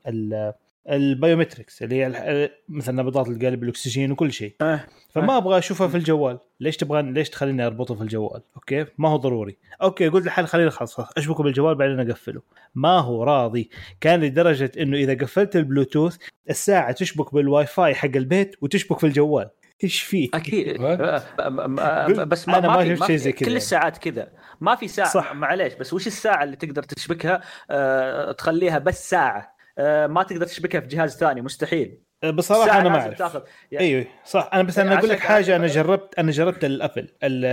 [0.89, 4.55] ال biometrics اللي هي مثلا نبضات القلب الأكسجين وكل شيء.
[4.61, 4.85] آه.
[5.09, 6.39] فما أبغى أشوفها في الجوال.
[6.59, 9.57] ليش تبغى ليش تخليني أربطه في الجوال؟ okay؟ ما هو ضروري.
[9.81, 12.41] okay قلت لحالي خليني خلاص خلاص أشبكه بالجوال بعدين أقفله.
[12.75, 13.69] ما هو راضي.
[14.01, 16.17] كان لدرجة إنه إذا قفلت البلوتوث
[16.49, 19.49] الساعة تشبك بالواي فاي حق البيت وتشبك في الجوال.
[19.83, 20.81] إيش فيه أكيد?
[20.81, 23.49] آه، م- بس ما أنا ما ما في شفت شيء زي كذا.
[23.49, 23.55] كل.
[23.55, 24.27] الساعات كذا.
[24.61, 25.09] ما في ساعة.
[25.09, 25.33] صح.
[25.33, 29.39] معليش بس وش الساعة اللي تقدر تشبكها؟ آه، تخليها بس ساعة.
[29.39, 29.58] آه،
[30.07, 32.01] ما تقدر تشبكها في جهاز ثاني مستحيل.
[32.33, 33.17] بصراحة ساعة أنا ما أعرف.
[33.17, 33.41] تاخذ.
[33.71, 34.49] يعني أيوه صح.
[34.53, 37.45] أنا بس أنا أقول لك حاجة أنا جربت أنا جربت ال Apple ال-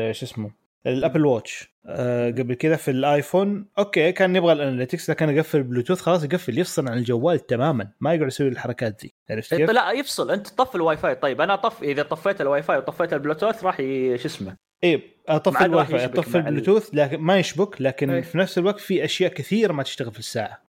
[0.00, 0.50] ال- شو اسمه
[0.86, 3.66] ال Apple Watch آه قبل كذا في الآيفون.
[3.78, 7.88] okay كان يبغى ال analytics لكن اقفل البلوتوث خلاص يقفل يفصل عن الجوال تماما.
[8.00, 9.14] ما يقعد يسوي الحركات ذي.
[9.30, 10.30] عرفت كيف؟ لا يفصل.
[10.30, 11.14] أنت طف الواي فاي.
[11.14, 15.64] طيب أنا طف إذا طفيت الواي فاي وطفيت البلوتوث راح ي- شو اسمه؟ إيه أطفي
[15.64, 18.20] الواي فاي أطفي البلوتوث لكن ما يشبك لكن إيه.
[18.20, 20.46] في نفس الوقت في أشياء كثيرة ما تشتغل في الساعة.
[20.46, 20.65] يعني؟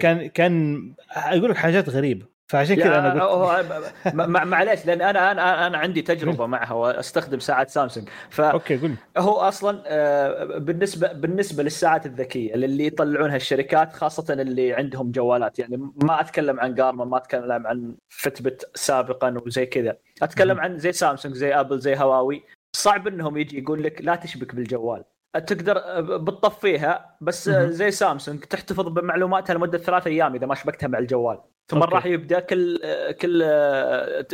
[0.00, 2.36] كان كان أقول لك حاجات غريبة.
[2.48, 3.86] فعشان كذا أنا قلت
[4.28, 8.08] معليش لأن أنا أنا أنا عندي تجربة معها وأستخدم ساعات سامسونج.
[8.30, 15.10] فهو okay قول أصلا آه، بالنسبة بالنسبة للساعات الذكية اللي يطلعونها الشركات خاصة اللي عندهم
[15.10, 15.58] جوالات.
[15.58, 19.96] يعني ما أتكلم عن Garmin ما أتكلم عن Fitbit سابقا وزي كذا.
[20.22, 22.42] أتكلم عن زي سامسونج زي أبل زي هواوي.
[22.76, 25.04] صعب إنهم يجي يقول لك لا تشبك بالجوال.
[25.38, 27.48] تقدر بتطفيها بس.
[27.50, 31.94] زي سامسونج تحتفظ بمعلوماتها لمدة ثلاث أيام إذا ما شبكتها مع الجوال ثم okay.
[31.94, 32.78] راح يبدأ كل
[33.20, 33.44] كل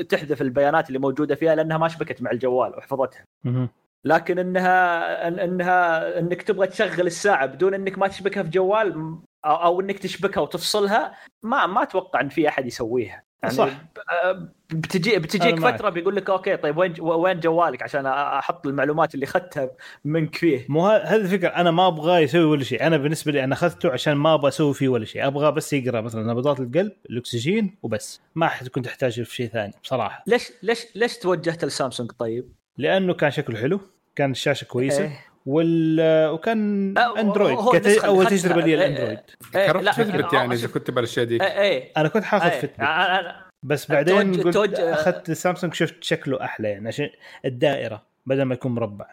[0.09, 3.25] تحذف البيانات اللي موجودة فيها لأنها ما شبكت مع الجوال وحفظتها.
[4.05, 9.81] لكن إنها إن- إنها إنك تبغى تشغل الساعة بدون إنك ما تشبكها في جوال أو,
[9.81, 13.71] إنك تشبكها وتفصلها ما ما أتوقع إن في أحد يسويها يعني صح.
[14.25, 15.61] آه، بتجي بتجيك.
[15.61, 19.71] فترة بيقول لك أوكي طيب وين وين جوالك عشان أحط المعلومات اللي أخذتها
[20.05, 23.55] منك فيه مو هذه الفكرة أنا ما أبغاه يسوي ولا شيء أنا بالنسبة لي أنا
[23.55, 27.77] أخذته عشان ما أبغى أسوي فيه ولا شيء أبغى بس يقرأ مثلا نبضات القلب الأكسجين
[27.83, 33.15] وبس ما حتكون تحتاج في شيء ثاني بصراحة ليش ليش ليش توجهت لسامسونج طيب؟ لأنه
[33.15, 33.81] كان شكله حلو
[34.17, 35.32] كان الشاشة كويسة إيه.
[35.47, 37.59] وال وكان لا، اندرويد.
[37.59, 39.19] النسخة اللي أول تجربة لي الاندرويد
[39.93, 43.91] فكرة آه، يعني اذا كنت بالاشياء دي إيه إيه أنا كنت حاخذ Fitbit أنا- بس
[43.91, 47.11] بعدين توج- قلت توج- أخذت سامسونج شفت شكله أحلى يعني عشان
[47.45, 49.07] الدائرة بدل ما يكون مربع.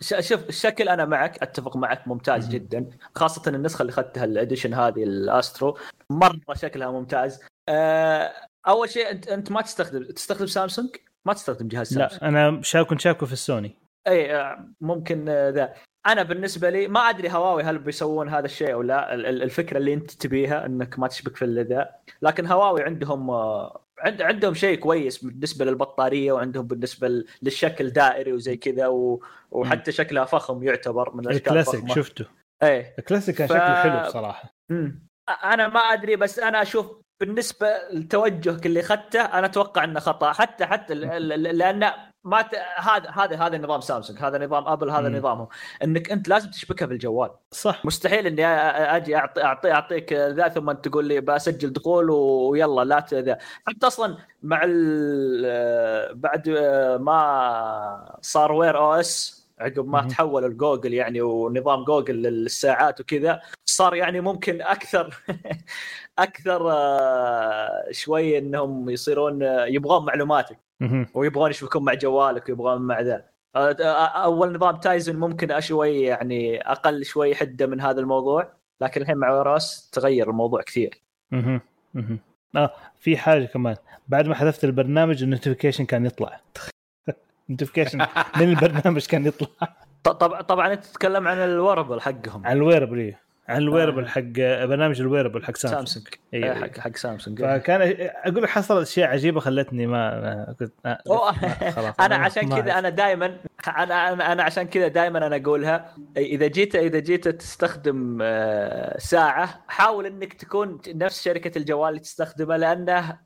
[0.00, 2.52] شوف الشكل أنا معك أتفق معك ممتاز مهم.
[2.54, 2.86] جدا.
[3.14, 5.78] خاصة النسخة اللي اخذتها ال edition هذه ال Astro
[6.10, 7.40] مرة شكلها ممتاز.
[7.68, 8.32] آه،
[8.68, 10.88] أول شيء أنت أنت ما تستخدم تستخدم سامسونج
[11.24, 12.82] ما تستخدم جهاز سامسونج لا أنا شا...
[12.82, 13.76] كنت شاكه في السوني.
[14.08, 15.74] إي آه، ممكن آه، ذا.
[16.06, 19.14] أنا بالنسبة لي ما أدري هواوي هل بيسوون هذا الشيء أو لا.
[19.14, 21.90] ال- ال- الفكرة اللي أنت تبيها إنك ما تشبك في ذا
[22.22, 28.56] لكن هواوي عندهم آه، عند عندهم شيء كويس بالنسبة للبطارية وعندهم بالنسبة للشكل دائري وزي
[28.56, 29.22] كذا و...
[29.50, 32.24] وحتى شكلها فخم يعتبر من الأشكال الكلاسيك شفته.
[32.62, 34.54] إيه الكلاسيك كان ف- شكله حلو بصراحة.
[34.70, 35.06] مم.
[35.44, 40.32] أنا ما أدري بس أنا أشوف بالنسبة لتوجهك اللي اخذته أنا أتوقع إنه خطأ.
[40.32, 41.92] حتى حتى لأن
[42.24, 42.54] ما ت...
[42.76, 45.16] هذا هذا هذا نظام سامسونج هذا نظام ابل هذا مم.
[45.16, 45.48] نظامهم
[45.84, 48.46] إنك أنت لازم تشبكها بالجوال صح مستحيل إني
[48.96, 53.86] أجي اعطي اعطي أعطيك ذا ثم أنت تقول لي بسجل دخول ويلا لا ذا حتى
[53.86, 56.48] أصلا مع ال- بعد
[57.00, 60.08] ما صار Wear OS عقب ما.
[60.08, 65.14] تحول الجوجل يعني ونظام جوجل للساعات وكذا صار يعني ممكن أكثر
[66.18, 70.69] أكثر آه، شوي إنهم يصيرون آه، يبغون معلوماتك.
[71.14, 73.24] ويبغون يشبكون مع جوالك ويبغون مع ذا.
[73.56, 79.02] آه، آه، أول نظام Tizen ممكن شوي يعني أقل شوي حدة من هذا الموضوع لكن
[79.02, 81.02] الحين مع Wear OS تغير الموضوع كثير.
[81.30, 81.60] مهم.
[81.94, 82.18] مهم.
[82.56, 83.76] آه في حاجة كمان.
[84.08, 86.40] بعد ما حذفت البرنامج ال notification كان يطلع.
[87.48, 87.98] ال notification
[88.40, 89.48] من البرنامج كان يطلع.
[90.04, 92.46] طبعا طبعا أنت تتكلم عن ال wearable حقهم.
[92.46, 93.14] عن ال wearable.
[93.50, 94.08] عن ال wearable آه.
[94.08, 94.22] حق
[94.66, 96.54] برنامج ال wearable حق سامسونج سامسونج إيه، أيوة.
[96.54, 100.98] حق حق سامسونج فكان أقول لك حصلت أشياء عجيبة خلتني ما كنت آه،
[101.70, 102.78] خلاص أنا عشان كذا.
[102.78, 103.36] أنا دائما
[103.68, 110.06] أنا أنا عشان كذا دائما أنا أقولها إذا جيت إذا جيت تستخدم آه، ساعة حاول
[110.06, 113.18] إنك تكون نفس شركة الجوال اللي تستخدمها لأنه.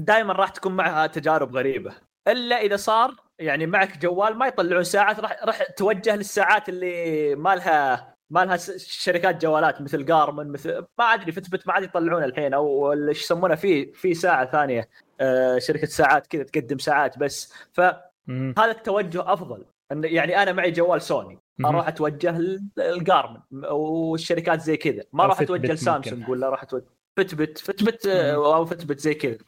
[0.00, 1.92] دائما راح تكون معها تجارب غريبة
[2.28, 7.54] إلا إذا صار يعني معك جوال ما يطلعون ساعات راح راح توجه للساعات اللي ما
[7.54, 12.54] لها ما لها شركات جوالات مثل جارمن مثل ما أدري فتبت ما عاد يطلعون الحين
[12.54, 14.88] أو إيش يسمونها في في ساعة ثانية
[15.20, 18.10] آه، شركة ساعات كذا تقدم ساعات بس فهذا.
[18.58, 21.38] التوجه أفضل يعني أنا معي جوال سوني.
[21.64, 22.38] أروح أتوجه
[22.76, 26.28] للجارمن والشركات زي كذا ما راح أتوجه لسامسونج.
[26.28, 26.84] ولا راح أتوجه
[27.16, 29.38] فتبت فتبت آه، أو فتبت زي كذا.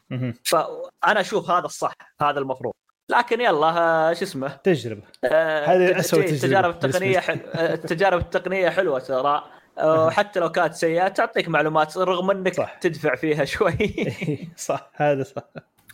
[0.43, 2.73] فأنا أشوف هذا الصح هذا المفروض
[3.11, 5.01] لكن يلا آه، شو اسمه؟ تجربة.
[5.23, 7.39] آه، هذه أسوأ تجربة التجارب التقنيه بالنسبة حل...
[7.53, 9.43] آه، التجارب التقنيه حلوة ترى.
[9.77, 12.73] آه، حتى لو كانت سيئة تعطيك معلومات رغم إنك صح.
[12.81, 13.93] تدفع فيها شوي.
[14.57, 14.91] صح.
[14.95, 15.43] هذا صح.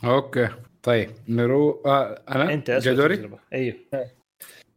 [0.04, 0.50] أوكي.
[0.84, 3.40] طيب نروح آه أنا؟ أنت جدوري؟ تجربة.
[3.54, 3.76] أيوه.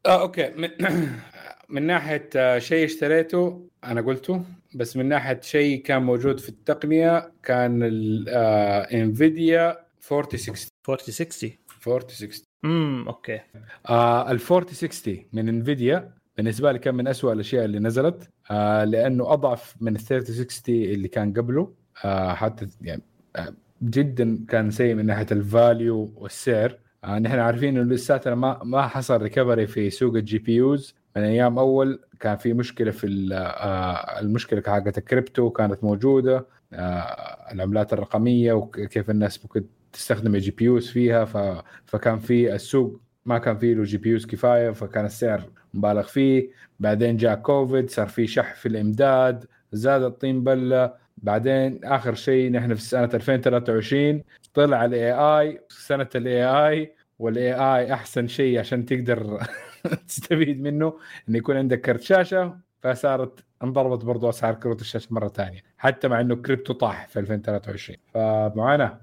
[0.06, 0.50] آه أوكي.
[0.50, 0.70] من,
[1.68, 4.42] من ناحية آه، شيء اشتريته أنا قلته
[4.74, 9.78] بس من ناحية شيء كان موجود في التقنية كان الانفيديا
[10.12, 11.50] 4060 4060
[11.88, 13.40] 4060 امم أوكي.
[13.88, 19.32] آه ال 4060 من انفيديا بالنسبة لي كان من أسوأ الأشياء اللي نزلت آه لأنه
[19.32, 21.74] أضعف من ال 3060 اللي كان قبله.
[22.04, 23.02] آه حتى يعني
[23.36, 26.78] آه جدا كان سيء من ناحية ال value والسعر.
[27.04, 30.94] آه نحن عارفين إنه لساتنا ما ما حصل recovery في سوق ال GPUs.
[31.16, 36.46] من أيام أول كان في مشكلة في آه المشكلة حقت الكريبتو كانت موجودة.
[36.72, 41.62] آه العملات الرقمية وكيف الناس ممكن تستخدم ال GPUs فيها ف...
[41.86, 46.50] فكان في السوق ما كان فيه له GPUs كفاية فكان السعر مبالغ فيه.
[46.80, 51.00] بعدين جاء كوفيد صار في شح في الإمداد زاد الطين بلة.
[51.22, 54.22] بعدين آخر شيء نحن في سنة 2023
[54.54, 59.46] طلع ال AI سنة ال AI وال AI أحسن شيء عشان تقدر
[60.08, 60.98] تستفيد منه
[61.28, 66.20] انه يكون عندك كرت شاشة فصارت انضربت برضو أسعار كروت الشاشة مرة ثانية حتى مع
[66.20, 69.00] إنه كريبتو طاح في 2023 فمعاناه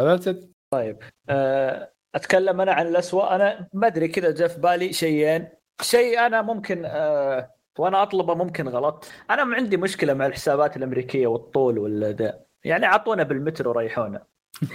[0.00, 0.98] ف that's طيب
[1.28, 5.48] أه أتكلم أنا عن الاسوء أنا ما أدري كذا جاء في بالي شيئين.
[5.82, 9.06] شيء أنا ممكن أه وأنا أطلبه ممكن غلط.
[9.30, 14.26] أنا ما عندي مشكلة مع الحسابات الأمريكية والطول والاداء يعني اعطونا بالمتر وريحونا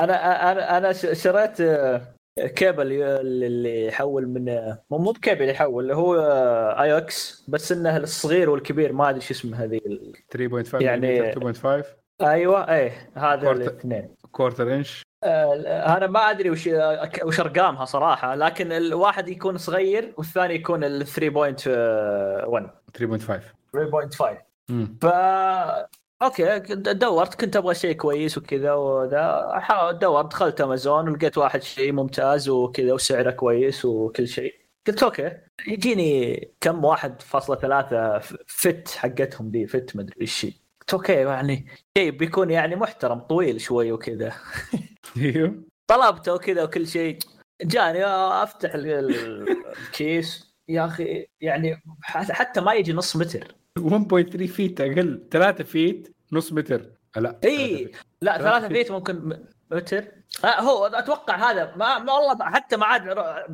[0.00, 4.44] أنا أنا أنا شريت آه، كيبل اللي يحول من
[4.90, 6.14] مو مو بكيبل يحول اللي هو
[6.80, 9.80] AUX بس إنه الصغير والكبير ما أدري شو اسمه هذه
[10.36, 11.84] 3.5 يعني 2.5
[12.22, 14.14] أيوه إيه هذا الاثنين.
[14.32, 16.68] quarter inch؟ آه أنا ما أدري وش
[17.24, 21.16] وش أرقامها صراحة لكن الواحد يكون صغير والثاني يكون ال 3.1 3.5
[23.76, 24.24] 3.5
[25.00, 25.06] ف
[26.22, 32.48] أوكي دورت كنت أبغى شيء كويس وكذا وذا دورت دخلت أمازون ولقيت واحد شيء ممتاز
[32.48, 34.54] وكذا وسعره كويس وكل شيء.
[34.86, 35.32] قلت أوكي
[35.66, 40.46] يجيني كم واحد فاصلة ثلاثة feet حقتهم دي feet مدري إيش.
[40.80, 41.66] قلت أوكي يعني
[41.98, 44.32] شيء بيكون يعني محترم طويل شوي وكذا.
[45.16, 45.64] أيوه.
[45.86, 47.18] طلبته وكذا وكل شيء.
[47.62, 50.56] جاني أفتح الكيس.
[50.68, 53.54] يا أخي يعني حتى ما يجي نص متر.
[53.78, 55.28] 1.3 feet أقل.
[55.30, 56.90] 3 فيت نص متر.
[57.16, 57.92] لا اي
[58.22, 59.38] لا 3 feet ممكن
[59.70, 60.04] متر.
[60.44, 63.06] آه هو أتوقع هذا ما, ما والله حتى ما عاد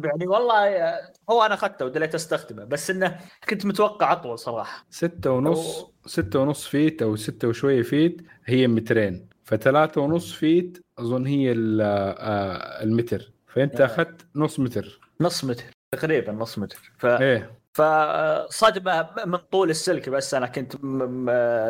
[0.05, 0.95] يعني والله
[1.31, 3.19] هو أنا أخذته ودليت استخدمه بس إنه
[3.49, 4.87] كنت متوقع أطول صراحة.
[4.91, 5.93] ستة ونص أو...
[6.07, 9.29] ستة ونص feet أو ستة وشوية feet هي مترين.
[9.45, 13.33] فثلاثة ونص feet أظن هي آه، المتر.
[13.47, 13.85] فأنت آه.
[13.85, 15.01] أخذت نص متر.
[15.21, 16.93] نص متر تقريبا نص متر.
[16.99, 17.07] ف...
[17.07, 17.62] إيه.
[17.75, 20.73] فصدمة من طول السلك بس أنا كنت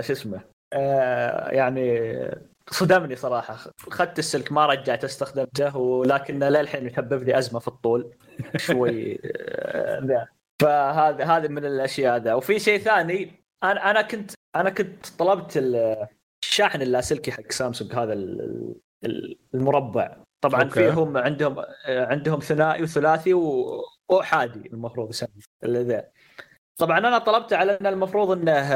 [0.07, 0.41] شو اسمه
[0.73, 2.01] آه يعني
[2.71, 3.57] صدمني صراحة.
[3.89, 8.15] اخذت السلك ما رجعت استخدمته ولكنه للحين يسبب لي أزمة في الطول
[8.57, 10.27] شوي آه، ذا.
[10.63, 12.35] فهذا هذا من الأشياء ذا.
[12.35, 15.57] وفي شيء ثاني أنا أنا كنت أنا كنت طلبت
[16.45, 18.13] الشاحن اللاسلكي حق سامسونج هذا
[19.55, 20.17] المربع.
[20.41, 20.73] طبعا okay.
[20.75, 23.35] فيهم عندهم آه، عندهم ثنائي وثلاثي
[24.17, 26.03] واحادي المفروض يسمى
[26.79, 28.69] طبعا أنا طلبته على أن المفروض أنه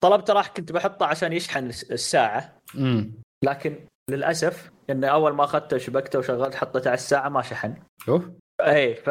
[0.00, 2.58] طلبته راح كنت بحطه عشان يشحن الساعة.
[2.74, 3.12] امم
[3.44, 7.74] لكن للأسف انه أول ما أخذته شبكته وشغلت حطيته على الساعة ما شحن.
[8.08, 8.38] أوه.
[8.60, 9.06] اي ف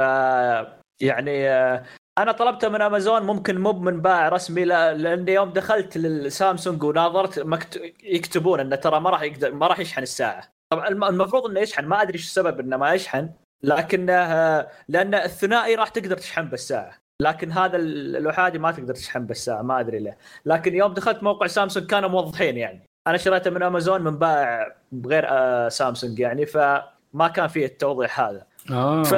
[1.02, 1.86] يعني آه،
[2.18, 7.82] أنا طلبته من أمازون ممكن مو من بائع رسمي لأن يوم دخلت للسامسونج وناظرت مكت...
[8.04, 10.52] يكتبون انه ترى ما راح يقدر ما راح يشحن الساعة.
[10.70, 13.30] طبعا المفروض إنه يشحن ما أدري إيش السبب إنه ما يشحن.
[13.64, 16.98] لكنه لأن الثنائي راح تقدر تشحن بالساعة.
[17.22, 20.18] لكن هذا الأحادي ما تقدر تشحن بالساعة ما أدري ليه.
[20.46, 22.84] لكن يوم دخلت موقع سامسونج كانوا موضحين يعني.
[23.08, 28.46] أنا شريته من أمازون من بائع بغير آه، سامسونج يعني فما كان فيه التوضيح هذا.
[28.72, 29.04] آه.
[29.04, 29.14] ف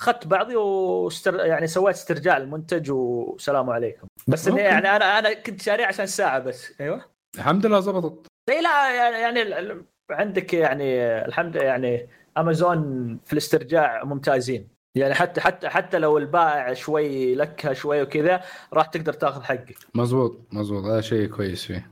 [0.00, 1.46] اخذت بعضي واستر...
[1.46, 4.06] يعني سويت استرجاع المنتج والسلام عليكم.
[4.28, 6.80] بس إني يعني أنا أنا كنت شاريه عشان ساعة بس.
[6.80, 7.04] أيوه.
[7.36, 8.26] الحمد لله زبطت.
[8.50, 12.08] إي لا يعني, يعني عندك يعني الحمد يعني
[12.38, 12.80] أمازون
[13.24, 14.68] في الاسترجاع ممتازين.
[14.94, 18.40] يعني حتى حتى حتى لو البائع شوي لكها شوي وكذا
[18.72, 19.76] راح تقدر تاخذ حقك.
[19.94, 20.84] مزبوط مزبوط.
[20.84, 21.90] هذا شيء كويس فيه.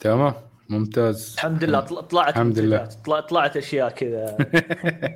[0.00, 0.34] تمام؟
[0.68, 1.34] ممتاز.
[1.34, 2.84] الحمد لله طلعت الحمد لله.
[3.28, 4.36] طلعت أشياء كذا.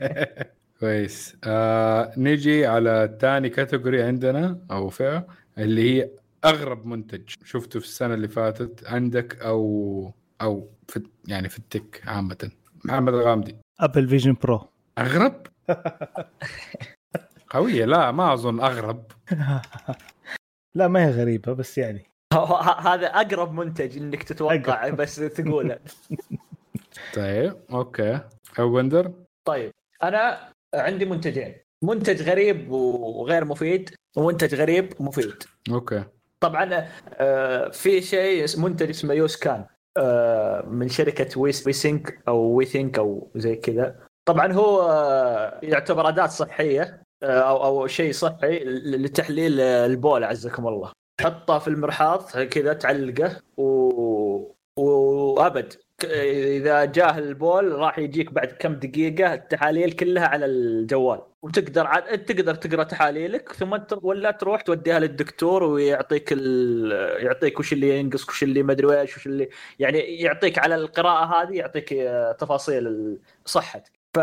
[0.80, 1.36] كويس.
[1.44, 5.26] آه نيجي على ثاني category عندنا أو فئة
[5.58, 6.10] اللي هي
[6.44, 10.12] أغرب منتج شفته في السنة اللي فاتت عندك أو
[10.42, 12.50] أو في يعني في ال tech عامة.
[12.84, 13.56] محمد الغامدي.
[13.80, 14.68] Apple Vision Pro
[14.98, 15.46] أغرب؟
[17.50, 19.04] قوية لا ما أظن أغرب.
[20.74, 22.06] لا ما هي غريبة بس يعني.
[22.88, 25.78] هذا أقرب منتج إنك تتوقع بس تقوله.
[27.14, 28.20] طيب okay.
[28.58, 29.12] أو وندر
[29.44, 29.72] طيب
[30.02, 31.54] أنا عندي منتجين.
[31.82, 35.34] منتج غريب وغير مفيد ومنتج غريب ومفيد
[35.70, 36.04] okay.
[36.40, 39.66] طبعا آه، في شيء منتج اسمه U-Scan.
[40.66, 43.96] من شركة Withings أو Withings أو زي كذا.
[44.24, 50.92] طبعا هو آه، يعتبر أداة صحية أو أو شيء صحي لتحليل البول عزكم الله.
[51.20, 54.31] تحطه في المرحاض كذا تعلقه و...
[54.76, 55.72] وابد.
[56.04, 61.20] إذا جاه البول راح يجيك بعد كم دقيقة التحاليل كلها على الجوال.
[61.42, 66.92] وتقدر عاد تقدر تقرأ تحاليلك ثم ولا تروح توديها للدكتور ويعطيك ال...
[67.24, 71.42] يعطيك وش اللي ينقص وش اللي ما أدري إيش وش اللي يعني يعطيك على القراءة
[71.42, 71.88] هذه يعطيك
[72.38, 73.92] تفاصيل صحتك.
[74.14, 74.18] ف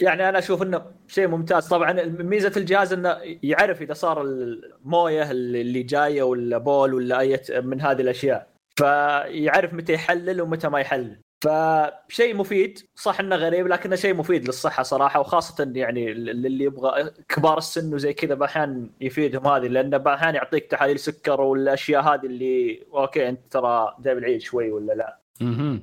[0.00, 1.68] يعني أنا أشوف إنه شيء ممتاز.
[1.68, 7.80] طبعا ميزة الجهاز إنه يعرف إذا صار المويه اللي جاية ولا بول ولا أي من
[7.80, 8.51] هذه الأشياء.
[8.76, 14.82] فيعرف متى يحلل ومتى ما يحلل فشيء مفيد صح إنه غريب لكنه شيء مفيد للصحة
[14.82, 20.70] صراحة وخاصة يعني اللي يبغى كبار السن وزي كذا باحيان يفيدهم هذه لأنه باحيان يعطيك
[20.70, 25.18] تحاليل سكر والأشياء هذه اللي أوكي أنت ترى جايب العيد شوي ولا لا.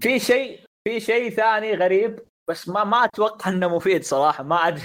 [0.02, 4.82] في شيء في شيء ثاني غريب بس ما ما أتوقع إنه مفيد صراحة ما أدري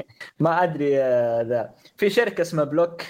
[0.40, 3.02] ما أدري آه، ذا في شركة اسمها Blok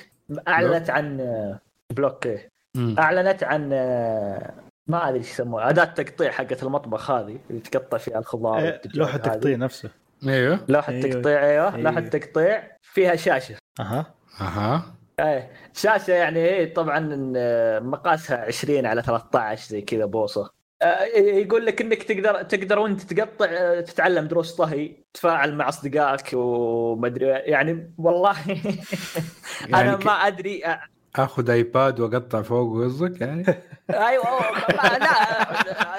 [0.49, 1.61] أعلنت عن آه،
[1.91, 2.54] Blok إيه.
[2.75, 2.95] مم.
[2.99, 4.55] أعلنت عن آه،
[4.87, 9.19] ما أدري إيش يسموها أداة تقطيع حقت المطبخ هذه اللي تقطع فيها الخضار إيه، لوحة.
[9.19, 9.91] تقطيع نفسه
[10.29, 11.11] إيوه لوحة أيوه.
[11.11, 12.09] تقطيع إيوه لوحة أيوه.
[12.09, 14.07] تقطيع فيها شاشة أها
[14.41, 20.51] أها إيه شاشة يعني إيه طبعا آه، مقاسها 20 على 13 زي كذا بوصة
[20.83, 27.27] آه، يقول لك إنك تقدر تقدر وأنت تقطع تتعلم دروس طهي تتفاعل مع أصدقائك ومدري
[27.27, 28.37] يعني والله
[29.65, 30.63] أنا يعني ك- ما أدري
[31.17, 33.45] آخذ آيباد وأقطع فوق قصدك يعني؟
[33.91, 34.25] أيوه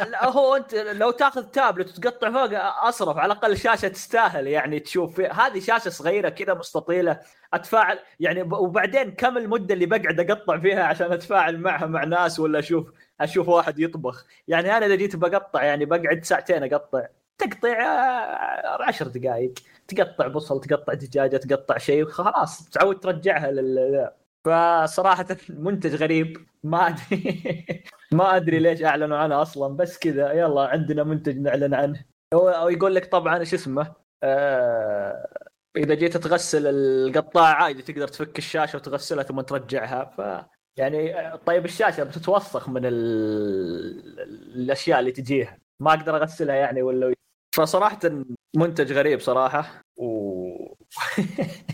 [0.05, 3.17] لا, هو أنت لو تأخذ تابلت وتقطع فوق أصرف.
[3.17, 5.47] على الأقل شاشة تستاهل يعني تشوف فيها.
[5.47, 7.19] هذه شاشة صغيرة كذا مستطيلة.
[7.53, 12.59] أتفاعل يعني وبعدين كم المدة اللي بقعد أقطع فيها عشان أتفاعل معها مع ناس ولا
[12.59, 17.05] أشوف أشوف واحد يطبخ؟ يعني أنا إذا جيت بقطع يعني بقعد ساعتين أقطع.
[17.37, 19.53] تقطيع آه، عشر دقائق
[19.87, 22.69] تقطع بصل تقطع دجاجة تقطع شيء خلاص.
[22.69, 24.09] تعود ترجعها لل.
[24.45, 26.47] فصراحة منتج غريب.
[26.63, 27.43] ما أدري.
[28.11, 30.31] ما أدري ليش أعلنوا عنه أصلا بس كذا.
[30.31, 32.05] يلا عندنا منتج نعلن عنه.
[32.33, 33.93] أو يقول لك طبعا إيش اسمه؟
[34.23, 35.27] آه
[35.77, 40.05] إذا جيت تغسل القطاع عادي تقدر تفك الشاشة وتغسلها ثم ترجعها.
[40.05, 40.45] ف
[40.77, 42.93] يعني آه، طيب الشاشة بتتوسخ من ال...
[44.55, 45.57] الأشياء اللي تجيها.
[45.79, 47.13] ما أقدر أغسلها يعني ولا
[47.55, 47.99] فصراحة
[48.55, 49.81] منتج غريب صراحة.
[49.97, 50.75] و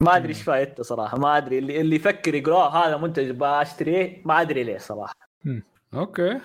[0.00, 4.40] ما أدري إيش فايدته صراحة ما أدري اللي اللي يفكر يقول هذا منتج بشتريه ما
[4.40, 5.14] أدري ليه صراحة.
[5.94, 6.40] okay.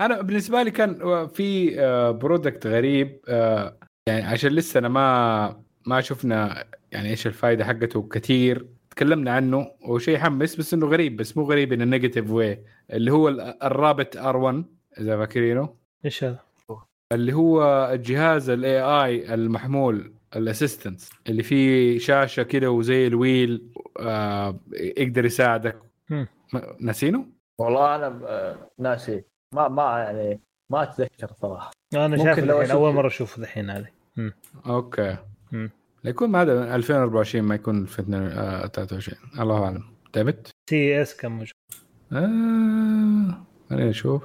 [0.00, 0.94] أنا بالنسبة لي كان
[1.28, 3.76] في آه، product غريب آه،
[4.08, 10.14] يعني عشان لسه أنا ما ما شفنا يعني إيش الفائده حقته كثير تكلمنا عنه وشيء
[10.14, 13.70] يحمس بس إنه غريب بس مو غريب in a negative way اللي هو ال- ال
[13.70, 14.64] Rabbit R1
[15.00, 15.74] إذا فاكرينه.
[16.04, 16.38] إيش هذا؟
[17.12, 20.12] اللي هو الجهاز ال AI المحمول.
[20.36, 25.78] ال assistant اللي فيه شاشة كده وزي ال wheel آه يقدر يساعدك.
[26.80, 27.26] ناسينه؟
[27.60, 29.24] والله أنا آه، ناسي.
[29.54, 30.40] ما ما يعني
[30.72, 31.70] ما أتذكر صراحة.
[31.94, 33.88] أنا شايف لو الحين أشوف- أول مرة أشوف الحين هذه.
[34.66, 35.16] okay.
[35.52, 35.70] مم.
[36.04, 38.02] يكون ما هذا 2024 ما يكون في
[38.72, 39.82] 23 الله أعلم.
[40.14, 41.52] ديفيد؟ CES كم موجود؟
[42.12, 43.44] آه...
[43.70, 44.22] خلينا نشوف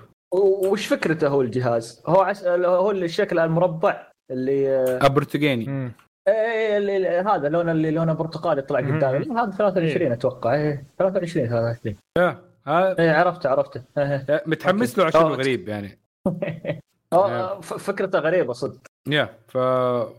[0.71, 2.43] وش فكرته هو الجهاز؟ هو عس...
[2.45, 5.91] هو الشكل المربع؟ اللي آه، البرتقاني مم.
[6.27, 8.79] إيه اللي اللي- هذا لونه اللي لونه برتقالي طلع.
[8.79, 12.37] قدامي هذا 23 أتوقع إيه 23 23 آه.
[12.67, 12.95] آه.
[12.99, 14.25] إيه عرفته عرفته إيه.
[14.29, 15.21] آه، متحمس له عشان.
[15.21, 15.99] غريب يعني
[17.61, 19.57] ف- فكرته غريبة صدق يا ف...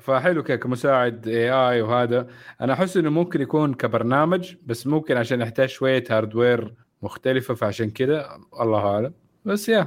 [0.01, 2.27] فحلو كده كمساعد AI وهذا
[2.61, 8.27] أنا أحس إنه ممكن يكون كبرنامج بس ممكن عشان يحتاج شوية hardware مختلفة فعشان كده
[8.61, 9.13] الله أعلم
[9.45, 9.87] بس يا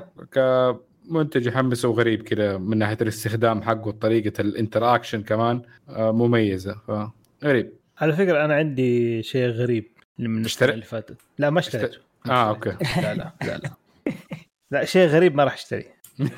[1.12, 7.74] كمنتج يحمس وغريب كده من ناحية الاستخدام حقه وطريقة ال interaction كمان آه، مميزة فغريب
[7.98, 11.18] على فكرة أنا عندي شيء غريب من اشتري- السنة اللي فاتت.
[11.38, 11.98] لا ما اشتريته.
[12.26, 12.50] ما آه.
[12.50, 12.70] okay.
[13.02, 13.72] لا لا لا لا.
[14.72, 15.54] لا شيء غريب ما راح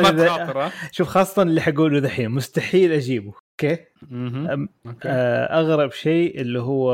[0.00, 3.32] اذا تخاطر ها؟ شوف خاصة اللي حقوله دحين مستحيل أجيبه.
[3.52, 3.78] okay؟
[5.06, 6.92] آه، أغرب شيء اللي هو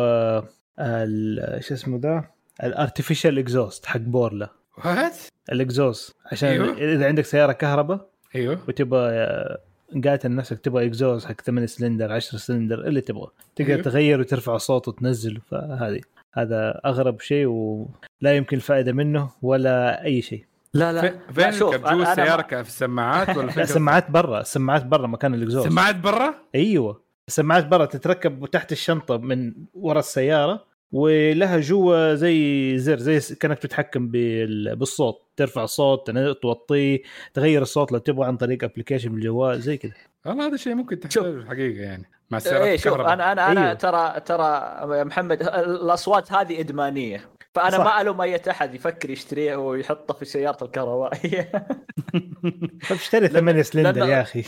[0.81, 2.25] ال- شو اسمه ذا؟
[2.65, 4.51] ال artificial exhaust حق Borla.
[4.85, 5.17] what
[5.53, 6.73] ال exhaust عشان أيوه.
[6.95, 8.07] إذا عندك سيارة كهرباء
[8.37, 8.59] أيوه.
[8.69, 9.59] وتبغى آه،
[10.05, 13.27] قاتل نفسك تبغى إكزوز حق 8 سلندر 10 سلندر اللي تبغى.
[13.57, 13.83] تقدر أيوه.
[13.83, 16.01] تغير وترفع صوت وتنزل فهذه.
[16.33, 20.45] هذا أغرب شيء ولا يمكن الفائدة منه ولا أي شيء.
[20.75, 21.01] لا لا.
[21.01, 25.35] في- فين شوف، أنا السياره في السماعات ولا لا فين السماعات برا السماعات برا مكان
[25.35, 25.69] الإكزوز.
[25.69, 27.01] سماعات برا؟ أيوه.
[27.29, 30.65] السماعات برا تتركب تحت الشنطة من ورا السيارة
[30.95, 35.21] ولها جوا زي زر زي كأنك تتحكم بال- بالصوت.
[35.37, 36.11] ترفع الصوت
[36.43, 37.03] توطيه
[37.35, 39.93] تغير الصوت لو تبغى عن طريق ابلكيشن بالجوال زي كذا.
[40.27, 42.11] والله هذا شيء ممكن تحتاجه الحقيقة يعني.
[42.31, 43.13] مع السيارات إيه شوف الكهرباء.
[43.13, 43.75] أنا أنا أنا أيوه.
[43.75, 47.21] ترى ترى يا محمد الأصوات هذه إدمانية.
[47.55, 47.85] فأنا صح.
[47.85, 51.51] ما ألوم أي أحد يفكر يشتريه ويحطه في سيارته الكهربائية.
[52.89, 54.45] طيب اشتري 8 سلندر لأن- يا أخي.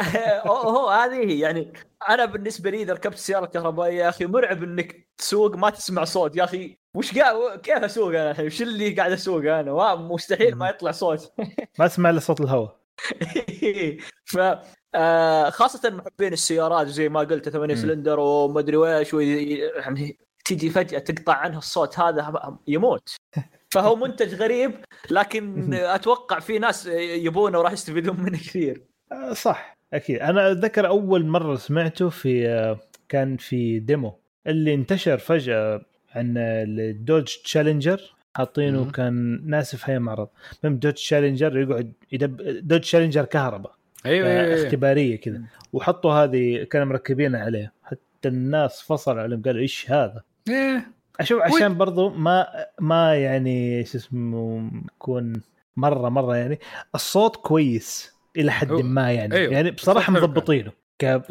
[0.46, 1.38] هو هذه هي.
[1.38, 1.72] يعني
[2.08, 6.36] أنا بالنسبة لي إذا ركبت سياره كهربائيه يا أخي مرعب إنك تسوق ما تسمع صوت.
[6.36, 10.68] يا أخي وش قاعد كيف أسوق أنا؟ الحين؟ وش اللي قاعد أسوق أنا؟ مستحيل ما
[10.68, 11.32] يطلع صوت.
[11.78, 12.80] ما تسمع إلا صوت الهواء.
[14.24, 14.38] ف
[14.94, 17.80] آه، خاصة محبين السيارات زي ما قلت 8 مم.
[17.80, 23.14] سلندر ومدري ويش وي- يعني تجي فجأة تقطع عنها الصوت هذا يموت.
[23.70, 28.84] فهو منتج غريب لكن أتوقع في ناس يبونه وراح يستفيدون منه كثير.
[29.12, 29.79] آه، صح.
[29.94, 30.18] أكيد.
[30.18, 35.80] أنا أتذكر أول مرة سمعته في آه، كان في demo اللي انتشر فجأة
[36.14, 38.90] عن ال Dodge Challenger حاطينه.
[38.90, 40.28] كان ناسف هي معرض.
[40.64, 42.36] المهم Dodge Challenger يقعد يدب
[42.68, 43.74] Dodge Challenger كهرباء
[44.06, 44.66] أيوه أيوه, أيوة.
[44.66, 45.42] اختبارية كذا.
[45.72, 47.72] وحطوا هذه كانوا مركبينها عليه.
[47.82, 50.86] حتى الناس فصلوا عليهم قالوا إيش هذا؟ إيه.
[51.20, 52.46] أشوف عشان برضو ما
[52.80, 55.42] ما يعني شو اسمه يكون
[55.76, 56.58] مرة مرة يعني
[56.94, 58.19] الصوت كويس.
[58.36, 59.34] إلى حد ما يعني.
[59.34, 59.52] أيوه.
[59.52, 60.72] يعني بصراحة مضبطينه.
[60.98, 61.22] ك...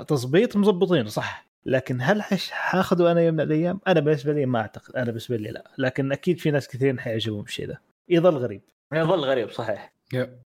[0.00, 1.52] كتظبيط مضبطينه صح.
[1.66, 4.96] لكن هل حش حاخذه أنا يوم من الأيام؟ أنا بالنسبة لي ما أعتقد.
[4.96, 5.70] أنا بالنسبة لي لا.
[5.78, 7.80] لكن أكيد في ناس كثيرين حيعجبهم الشيء ده.
[8.08, 8.62] يظل غريب
[8.92, 9.92] يظل غريب صحيح.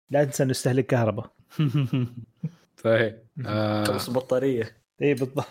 [0.09, 1.31] لا تنسى إنه يستهلك كهرباء.
[2.83, 3.13] صحيح.
[3.47, 3.83] آه.
[3.83, 4.77] خلص بطارية.
[5.01, 5.47] اي بالضبط.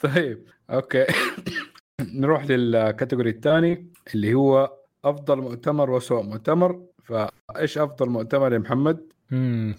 [0.00, 1.06] طيب أوكي.
[2.20, 4.72] نروح للكاتيجوري الثاني اللي هو
[5.04, 6.86] أفضل مؤتمر واسوء مؤتمر.
[7.06, 8.98] فايش افضل مؤتمر يا محمد؟
[9.30, 9.74] مم.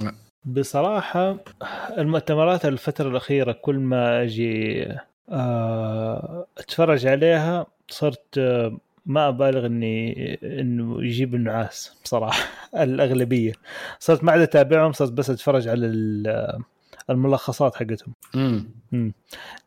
[0.45, 1.37] بصراحة
[1.97, 4.85] المؤتمرات الفترة الأخيرة كل ما أجي
[5.29, 12.43] آه، أتفرج عليها صرت آه، ما أبالغ إني إنه يجيب النعاس بصراحة
[12.83, 13.53] الأغلبية.
[13.99, 16.59] صرت ما عاد أتابعهم صرت بس أتفرج على ال-
[17.09, 18.13] الملخصات حقتهم.
[18.35, 19.13] امم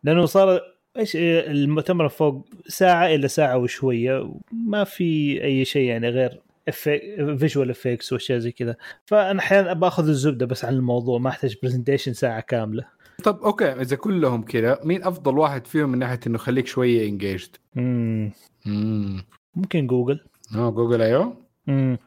[0.04, 0.60] لأنه صار
[0.96, 6.40] إيش المؤتمر فوق ساعة إلى ساعة وشوية ما في أي شيء يعني غير
[6.70, 8.76] visual effects وأشياء زي كذا.
[9.06, 12.84] فأنا أحيانا باخذ الزبدة بس عن الموضوع ما أحتاج presentation ساعة كاملة.
[13.24, 17.56] طب okay إذا كلهم كذا مين أفضل واحد فيهم من ناحية إنه يخليك شوية engaged؟
[17.74, 18.32] مم.
[18.66, 19.24] امم
[19.54, 20.20] ممكن جوجل.
[20.54, 21.98] آه جوجل أيوه مم.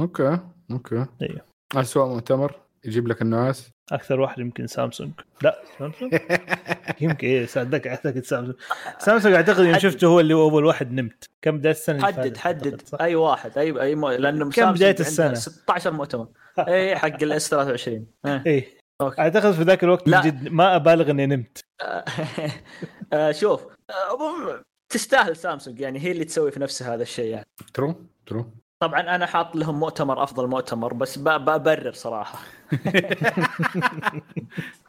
[0.00, 0.38] okay
[0.70, 1.06] okay.
[1.22, 1.40] أيوه.
[1.76, 2.54] اسوء مؤتمر
[2.84, 5.12] يجيب لك النعاس أكثر واحد يمكن سامسونج
[5.42, 6.14] لا سامسونج
[7.00, 8.56] يمكن إيه صدق أعتقد سامسونج
[8.98, 9.78] سامسونج أعتقد يوم.
[9.78, 13.94] شفته هو اللي أول واحد نمت كم بداية السنة حدد حدد؟ أي واحد أي أي
[13.94, 14.10] مو...
[14.10, 16.28] لأنه كم عنده السنة؟ 16 مؤتمر
[16.68, 18.42] اي حق الاس 23 إيه.
[18.46, 19.20] إيه okay.
[19.20, 20.20] أعتقد في ذاك الوقت لا.
[20.20, 21.64] جد ما أبالغ إني نمت
[23.12, 24.62] آه، شوف آه،
[24.92, 27.94] تستاهل سامسونج يعني هي اللي تسوي في نفسها هذا الشيء يعني true
[28.26, 28.50] true
[28.80, 32.38] طبعا أنا حاط لهم مؤتمر أفضل مؤتمر بس ببرر صراحة.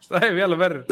[0.10, 0.86] طيب يلا برر.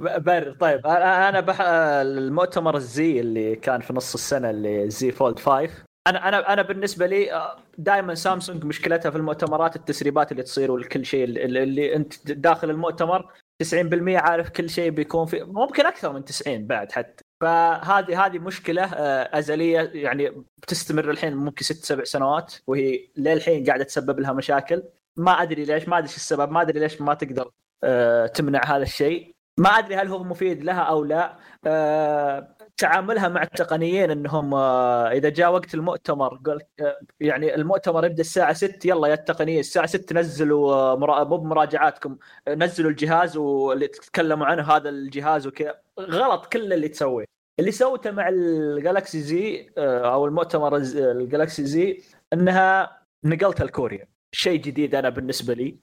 [0.00, 0.52] برر.
[0.60, 1.60] طيب أنا بح...
[1.60, 5.70] المؤتمر اللي اللي كان في نص السنة اللي زي Fold 5
[6.06, 11.24] أنا أنا أنا بالنسبة لي دائما سامسونج مشكلتها في المؤتمرات التسريبات اللي تصير وكل شيء
[11.24, 13.32] اللي, اللي أنت داخل المؤتمر
[13.64, 13.66] 90%
[14.08, 17.25] عارف كل شيء بيكون في ممكن أكثر من 90 بعد حتى.
[17.40, 23.84] فهذه هذه مشكلة آه، أزلية يعني بتستمر الحين ممكن ست سبع سنوات وهي للحين قاعدة
[23.84, 24.82] تسبب لها مشاكل.
[25.16, 27.50] ما أدري ليش ما أدري إيش السبب ما أدري ليش ما تقدر
[27.84, 29.36] آه، تمنع هذا الشيء.
[29.58, 32.55] ما أدري هل هو مفيد لها أو لا آه،
[32.86, 38.52] تعاملها مع التقنيين انهم آه، إذا جاء وقت المؤتمر قال آه، يعني المؤتمر يبدأ الساعة
[38.52, 42.16] 6 يلا يا التقنيين الساعة 6 نزلوا آه، مرا- مو بمراجعاتكم
[42.48, 45.74] نزلوا الجهاز واللي تتكلموا عنه هذا الجهاز وكذا.
[46.00, 47.24] غلط كل اللي تسويه.
[47.60, 54.08] اللي سوته مع الجالكسي زي أو المؤتمر الجالكسي زي إنها نقلتها لكوريا.
[54.32, 55.76] شيء جديد أنا بالنسبة لي.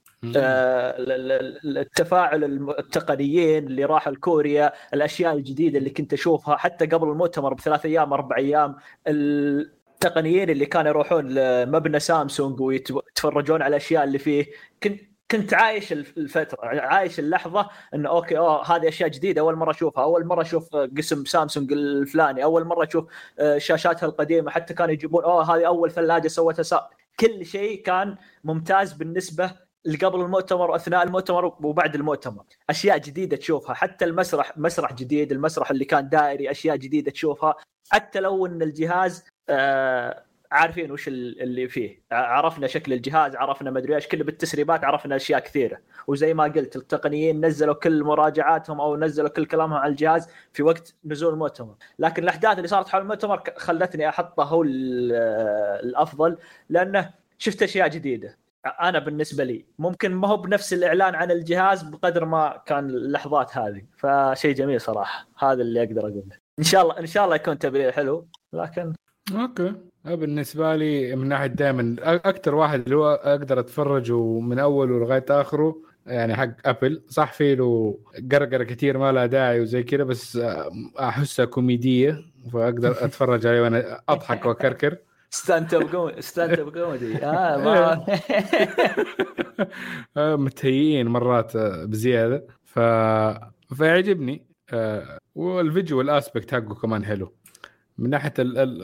[1.65, 7.85] التفاعل الم- التقنيين اللي راح لكوريا الأشياء الجديدة اللي كنت أشوفها حتى قبل المؤتمر بثلاث
[7.85, 8.75] أيام أربع أيام
[9.07, 14.45] التقنيين اللي كانوا يروحون لمبنى سامسونج ويتفرجون على الأشياء اللي فيه.
[14.83, 15.01] كنت
[15.31, 20.03] كنت عايش الف- الفترة عايش اللحظة انه أوكي أوه هذه أشياء جديدة أول مرة أشوفها.
[20.03, 23.05] أول مرة أشوف قسم سامسونج الفلاني أول مرة أشوف
[23.39, 26.89] آه، شاشاتها القديمة حتى كانوا يجيبون أوه هذه أول ثلاجه سوتها.
[27.19, 29.51] كل شيء كان ممتاز بالنسبة
[29.85, 32.43] اللي قبل المؤتمر وأثناء المؤتمر وبعد المؤتمر.
[32.69, 33.73] أشياء جديدة تشوفها.
[33.75, 37.55] حتى المسرح مسرح جديد المسرح اللي كان دائري أشياء جديدة تشوفها.
[37.91, 42.01] حتى لو إن الجهاز آه عارفين وش ال- اللي فيه.
[42.11, 45.77] عرفنا شكل الجهاز عرفنا ما أدري إيش كله بالتسريبات عرفنا أشياء كثيرة.
[46.07, 50.95] وزي ما قلت التقنيين نزلوا كل مراجعاتهم أو نزلوا كل كلامهم على الجهاز في وقت
[51.05, 51.75] نزول المؤتمر.
[51.99, 55.11] لكن الأحداث اللي صارت حول المؤتمر خلتني أحطه هو ال-
[55.85, 56.37] الأفضل.
[56.69, 58.37] لأنه شفت أشياء جديدة.
[58.65, 59.65] أنا بالنسبة لي.
[59.79, 63.81] ممكن ما هو بنفس الإعلان عن الجهاز بقدر ما كان اللحظات هذه.
[63.97, 65.27] فشيء جميل صراحة.
[65.37, 66.37] هذا اللي أقدر أقوله.
[66.59, 68.27] إن شاء الله إن شاء الله يكون تبرير حلو.
[68.53, 68.93] لكن
[69.35, 69.73] okay.
[70.05, 75.25] أنا بالنسبة لي من ناحية دائما أكثر واحد اللي هو أقدر اتفرجه من أوله لغاية
[75.29, 77.03] آخره يعني حق أبل.
[77.09, 77.99] صح في له
[78.31, 80.37] قرقرة كثير ما لها داعي وزي كذا بس
[80.99, 84.97] أحسها كوميدية فأقدر أتفرج عليه وأنا أضحك وأكركر.
[85.33, 88.05] stand up comedy stand up comedy آه ما
[90.17, 92.47] آه، متهيئين مرات آه، بزيادة.
[92.63, 92.79] ف
[93.75, 97.33] فيعجبني آه، والفيديو وال aspect حقه كمان حلو.
[97.97, 98.83] من ناحية ال- ال-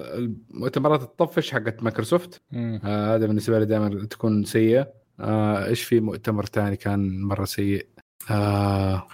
[0.53, 2.41] المؤتمرات الطفش حقت مايكروسوفت.
[2.53, 4.87] آه هذا بالنسبة لي دائما تكون سيئة.
[5.19, 7.87] آه إيش في مؤتمر ثاني كان مرة سيء؟
[8.31, 9.07] آه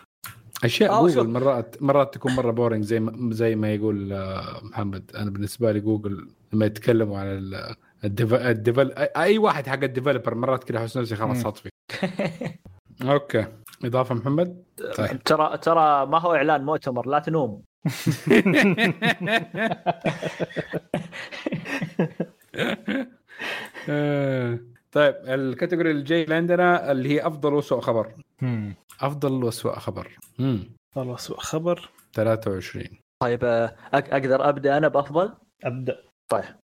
[0.63, 1.27] أشياء آه، جوجل شوف.
[1.27, 5.11] مرات مرات تكون مرة boring زي ما زي ما يقول آه محمد.
[5.15, 8.33] أنا بالنسبة لي جوجل لما يتكلموا عن ال- ال dev...
[8.33, 8.91] ال devel...
[8.97, 11.45] اي واحد حق ال developer مرات كذا احس نفسي خلاص.
[11.45, 11.69] اطفي
[13.11, 13.45] okay.
[13.85, 14.63] إضافة محمد؟
[14.97, 15.23] طيب.
[15.23, 17.61] ترى ترى ما هو إعلان مؤتمر لا تنوم.
[24.91, 28.13] طيب ال category اللي جاي اللي عندنا اللي هي أفضل واسوء خبر.
[29.01, 30.17] أفضل واسوء خبر.
[30.39, 30.63] امم
[30.95, 31.89] خلاص خبر.
[32.13, 32.83] 23
[33.19, 33.43] طيب
[33.93, 35.33] أقدر أبدأ أنا بأفضل؟
[35.63, 35.97] أبدأ.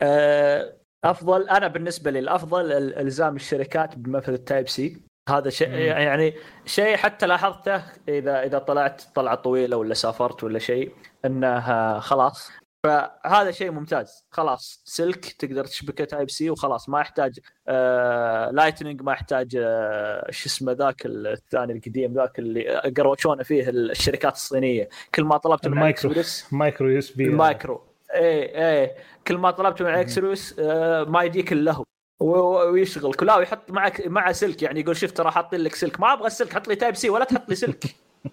[0.03, 0.73] آه،
[1.05, 5.69] أفضل أنا بالنسبة لي الأفضل ال- إلزام الشركات بمثل ال Type C هذا شيء.
[5.69, 10.93] يعني شيء حتى لاحظته إذا إذا طلعت طلعة طويلة ولا سافرت ولا شيء
[11.25, 12.51] انه خلاص.
[12.87, 14.27] فهذا شيء ممتاز.
[14.31, 16.89] خلاص سلك تقدر تشبكه Type C وخلاص.
[16.89, 23.43] ما يحتاج آه Lightning ما يحتاج آه شو اسمه ذاك الثاني القديم ذاك اللي قرشونا
[23.43, 24.89] فيه الشركات الصينية.
[25.15, 26.13] كل ما طلبت من ال
[26.53, 26.89] micro.
[26.89, 27.83] micro USB ال micro.
[28.15, 28.95] إيه إيه.
[29.27, 31.85] كل ما طلبت من اكسروس آه ما يجيك إلا هو.
[32.21, 33.15] و- ويشغل.
[33.15, 36.01] كلا ويحط معك مع سلك يعني يقول شوف ترى حاطين لك سلك.
[36.01, 37.85] ما أبغى السلك حط لي Type C ولا تحط لي سلك.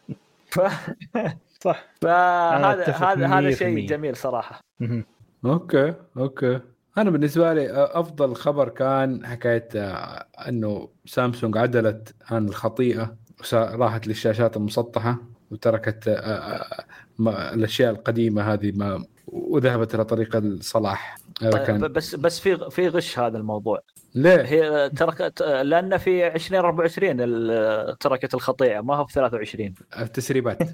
[0.53, 0.61] ف...
[1.61, 3.53] صح فهذا هذا هذا 100%.
[3.57, 4.59] شيء جميل صراحة.
[5.45, 6.59] okay okay.
[6.97, 14.07] أنا بالنسبة لي أفضل خبر كان حكاية آه، إنه سامسونج عدلت عن الخطيئة وسا- راحت
[14.07, 15.17] للشاشات المسطحة
[15.51, 21.15] وتركت آه، آه، الأشياء القديمة هذه ما وذهبت إلى طريق الصلاح.
[21.41, 23.81] هذا طيب كان بس بس في في غش هذا الموضوع.
[24.15, 30.61] ليه؟ هي تركت لأن في 2024 ال- تركت الخطيئة ما هو في 23 التسريبات.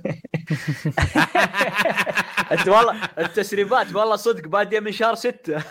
[2.51, 5.63] أنت والله التسريبات والله صدق بادية من شهر 6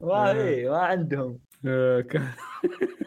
[0.00, 1.38] ما هي ما عندهم.
[1.66, 2.04] آه،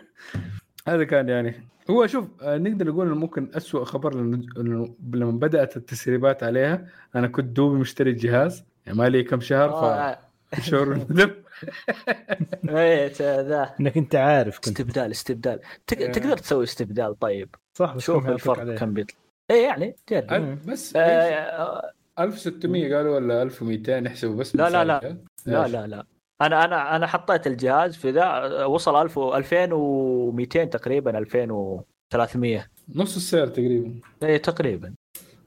[0.88, 5.32] هذا كان يعني هو شوف آه، نقدر نقول إنه ممكن أسوأ خبر لأنه- لأنه لما
[5.32, 10.20] بدأت التسريبات عليها أنا كنت دوبي مشتري الجهاز يعني ما لي كم شهر آه،
[10.52, 11.32] فشعور الندم
[12.70, 13.74] إيه ذا.
[13.80, 14.68] إنك أنت عارف كنت.
[14.68, 15.60] استبدال استبدال.
[15.60, 16.12] آه.
[16.12, 17.56] تقدر تسوي استبدال طيب.
[17.78, 19.18] صح بس شوف الفرق؟ كم بيطلع
[19.52, 24.86] إيه يعني جرب ألف- بس آه، آه، 1600 قالوا ولا 1200 نحسبوا بس لا، لا،
[24.86, 25.18] لا.
[25.46, 26.06] لا؟ لا لا.
[26.42, 32.66] أنا أنا أنا حطيت الجهاز في ذا وصل 1000 و- 2200 تقريبا 2300
[32.96, 34.00] نص السعر تقريبا.
[34.24, 34.94] إيه تقريبا.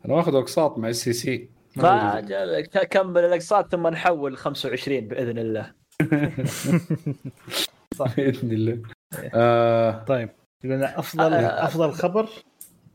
[0.04, 2.20] أنا واخذ أقساط مع السي سي ما
[2.90, 5.72] كمل الأقساط ثم نحول 25 بإذن الله.
[8.16, 8.82] بإذن الله.
[9.34, 10.28] آه طيب.
[10.62, 11.64] قلنا أفضل آه.
[11.64, 12.28] أفضل خبر؟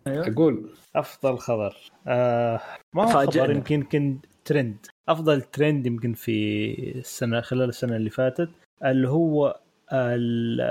[0.08, 0.28] أيوه.
[0.28, 0.70] أقول.
[0.96, 1.76] أفضل خبر.
[2.08, 2.62] آه
[2.94, 3.08] ما هو.
[3.26, 8.50] خبر يمكن يمكن ترند أفضل ترند يمكن في السنة خلال السنة اللي فاتت
[8.86, 9.60] اللي هو
[9.94, 10.62] ال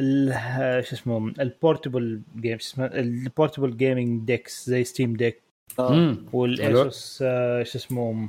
[0.00, 5.42] ال شو اسمه ال portable game اسمه ال portable gaming decks زي Steam Deck
[5.78, 6.16] آه.
[6.32, 8.28] والاسوس آه شو اسمه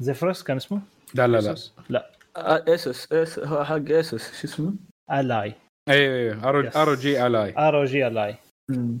[0.00, 0.80] زيفرس كان اسمه؟
[1.14, 1.54] لا لا لا
[1.88, 4.74] لا آه، اسوس إس- هو حق اسوس شو اسمه؟
[5.12, 5.54] Ally
[5.88, 6.76] أيوه أيوه Yes.
[6.76, 8.34] ROG Ally ROG Ally
[8.70, 8.98] مم.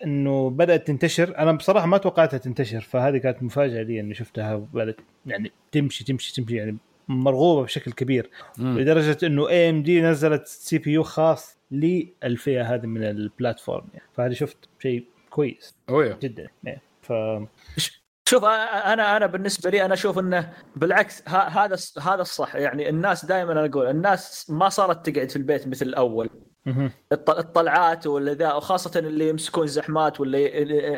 [0.00, 1.38] فانه بدأت تنتشر.
[1.38, 4.96] أنا بصراحة ما توقعتها تنتشر فهذه كانت مفاجأة لي إني شفتها بدات
[5.26, 6.76] يعني تمشي تمشي تمشي يعني
[7.08, 8.30] مرغوبة بشكل كبير.
[8.58, 8.78] مم.
[8.78, 14.06] لدرجة إنه AMD نزلت CPU خاص للفئة هذه من ال platform يعني.
[14.14, 16.18] فهذه شفت شيء كويس أوه.
[16.22, 16.80] جدا يعني.
[17.02, 17.12] ف
[18.28, 22.88] شوف أنا أنا بالنسبة لي أنا أشوف إنه بالعكس هذا هذا الصح يعني.
[22.88, 26.30] الناس دائما أنا أقول الناس ما صارت تقعد في البيت مثل الأول.
[27.12, 30.38] الطلعات ولا ذا وخاصة اللي يمسكون زحمات ولا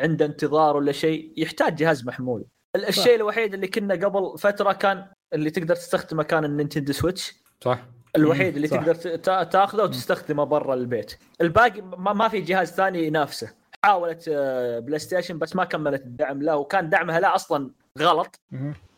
[0.01, 2.45] عنده انتظار ولا شيء يحتاج جهاز محمول.
[2.75, 7.33] ال- الشيء الوحيد اللي كنا قبل فترة كان اللي تقدر تستخدمه كان النينتندو سويتش.
[7.63, 7.79] صح.
[8.15, 8.77] الوحيد اللي صح.
[8.83, 11.17] تقدر تاخذه وتستخدمه برا البيت.
[11.41, 13.53] الباقي ما, في جهاز ثاني ينافسه.
[13.83, 18.39] حاولت آه، بلاي ستيشن بس ما كملت الدعم له وكان دعمها له أصلا غلط.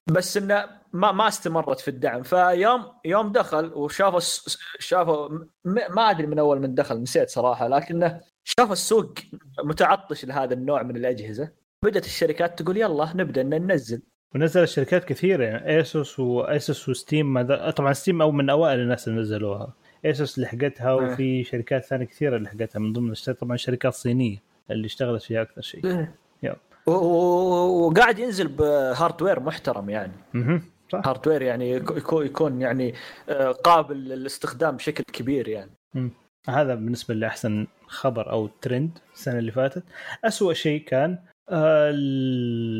[0.07, 2.23] بس إنه ما ما استمرت في الدعم.
[2.23, 4.19] فيوم يوم دخل وشافوا
[4.79, 5.29] شافوا
[5.65, 9.13] ما أدري من أول من دخل نسيت صراحة لكنه شافوا السوق
[9.63, 11.51] متعطش لهذا النوع من الأجهزة.
[11.85, 14.01] بدأت الشركات تقول يلا نبدأ ننزل.
[14.35, 19.21] ونزل الشركات كثيرة يعني ايسوس وايسوس وستيم هذا طبعا ستيم أو من أوائل الناس اللي
[19.21, 19.73] نزلوها.
[20.05, 20.93] ايسوس لحقتها.
[20.93, 24.37] وفي شركات ثانية كثيرة لحقتها من ضمن طبعا شركات صينية
[24.71, 26.07] اللي اشتغلت فيها أكثر شيء.
[26.91, 30.13] وقاعد ينزل ب hardware محترم يعني.
[30.91, 31.07] صح.
[31.07, 31.71] hardware يعني
[32.11, 32.93] يكون يعني
[33.29, 35.71] آه، قابل للاستخدام بشكل كبير يعني.
[36.49, 39.83] هذا بالنسبة لي احسن خبر أو ترند السنة اللي فاتت.
[40.25, 41.17] أسوأ شيء كان
[41.49, 41.93] آه،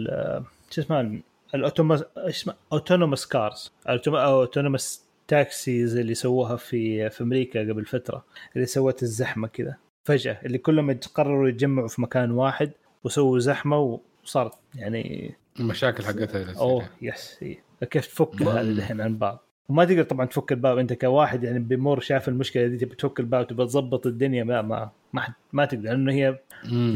[0.10, 1.20] آه، شو اسمه
[1.56, 3.72] ال autonomous اسمه autonomous cars.
[4.08, 8.26] autonomous taxis اللي سووها في في أمريكا قبل فترة
[8.56, 9.76] اللي سوت الزحمة كذا.
[10.08, 12.72] فجأة اللي كلهم قرروا يتجمعوا في مكان واحد
[13.04, 16.60] وسووا زحمة وصارت يعني المشاكل حقتها.
[16.60, 17.64] أوه yes إيه.
[17.92, 22.00] كيف تفك هذا الحين عن بعض وما تقدر طبعا تفك الباب أنت كواحد يعني بمر
[22.00, 25.84] شاف المشكلة دي تبي تفك الباب تبي تظبط الدنيا ما ما ما, حد- ما تقدر
[25.90, 26.40] لأنه هي.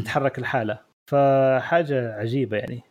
[0.02, 2.82] تتحرك الحالة فحاجة عجيبة يعني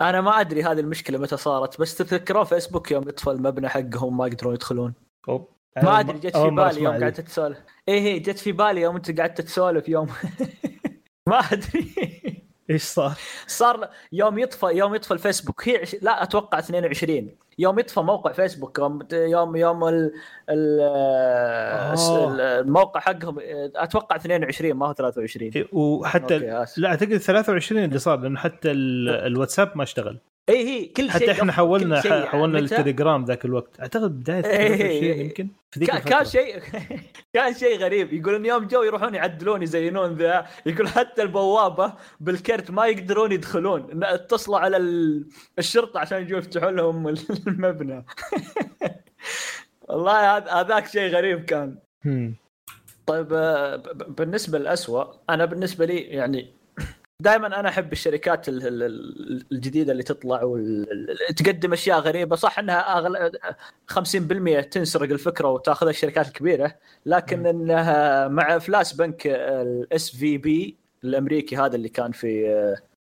[0.00, 4.26] أنا ما أدري هذه المشكلة متى صارت بس تذكرون فيسبوك يوم يطفى المبنى حقهم ما
[4.26, 4.94] يقدرون يدخلون
[5.28, 5.48] أوه.
[5.82, 7.02] ما أدري جت في بالي يوم.
[7.02, 7.58] قعدت تسولف
[7.88, 10.06] إيه هي جت في بالي يوم أنت قعدت تسولف يوم
[11.28, 11.94] ما أدري
[12.70, 13.12] إيش صار؟
[13.46, 15.96] صار يوم يطفى يوم يطفى الفيسبوك هي عش...
[16.02, 20.12] لا أتوقع 22 يوم يطفى موقع فيسبوك يوم يوم يوم ال...
[20.50, 20.78] ال...
[20.80, 22.34] آه.
[22.34, 23.36] ال- الموقع حقهم
[23.76, 26.80] أتوقع 22 ما هو 23 إيه، وحتى okay،.
[26.80, 31.10] لا أعتقد 23 اللي صار لأنه حتى ال- الواتساب ما اشتغل اي هي كل شيء
[31.10, 33.80] حتى إحنا حولنا شيء حولنا؟ للتليجرام ذاك الوقت.
[33.80, 34.68] أعتقد بداية إيه.
[34.76, 36.58] 23 يمكن في ذيك كان شيء
[37.34, 38.12] كان شيء غريب.
[38.12, 40.46] يقولون يوم جو يروحون يعدلون يزينون ذا.
[40.66, 44.04] يقول حتى البوابة بالكرت ما يقدرون يدخلون.
[44.04, 45.26] اتصلوا على ال-
[45.58, 47.08] الشرطة عشان يجوا يفتحون لهم
[47.48, 48.04] المبنى.
[49.88, 51.78] والله هذا- هذاك شيء غريب كان.
[53.06, 53.76] طيب آه،
[54.08, 56.52] بالنسبة للأسوأ أنا بالنسبة لي يعني
[57.24, 62.36] دائما أنا أحب الشركات ال- ال- ال- الجديدة اللي تطلع وتقدم أشياء غريبة.
[62.36, 63.32] صح إنها أغل...
[63.92, 66.74] 50% تنسرق الفكرة وتاخذها الشركات الكبيرة
[67.06, 72.48] لكن إنها مع افلاس بنك ال SVB الأمريكي هذا اللي كان في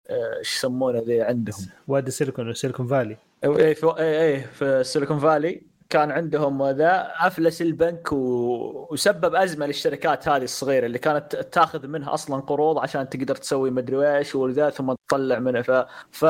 [0.10, 1.56] آه، إيش يسمونه ذي عندهم؟
[1.88, 3.18] وادي سيليكون سيليكون فالي.
[3.44, 5.62] إيه في إيه إيه في السيليكون فالي.
[5.92, 8.18] كان عندهم ذا أفلس البنك و...
[8.92, 14.18] وسبب أزمة للشركات هذه الصغيرة اللي كانت تاخذ منها أصلا قروض عشان تقدر تسوي مدري
[14.18, 15.88] إيش وذا ثم تطلع منها.
[16.12, 16.26] ف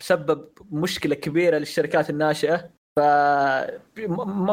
[0.00, 2.70] فسبب مشكلة كبيرة للشركات الناشئة.
[2.96, 3.00] ف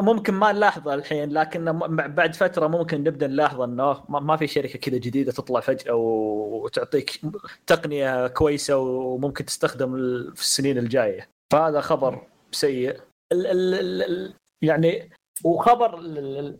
[0.03, 4.97] ممكن ما نلاحظها الحين لكن بعد فترة ممكن نبدأ نلاحظ إنه ما في شركة كذا
[4.97, 7.21] جديدة تطلع فجأة وتعطيك
[7.67, 9.91] تقنية كويسة وممكن تستخدم
[10.35, 11.29] في السنين الجاية.
[11.51, 13.06] فهذا خبر سيء.
[13.31, 15.09] ال ال ال ال يعني
[15.43, 16.57] وخبر ال ال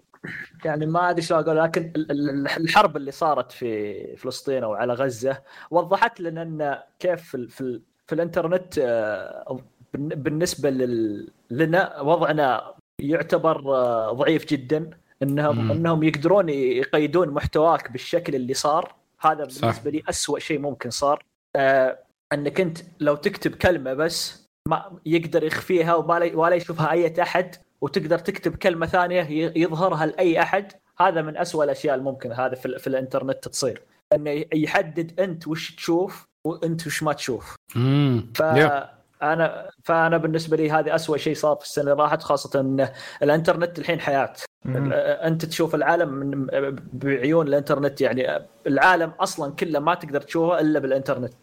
[0.65, 4.93] يعني ما أدري شلون أقول لكن ال- ال- الحرب اللي صارت في فلسطين أو على
[4.93, 5.41] غزة
[5.71, 9.59] وضحت لنا إن كيف في, ال- في, في الإنترنت آه،
[9.93, 14.89] بالن- بالنسبة لل- لنا وضعنا يعتبر آه، ضعيف جدا
[15.23, 15.71] انهم مم.
[15.71, 19.61] إنهم يقدرون يقيدون محتواك بالشكل اللي صار هذا صح.
[19.61, 21.23] بالنسبة لي أسوأ شيء ممكن صار
[21.55, 21.99] آه،
[22.33, 28.19] إنك أنت لو تكتب كلمة بس ما يقدر يخفيها ولا ولا يشوفها أي أحد وتقدر
[28.19, 30.71] تكتب كلمة ثانية يظهرها لأي أحد.
[30.99, 33.81] هذا من أسوأ الأشياء الممكن هذا في, في الإنترنت تصير.
[34.13, 37.55] إنه يحدد أنت وش تشوف وأنت وش ما تشوف.
[37.75, 38.97] امم يا.
[39.19, 42.89] فانا فأنا بالنسبة لي هذه أسوأ شيء صار في السنة اللي راحت خاصة إن
[43.23, 44.33] الإنترنت الحين حياة.
[44.65, 44.93] مم.
[44.93, 46.47] أنت تشوف العالم من
[46.93, 51.33] بعيون الإنترنت يعني العالم أصلا كله ما تقدر تشوفه إلا بالإنترنت.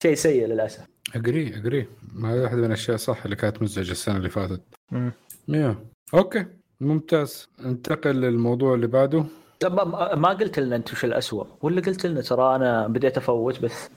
[0.00, 0.86] فشيء سيء للأسف.
[1.16, 1.86] agree agree
[2.24, 4.62] هذه واحدة من الأشياء صح اللي كانت مزعجة السنة اللي فاتت.
[4.90, 5.12] مم.
[5.48, 5.76] yeah
[6.14, 6.46] okay.
[6.80, 7.48] ممتاز.
[7.60, 9.24] ننتقل للموضوع اللي بعده.
[9.60, 11.44] طب ما- قلت لنا انت وش الأسوأ.
[11.62, 13.90] ولا قلت لنا ترى أنا بديت أفوت بس.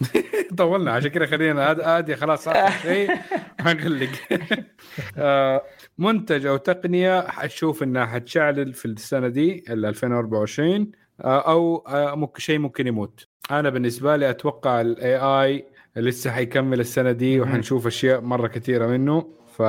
[0.58, 0.92] طولنا.
[0.92, 2.48] عشان كذا خلينا هذا هذه خلاص
[2.82, 3.10] شيء
[3.60, 4.08] حنغلق
[5.16, 5.62] آه،
[5.98, 10.86] منتج أو تقنية حتشوف إنها حتشعلل في السنة دي ال 2024 آه،
[11.20, 13.26] أو آه، ممكن شيء ممكن يموت.
[13.50, 15.66] أنا بالنسبة لي أتوقع ال AI
[15.96, 17.40] لسه حيكمل السنة دي.
[17.40, 19.26] وحنشوف أشياء مرة كثيرة منه.
[19.56, 19.62] ف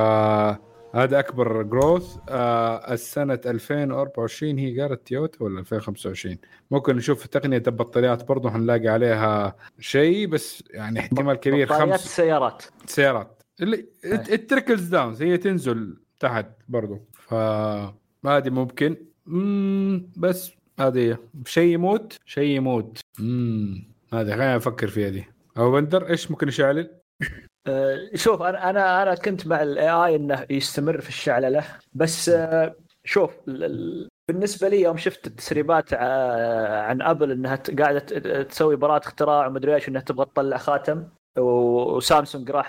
[0.95, 6.37] هذا أكبر growth آه السنة 2024 هي قالت تويوتا ولا 2025
[6.71, 12.63] ممكن نشوف تقنية البطاريات برضه حنلاقي عليها شيء بس يعني احتمال كبير بطاريات تخص السيارات
[12.85, 13.43] سيارات.
[13.61, 16.99] اللي ال trickles down هي تنزل تحت برضو.
[17.13, 18.97] فهذه ممكن.
[19.25, 22.99] مم بس هذه شيء يموت شيء يموت.
[23.19, 25.25] امم هذه خلينا نفكر فيها يا
[25.57, 26.89] أبو بندر إيش ممكن يشعلل؟
[27.67, 31.63] آه، شوف أنا أنا أنا كنت مع ال AI إنه يستمر في الشعللة
[31.93, 37.99] بس آه، شوف ال- ال- بالنسبة لي يوم شفت التسريبات ع- عن أبل إنها قاعدة
[37.99, 38.13] ت-
[38.51, 42.67] تسوي براءة اختراع ومدري إيش إنها تبغى تطلع خاتم وسامسونج راح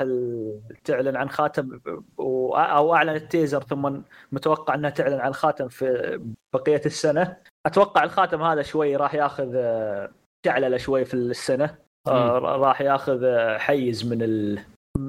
[0.85, 1.81] تعلن عن خاتم
[2.19, 4.01] أو أعلنت تيزر ثم
[4.33, 6.21] متوقع إنها تعلن عن خاتم في
[6.53, 7.37] بقية السنة.
[7.69, 10.11] أتوقع الخاتم هذا شوي راح ياخذ آه،
[10.47, 11.78] شعللة شوي في السنة.
[12.07, 14.61] آه، راح ياخذ آه، حيز من ال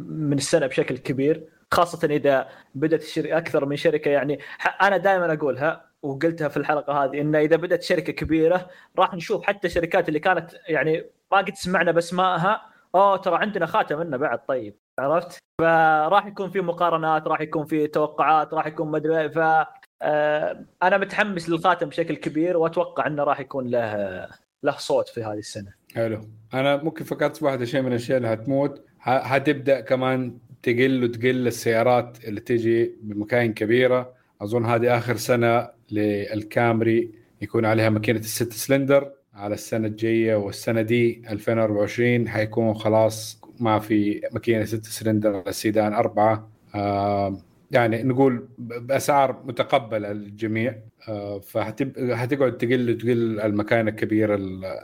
[0.10, 1.50] من السنة بشكل كبير.
[1.74, 4.40] خاصة إذا بدأت أكثر من شركة يعني
[4.82, 8.70] أنا دائما أقولها وقلتها في الحلقة هذه إن إذا بدأت شركة كبيرة
[9.00, 12.62] راح نشوف حتى الشركات اللي كانت يعني ما قد سمعنا باسمائها
[12.96, 17.88] أوه ترى عندنا خاتم منه بعد طيب عرفت؟ فراح يكون في مقارنات راح يكون في
[17.88, 19.68] توقعات راح يكون مدري ف آه،
[20.84, 24.28] أنا متحمس للخاتم بشكل كبير وأتوقع إنه راح يكون له
[24.64, 25.74] له صوت في هذه السنة.
[25.96, 26.22] حلو.
[26.54, 28.86] أنا ممكن فكرت في واحدة شيء من الأشياء اللي هتموت.
[29.02, 34.14] هتبدأ كمان تقل وتقل السيارات اللي تجي بمكاين كبيرة.
[34.42, 37.12] أظن هذه آخر سنة للكامري
[37.42, 39.12] يكون عليها ماكينة الست سلندر.
[39.34, 46.50] على السنة الجاية والسنة دي 2024 حيكون خلاص ما في ماكينة ست سلندر السيدان أربعة.
[46.76, 47.38] آه
[47.72, 50.76] يعني نقول بأسعار متقبلة للجميع
[51.10, 54.36] آه فهتقعد تقل وتقل المكاين الكبيره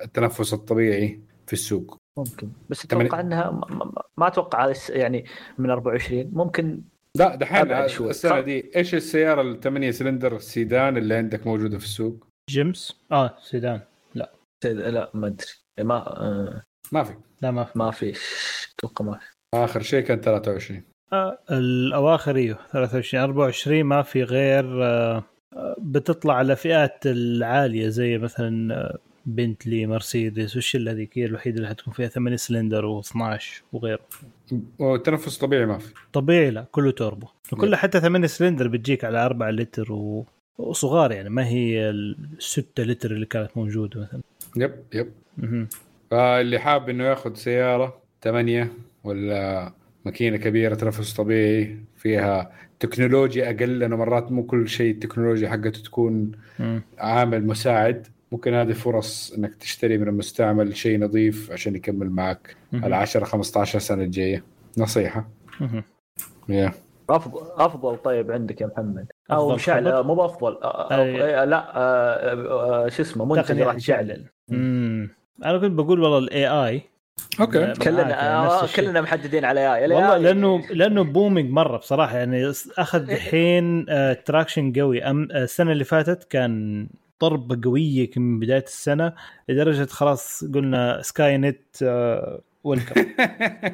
[0.04, 1.98] التنفس الطبيعي في السوق.
[2.18, 2.50] ممكن.
[2.70, 5.26] بس أتوقع إنها ما, ما, ما أتوقع يعني
[5.58, 6.82] من 24 ممكن
[7.16, 7.72] لا دحين.
[7.72, 13.82] السنة دي إيش السيارة الثمانية سلندر السيدان اللي عندك موجودة في السوق؟ جيمس؟ آه سيدان.
[14.16, 14.32] لا.
[15.14, 15.48] ما أدري.
[15.80, 17.14] ما آه، ما في.
[17.42, 17.80] لا ما في.
[17.80, 18.14] ما في.
[18.80, 19.26] أتوقع ما في.
[19.54, 20.84] آخر شيء كان 23
[21.14, 25.24] آه الأواخر إيوه 23 24 ما في غير آه
[25.56, 31.70] آه، بتطلع على فئات العالية زي مثلا آه، بنتلي مرسيدس والشله هذيك هي الوحيدة اللي
[31.70, 34.00] حتكون فيها 8 سلندر و12 وغيره.
[34.80, 35.94] وتنفس طبيعي ما في.
[36.14, 37.28] طبيعي لا كله توربو.
[37.54, 40.26] وكله حتى 8 سلندر بتجيك على 4 لتر و...
[40.58, 44.22] وصغار يعني ما هي ال 6 لتر اللي كانت موجودة مثلا.
[44.56, 45.12] يب يب.
[46.12, 48.74] فاللي حاب إنه ياخذ سيارة ثمانية
[49.04, 49.72] ولا
[50.06, 56.32] ماكينة كبيرة تنفس طبيعي فيها تكنولوجيا أقل لأنه مرات مو كل شيء التكنولوجيا حقته تكون.
[56.98, 58.08] عامل مساعد.
[58.32, 62.86] ممكن هذه فرص إنك تشتري من المستعمل شيء نظيف عشان يكمل معك مهم.
[62.86, 64.44] ال 10 15 سنة الجاية.
[64.78, 65.30] نصيحة.
[66.50, 66.72] يا.
[67.10, 69.08] أفضل أفضل طيب عندك يا محمد.
[69.32, 70.58] أو مشعل مو بأفضل.
[70.64, 71.46] أي.
[71.46, 73.78] لا شو اسمه منتج راح
[74.52, 75.10] امم
[75.46, 76.82] أنا كنت بقول والله ال AI
[77.42, 77.74] okay.
[77.74, 83.86] كلنا آه، كلنا محددين على AI والله لأنه لأنه booming مرة بصراحة يعني أخذ الحين
[83.90, 85.02] آه، traction قوي.
[85.02, 86.88] أم- آه، السنة اللي فاتت كان
[87.22, 89.14] ضربه قوية من بداية السنة
[89.50, 91.84] لدرجة خلاص قلنا Skynet
[92.64, 93.06] welcome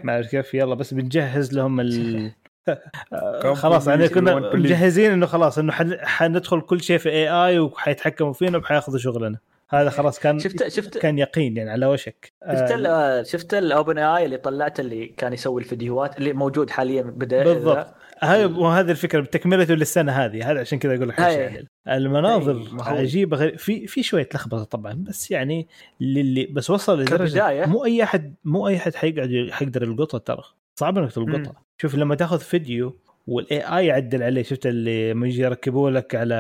[0.04, 2.32] ما اعرف كيف يلا بس بنجهز لهم ال
[3.14, 4.36] آه، خلاص يعني كنا.
[4.56, 9.38] مجهزين إنه خلاص إنه حن- حندخل كل شيء في AI وحيتحكموا فينا وحياخذوا شغلنا.
[9.74, 12.34] هذا خلاص كان شفت شفت كان يقين يعني على وشك.
[12.52, 16.70] شفت آه، ال- آه، شفت ال OpenAI اللي طلعته اللي كان يسوي الفيديوهات اللي موجود
[16.70, 17.88] حاليا بدأ بالضبط.
[18.20, 20.52] هاي وهذه الفكرة بتكملته للسنة هذه.
[20.52, 21.22] هذا عشان كذا أقول لك.
[21.22, 21.68] حيشعل.
[21.88, 25.68] المناظر عجيبة في في شوية لخبطة طبعا بس يعني
[26.02, 27.66] للي بس وصل لدرجة.
[27.66, 30.44] مو أي احد مو أي أحد حيقعد حيقدر يلقطها ترى.
[30.76, 31.54] صعب إنك تلقطها.
[31.82, 32.96] شوف لما تاخذ فيديو
[33.28, 36.36] وال AI يعدل عليه شفت اللي لما يجي يركبوا لك على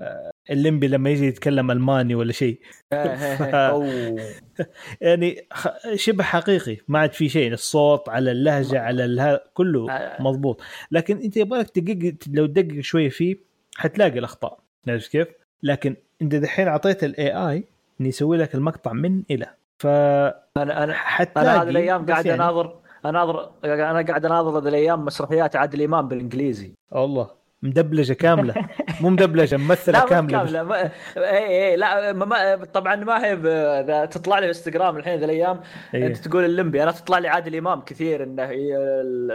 [0.00, 2.60] آه، الليمبي لما يجي يتكلم ألماني ولا شيء.
[2.92, 4.16] أوه.
[5.00, 10.22] يعني خ- شبه حقيقي ما عاد في شيء الصوت على اللهجة على الها كله آه.
[10.22, 10.60] مضبوط.
[10.90, 13.36] لكن أنت يبغالك تدقق لو تدقق شوية فيه
[13.76, 14.58] حتلاقي الأخطاء.
[14.88, 15.28] عرفت كيف؟
[15.62, 17.64] لكن أنت دحين أعطيت ال AI
[18.00, 19.46] انه يسوي لك المقطع من إلى.
[19.78, 24.68] ف أنا أنا حتلاقي أنا هذه الأيام قاعد يعني- اناظر اناظر أنا قاعد أناظر هذه
[24.68, 26.72] الأيام مسرحيات عادل إمام بالإنجليزي.
[26.90, 27.30] والله
[27.62, 28.54] مدبلجة كاملة.
[29.00, 30.38] مو مدبلجة ممثلة لا كاملة.
[30.38, 30.62] كاملة.
[30.62, 30.90] ما...
[31.16, 32.24] اي اي لا ما...
[32.24, 32.64] ما...
[32.64, 34.10] طبعا ما هي ب...
[34.10, 35.60] تطلع لي انستغرام الحين ذا الأيام
[35.94, 36.06] إيه.
[36.06, 38.52] أنت تقول اللمبي أنا تطلع لي عادل إمام كثير إنه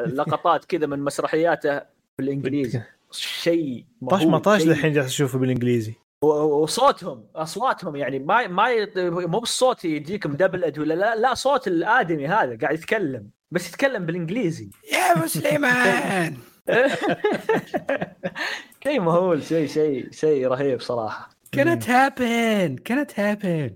[0.06, 1.82] لقطات كذا من مسرحياته
[2.20, 2.82] بالإنجليزي.
[3.12, 5.94] شيء طاش ما طاش الحين جالس اشوفه بالإنجليزي.
[6.22, 8.68] وصوتهم أصواتهم يعني ما ما
[9.06, 14.70] مو بالصوت يجيك مدبلج ولا لا لا صوت الآدمي هذا قاعد يتكلم بس يتكلم بالإنجليزي.
[14.94, 16.38] يا ابو سليمان
[18.84, 21.30] شيء مهول شيء شيء شيء رهيب صراحة.
[21.56, 22.78] Cannot happen?
[22.90, 23.72] Cannot happen?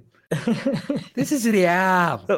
[1.16, 2.28] This is رياض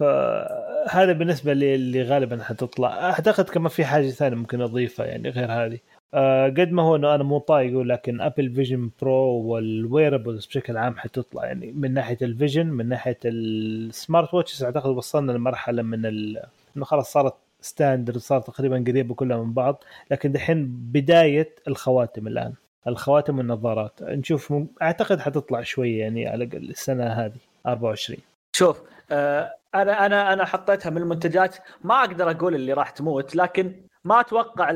[0.00, 3.10] فهذا بالنسبة لي اللي غالبا حتطلع.
[3.10, 5.78] أعتقد كمان في حاجة ثانية ممكن أضيفها يعني غير هذه.
[6.14, 10.76] آه، قد ما هو إنه أنا مو طايقه لكن Apple Vision Pro وال wearables بشكل
[10.76, 15.82] عام حتطلع يعني من ناحية ال vision من ناحية ال smart watches أعتقد وصلنا لمرحلة
[15.82, 16.06] من.
[16.76, 22.52] إنه خلاص صارت standard صارت تقريبا قريبة كلها من بعض لكن دحين بداية الخواتم الآن
[22.86, 24.54] الخواتم والنظارات نشوف.
[24.82, 28.18] أعتقد حتطلع شوية يعني على السنة هذه 24
[28.52, 33.72] شوف آه، أنا أنا أنا حطيتها من المنتجات ما أقدر أقول اللي راح تموت لكن
[34.04, 34.70] ما أتوقع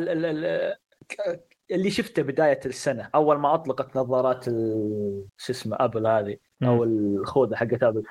[1.70, 4.44] اللي شفته بداية السنة أول ما أطلقت نظارات
[5.38, 8.02] شو اسمه أبل هذه أو الخوذه حقت أبل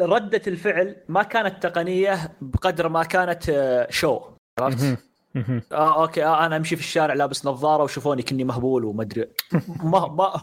[0.00, 4.20] ردة الفعل ما كانت تقنية بقدر ما كانت آه، شو
[4.60, 4.96] عرفت؟ مهم.
[5.34, 5.62] مهم.
[5.72, 9.28] آه أوكي آه أنا أمشي في الشارع لابس نظارة وشوفوني كني مهبول وما أدري
[9.92, 10.42] ما ما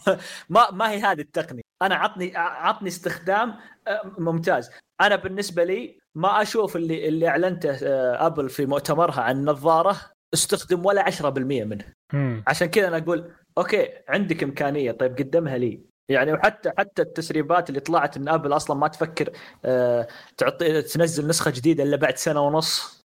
[0.50, 3.56] ما ما هي هذه التقنية أنا عطني عطني استخدام
[3.88, 4.72] آه، ممتاز
[5.02, 9.98] أنا بالنسبة لي ما أشوف اللي اللي أعلنته آه، أبل في مؤتمرها عن النظاره
[10.34, 11.86] استخدم ولا 10% منه.
[12.14, 12.44] مم.
[12.48, 15.80] عشان كذا أنا أقول أوكي عندك إمكانية طيب قدمها لي.
[16.10, 19.30] يعني وحتى حتى التسريبات اللي طلعت ان آبل أصلا ما تفكر
[19.66, 20.08] آه،
[20.38, 23.06] تعطي تنزل نسخة جديدة إلا بعد سنة ونص.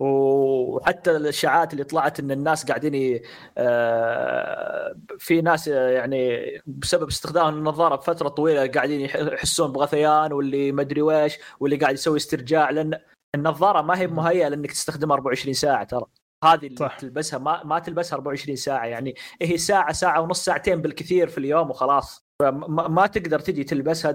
[0.00, 3.20] وحتى الإشاعات اللي طلعت إن الناس قاعدين
[3.58, 10.82] آه، في ناس يعني بسبب استخدام النظارة بفترة طويلة قاعدين يح- يحسون بغثيان واللي ما
[10.82, 12.98] أدري ويش واللي قاعد يسوي استرجاع لأن
[13.34, 16.04] النظارة ما هي مهيئة لأنك تستخدمها 24 ساعة ترى.
[16.44, 16.96] هذه اللي صح.
[16.96, 19.14] تلبسها ما ما تلبسها 24 ساعة يعني.
[19.42, 22.24] هي ساعة ساعة ونص ساعتين بالكثير في اليوم وخلاص.
[22.40, 24.12] فما ما تقدر تجي تلبسها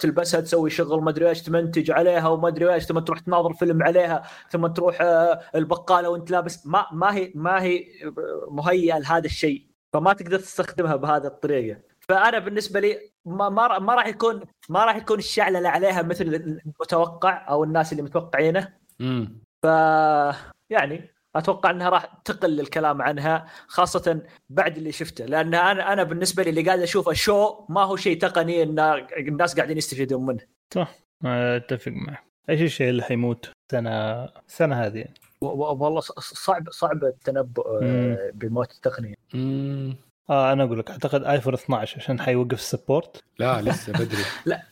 [0.00, 3.82] تلبسها تسوي شغل ما أدري إيش تمنتج عليها وما أدري إيش ثم تروح تناظر فيلم
[3.82, 6.66] عليها ثم تروح آه، البقالة وانت لابس.
[6.66, 7.84] ما ما هي ما هي
[8.50, 9.66] مهيئه لهذا الشيء.
[9.92, 11.80] فما تقدر تستخدمها بهذه الطريقة.
[12.00, 13.48] فأنا بالنسبة لي ما
[13.78, 18.74] ما راح يكون ما راح يكون الشعلله عليها مثل المتوقع أو الناس اللي متوقعينه.
[19.00, 19.66] امم ف
[20.70, 25.24] يعني أتوقع إنها راح تقل الكلام عنها خاصة بعد اللي شفته.
[25.24, 28.78] لأن أنا أنا بالنسبة لي اللي قاعد أشوفه شو ما هو شيء تقني إن
[29.18, 30.40] الناس قاعدين يستفيدون منه.
[30.74, 30.94] صح.
[31.24, 35.14] أتفق معك إيش الشيء اللي حيموت سنة السنة هذه؟ يعني.
[35.40, 38.16] و- و- والله ص- صعب صعب التنبؤ آه، مم.
[38.34, 39.14] بموت التقنية.
[39.34, 39.96] امم
[40.30, 43.22] آه أنا أقول لك أعتقد ايفون 12 عشان حيوقف ال support.
[43.38, 44.22] لا لسه بدري.
[44.46, 44.62] لا.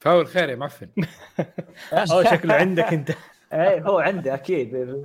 [0.00, 0.88] فاول خير يا معفن.
[1.92, 3.10] آه شكله عندك أنت.
[3.52, 4.70] إيه هو عنده أكيد.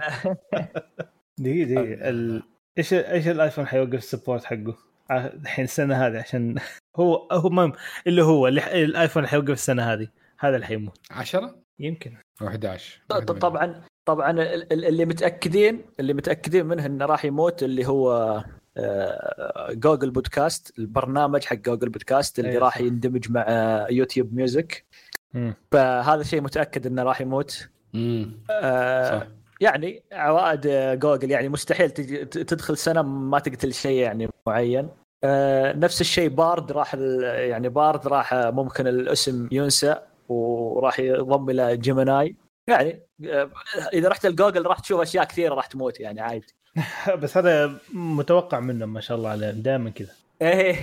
[1.40, 2.10] دقيقة دقيقة.
[2.10, 2.44] ال...
[2.78, 4.76] إيش إيش الآيفون حيوقف ال support حقه؟
[5.12, 6.56] آه، الحين السنة هذه عشان
[7.00, 7.72] هو هو ما
[8.08, 10.08] اللي هو اللي ح- الآيفون حيوقف السنة هذه.
[10.40, 11.00] هذا اللي حيموت.
[11.12, 12.14] 10 يمكن.
[12.42, 17.26] أو 11 ط- ط- طبعا طبعا ال- ال- اللي متاكدين اللي متأكدين منه إنه راح
[17.26, 18.12] يموت اللي هو
[18.78, 22.64] آه، Google Podcasts البرنامج حق Google Podcasts اللي أيوة.
[22.64, 22.82] راح.
[22.82, 24.86] يندمج مع آه، YouTube Music
[25.34, 25.54] مم.
[25.72, 27.70] فهذا شيء متأكد إنه راح يموت.
[27.96, 29.28] امم آه، صح.
[29.62, 31.90] يعني عوائد آه، جوجل يعني مستحيل
[32.30, 34.90] تدخل سنة ما تقتل شيء يعني معين.
[35.24, 39.96] آه، نفس الشيء Bard راح يعني Bard راح ممكن الاسم ينسى
[40.30, 42.36] وراح يضم إلى Gemini.
[42.68, 43.50] يعني آه،
[43.94, 46.56] إذا رحت الجوجل راح تشوف أشياء كثيرة راح تموت يعني عادي.
[47.22, 50.12] بس هذا متوقع منهم ما شاء الله عليهم دائما كذا.
[50.42, 50.76] إيه.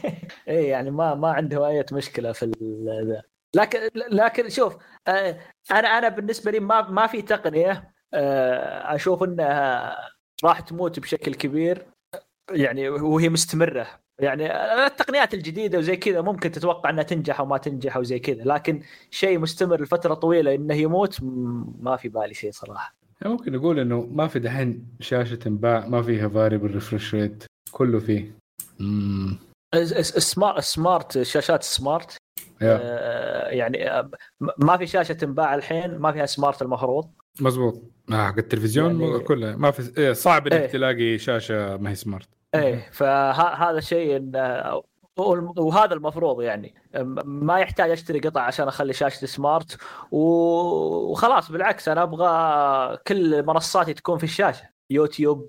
[0.48, 3.22] إيه يعني ما ما عنده أي مشكلة في ال- ذا.
[3.56, 4.76] لكن لكن شوف
[5.08, 5.38] آه،
[5.70, 9.96] أنا أنا بالنسبة لي ما ما في تقنية آه، أشوف إنها
[10.44, 11.86] راح تموت بشكل كبير
[12.50, 13.86] يعني وهي مستمرة.
[14.18, 14.52] يعني
[14.86, 18.82] التقنيات الجديدة وزي كذا ممكن تتوقع إنها تنجح أو ما تنجح أو زي كذا لكن
[19.10, 21.18] شيء مستمر لفترة طويلة انه يموت
[21.80, 22.94] ما في بالي شيء صراحة.
[23.24, 28.36] ممكن نقول إنه ما في دحين شاشة تنباع ما فيها variable refresh rate كله فيه.
[28.80, 29.38] امم
[29.74, 32.16] السمارت سمارت شاشات سمارت
[32.62, 34.10] آه، يعني آه،
[34.58, 37.08] ما في شاشة تنباع الحين ما فيها سمارت المفروض.
[37.40, 37.82] مزبوط
[38.12, 39.56] آه حق التلفزيون يعني- كله.
[39.56, 40.66] ما في إيه، صعب إنك إيه.
[40.66, 44.82] تلاقي شاشة ما هي سمارت إيه فهذا شيء إن-
[45.58, 46.74] وهذا المفروض يعني.
[47.24, 49.76] ما يحتاج أشتري قطع عشان أخلي شاشتي سمارت
[50.10, 51.50] وخلاص.
[51.52, 54.62] بالعكس أنا أبغى كل منصاتي تكون في الشاشة.
[54.90, 55.48] يوتيوب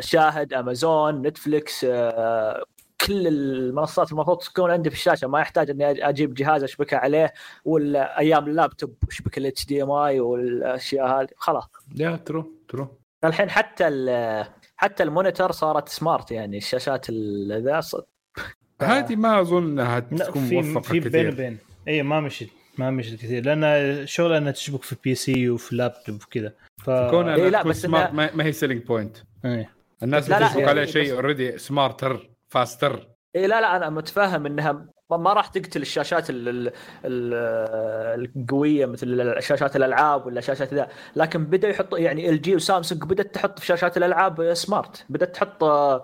[0.00, 2.64] شاهد أمازون نتفليكس آه،
[3.06, 7.32] كل المنصات المفروض تكون عندي في الشاشة ما يحتاج إني أجيب جهاز أشبكه عليه
[7.64, 11.64] ولا أيام اللابتوب أشبك ال HDMI والأشياء هذه خلاص.
[11.96, 12.88] يا true true.
[13.24, 14.46] الحين حتى ال-
[14.76, 17.80] حتى ال monitor صارت smart يعني الشاشات ال- ذا
[18.82, 21.28] هذه ما أظن إنها تكون في موفقة في بين كثير.
[21.32, 21.58] وبين
[21.88, 22.48] إي ما مشيت
[22.78, 26.52] ما مشيت كثير لأن الشغل إنها تشبك في PC وفي لابتوب وكذا.
[26.84, 29.70] ف كون إيه لا، بس smart إنها- ما هي selling point إيه.
[30.02, 33.08] الناس بتشبك يعني عليه شيء already smarter faster.
[33.36, 36.72] اي لا لا أنا متفاهم إنها ما- راح تقتل الشاشات ال ال
[37.04, 37.34] ال
[38.36, 40.88] القوية مثل شاشات الألعاب ولا شاشات ذا.
[41.16, 45.04] لكن بدأ يحط يعني LG وسامسونج بدأت تحط في شاشات الألعاب smart.
[45.08, 46.02] بدأت تحط آه،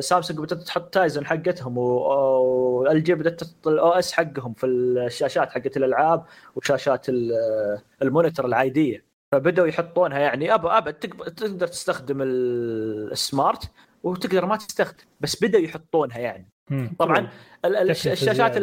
[0.00, 5.76] سامسونج بدأت تحط Tizen حقتهم و LG بدأت تحط ال OS حقهم في الشاشات حقت
[5.76, 6.24] الألعاب
[6.56, 9.04] وشاشات ال- المونيتور العادية.
[9.32, 10.92] فبدأوا يحطونها يعني أبد
[11.36, 13.70] تقدر تستخدم ال- السمارت
[14.02, 16.48] وتقدر ما تستخدم بس بدأوا يحطونها يعني.
[16.70, 16.96] مم.
[16.98, 17.28] طبعا
[17.64, 18.56] الشاشات.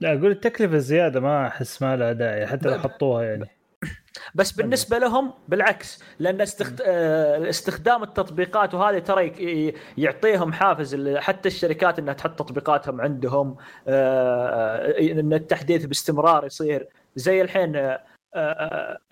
[0.00, 3.48] لا أقول التكلفة الزياده ما أحس ما لها داعي حتى لو حطوها يعني.
[4.34, 6.80] بس بالنسبة لهم بالعكس لأن استخد...
[6.86, 13.56] آه، استخدام التطبيقات وهذه ترى ي- يعطيهم حافز حتى الشركات إنها تحط تطبيقاتهم عندهم
[13.88, 16.88] آه، ان التحديث باستمرار يصير.
[17.16, 17.96] زي الحين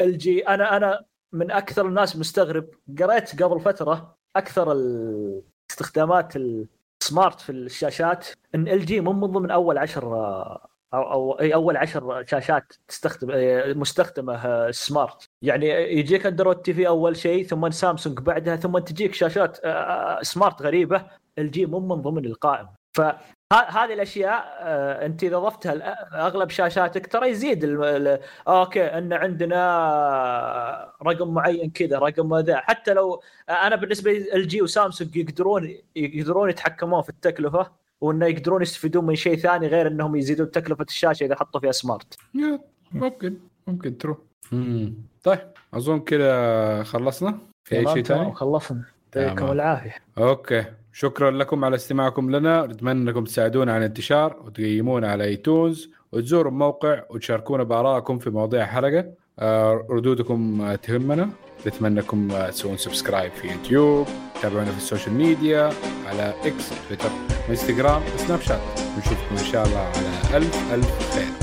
[0.00, 0.48] LG.
[0.48, 2.66] أنا أنا من أكثر الناس مستغرب
[3.00, 9.78] قريت قبل فترة أكثر الاستخدامات ال smart في الشاشات إن LG مو من ضمن أول
[9.78, 16.56] عشر آه، أو أو أول عشر شاشات تستخدم آه، مستخدمة آه، smart يعني يجيك Android
[16.56, 21.06] TV أول شيء ثم سامسونج بعدها ثم تجيك شاشات آه، آه، smart غريبة
[21.38, 22.70] LG مو من ضمن القائمة.
[23.50, 30.92] فهذه الأشياء آه، أنت إذا ضفتها لاغلب شاشاتك ترى يزيد ال- ال- أوكي إن عندنا
[31.06, 32.56] رقم معين كذا رقم ذا.
[32.56, 37.70] حتى لو أنا بالنسبة لي LG وسامسونج يقدرون يقدرون يتحكمون في التكلفة
[38.00, 42.18] وإنه يقدرون يستفيدون من شيء ثاني غير إنهم يزيدون تكلفة الشاشة إذا حطوا فيها smart
[42.92, 43.36] ممكن
[43.66, 44.18] ممكن true.
[45.24, 45.38] طيب
[45.74, 47.38] أظن كذا خلصنا.
[47.64, 48.82] في أي شيء ثاني؟ خلصنا.
[49.16, 49.52] يعطيكم.
[49.52, 49.94] العافية.
[50.18, 50.64] أوكي.
[50.92, 52.66] شكرا لكم على استماعكم لنا.
[52.66, 59.04] نتمنى أنكم تساعدونا على الانتشار وتقيمونا على iTunes وتزوروا الموقع وتشاركونا بآرائكم في مواضيع الحلقة
[59.38, 61.30] آه، ردودكم تهمنا.
[61.66, 64.06] نتمنى أنكم تسوون subscribe في يوتيوب
[64.42, 65.70] تابعونا في ال social media
[66.06, 67.10] على إكس تويتر
[67.48, 68.60] وانستغرام وسناب شات.
[68.98, 71.39] نشوفكم إن شاء الله على ألف ألف خير.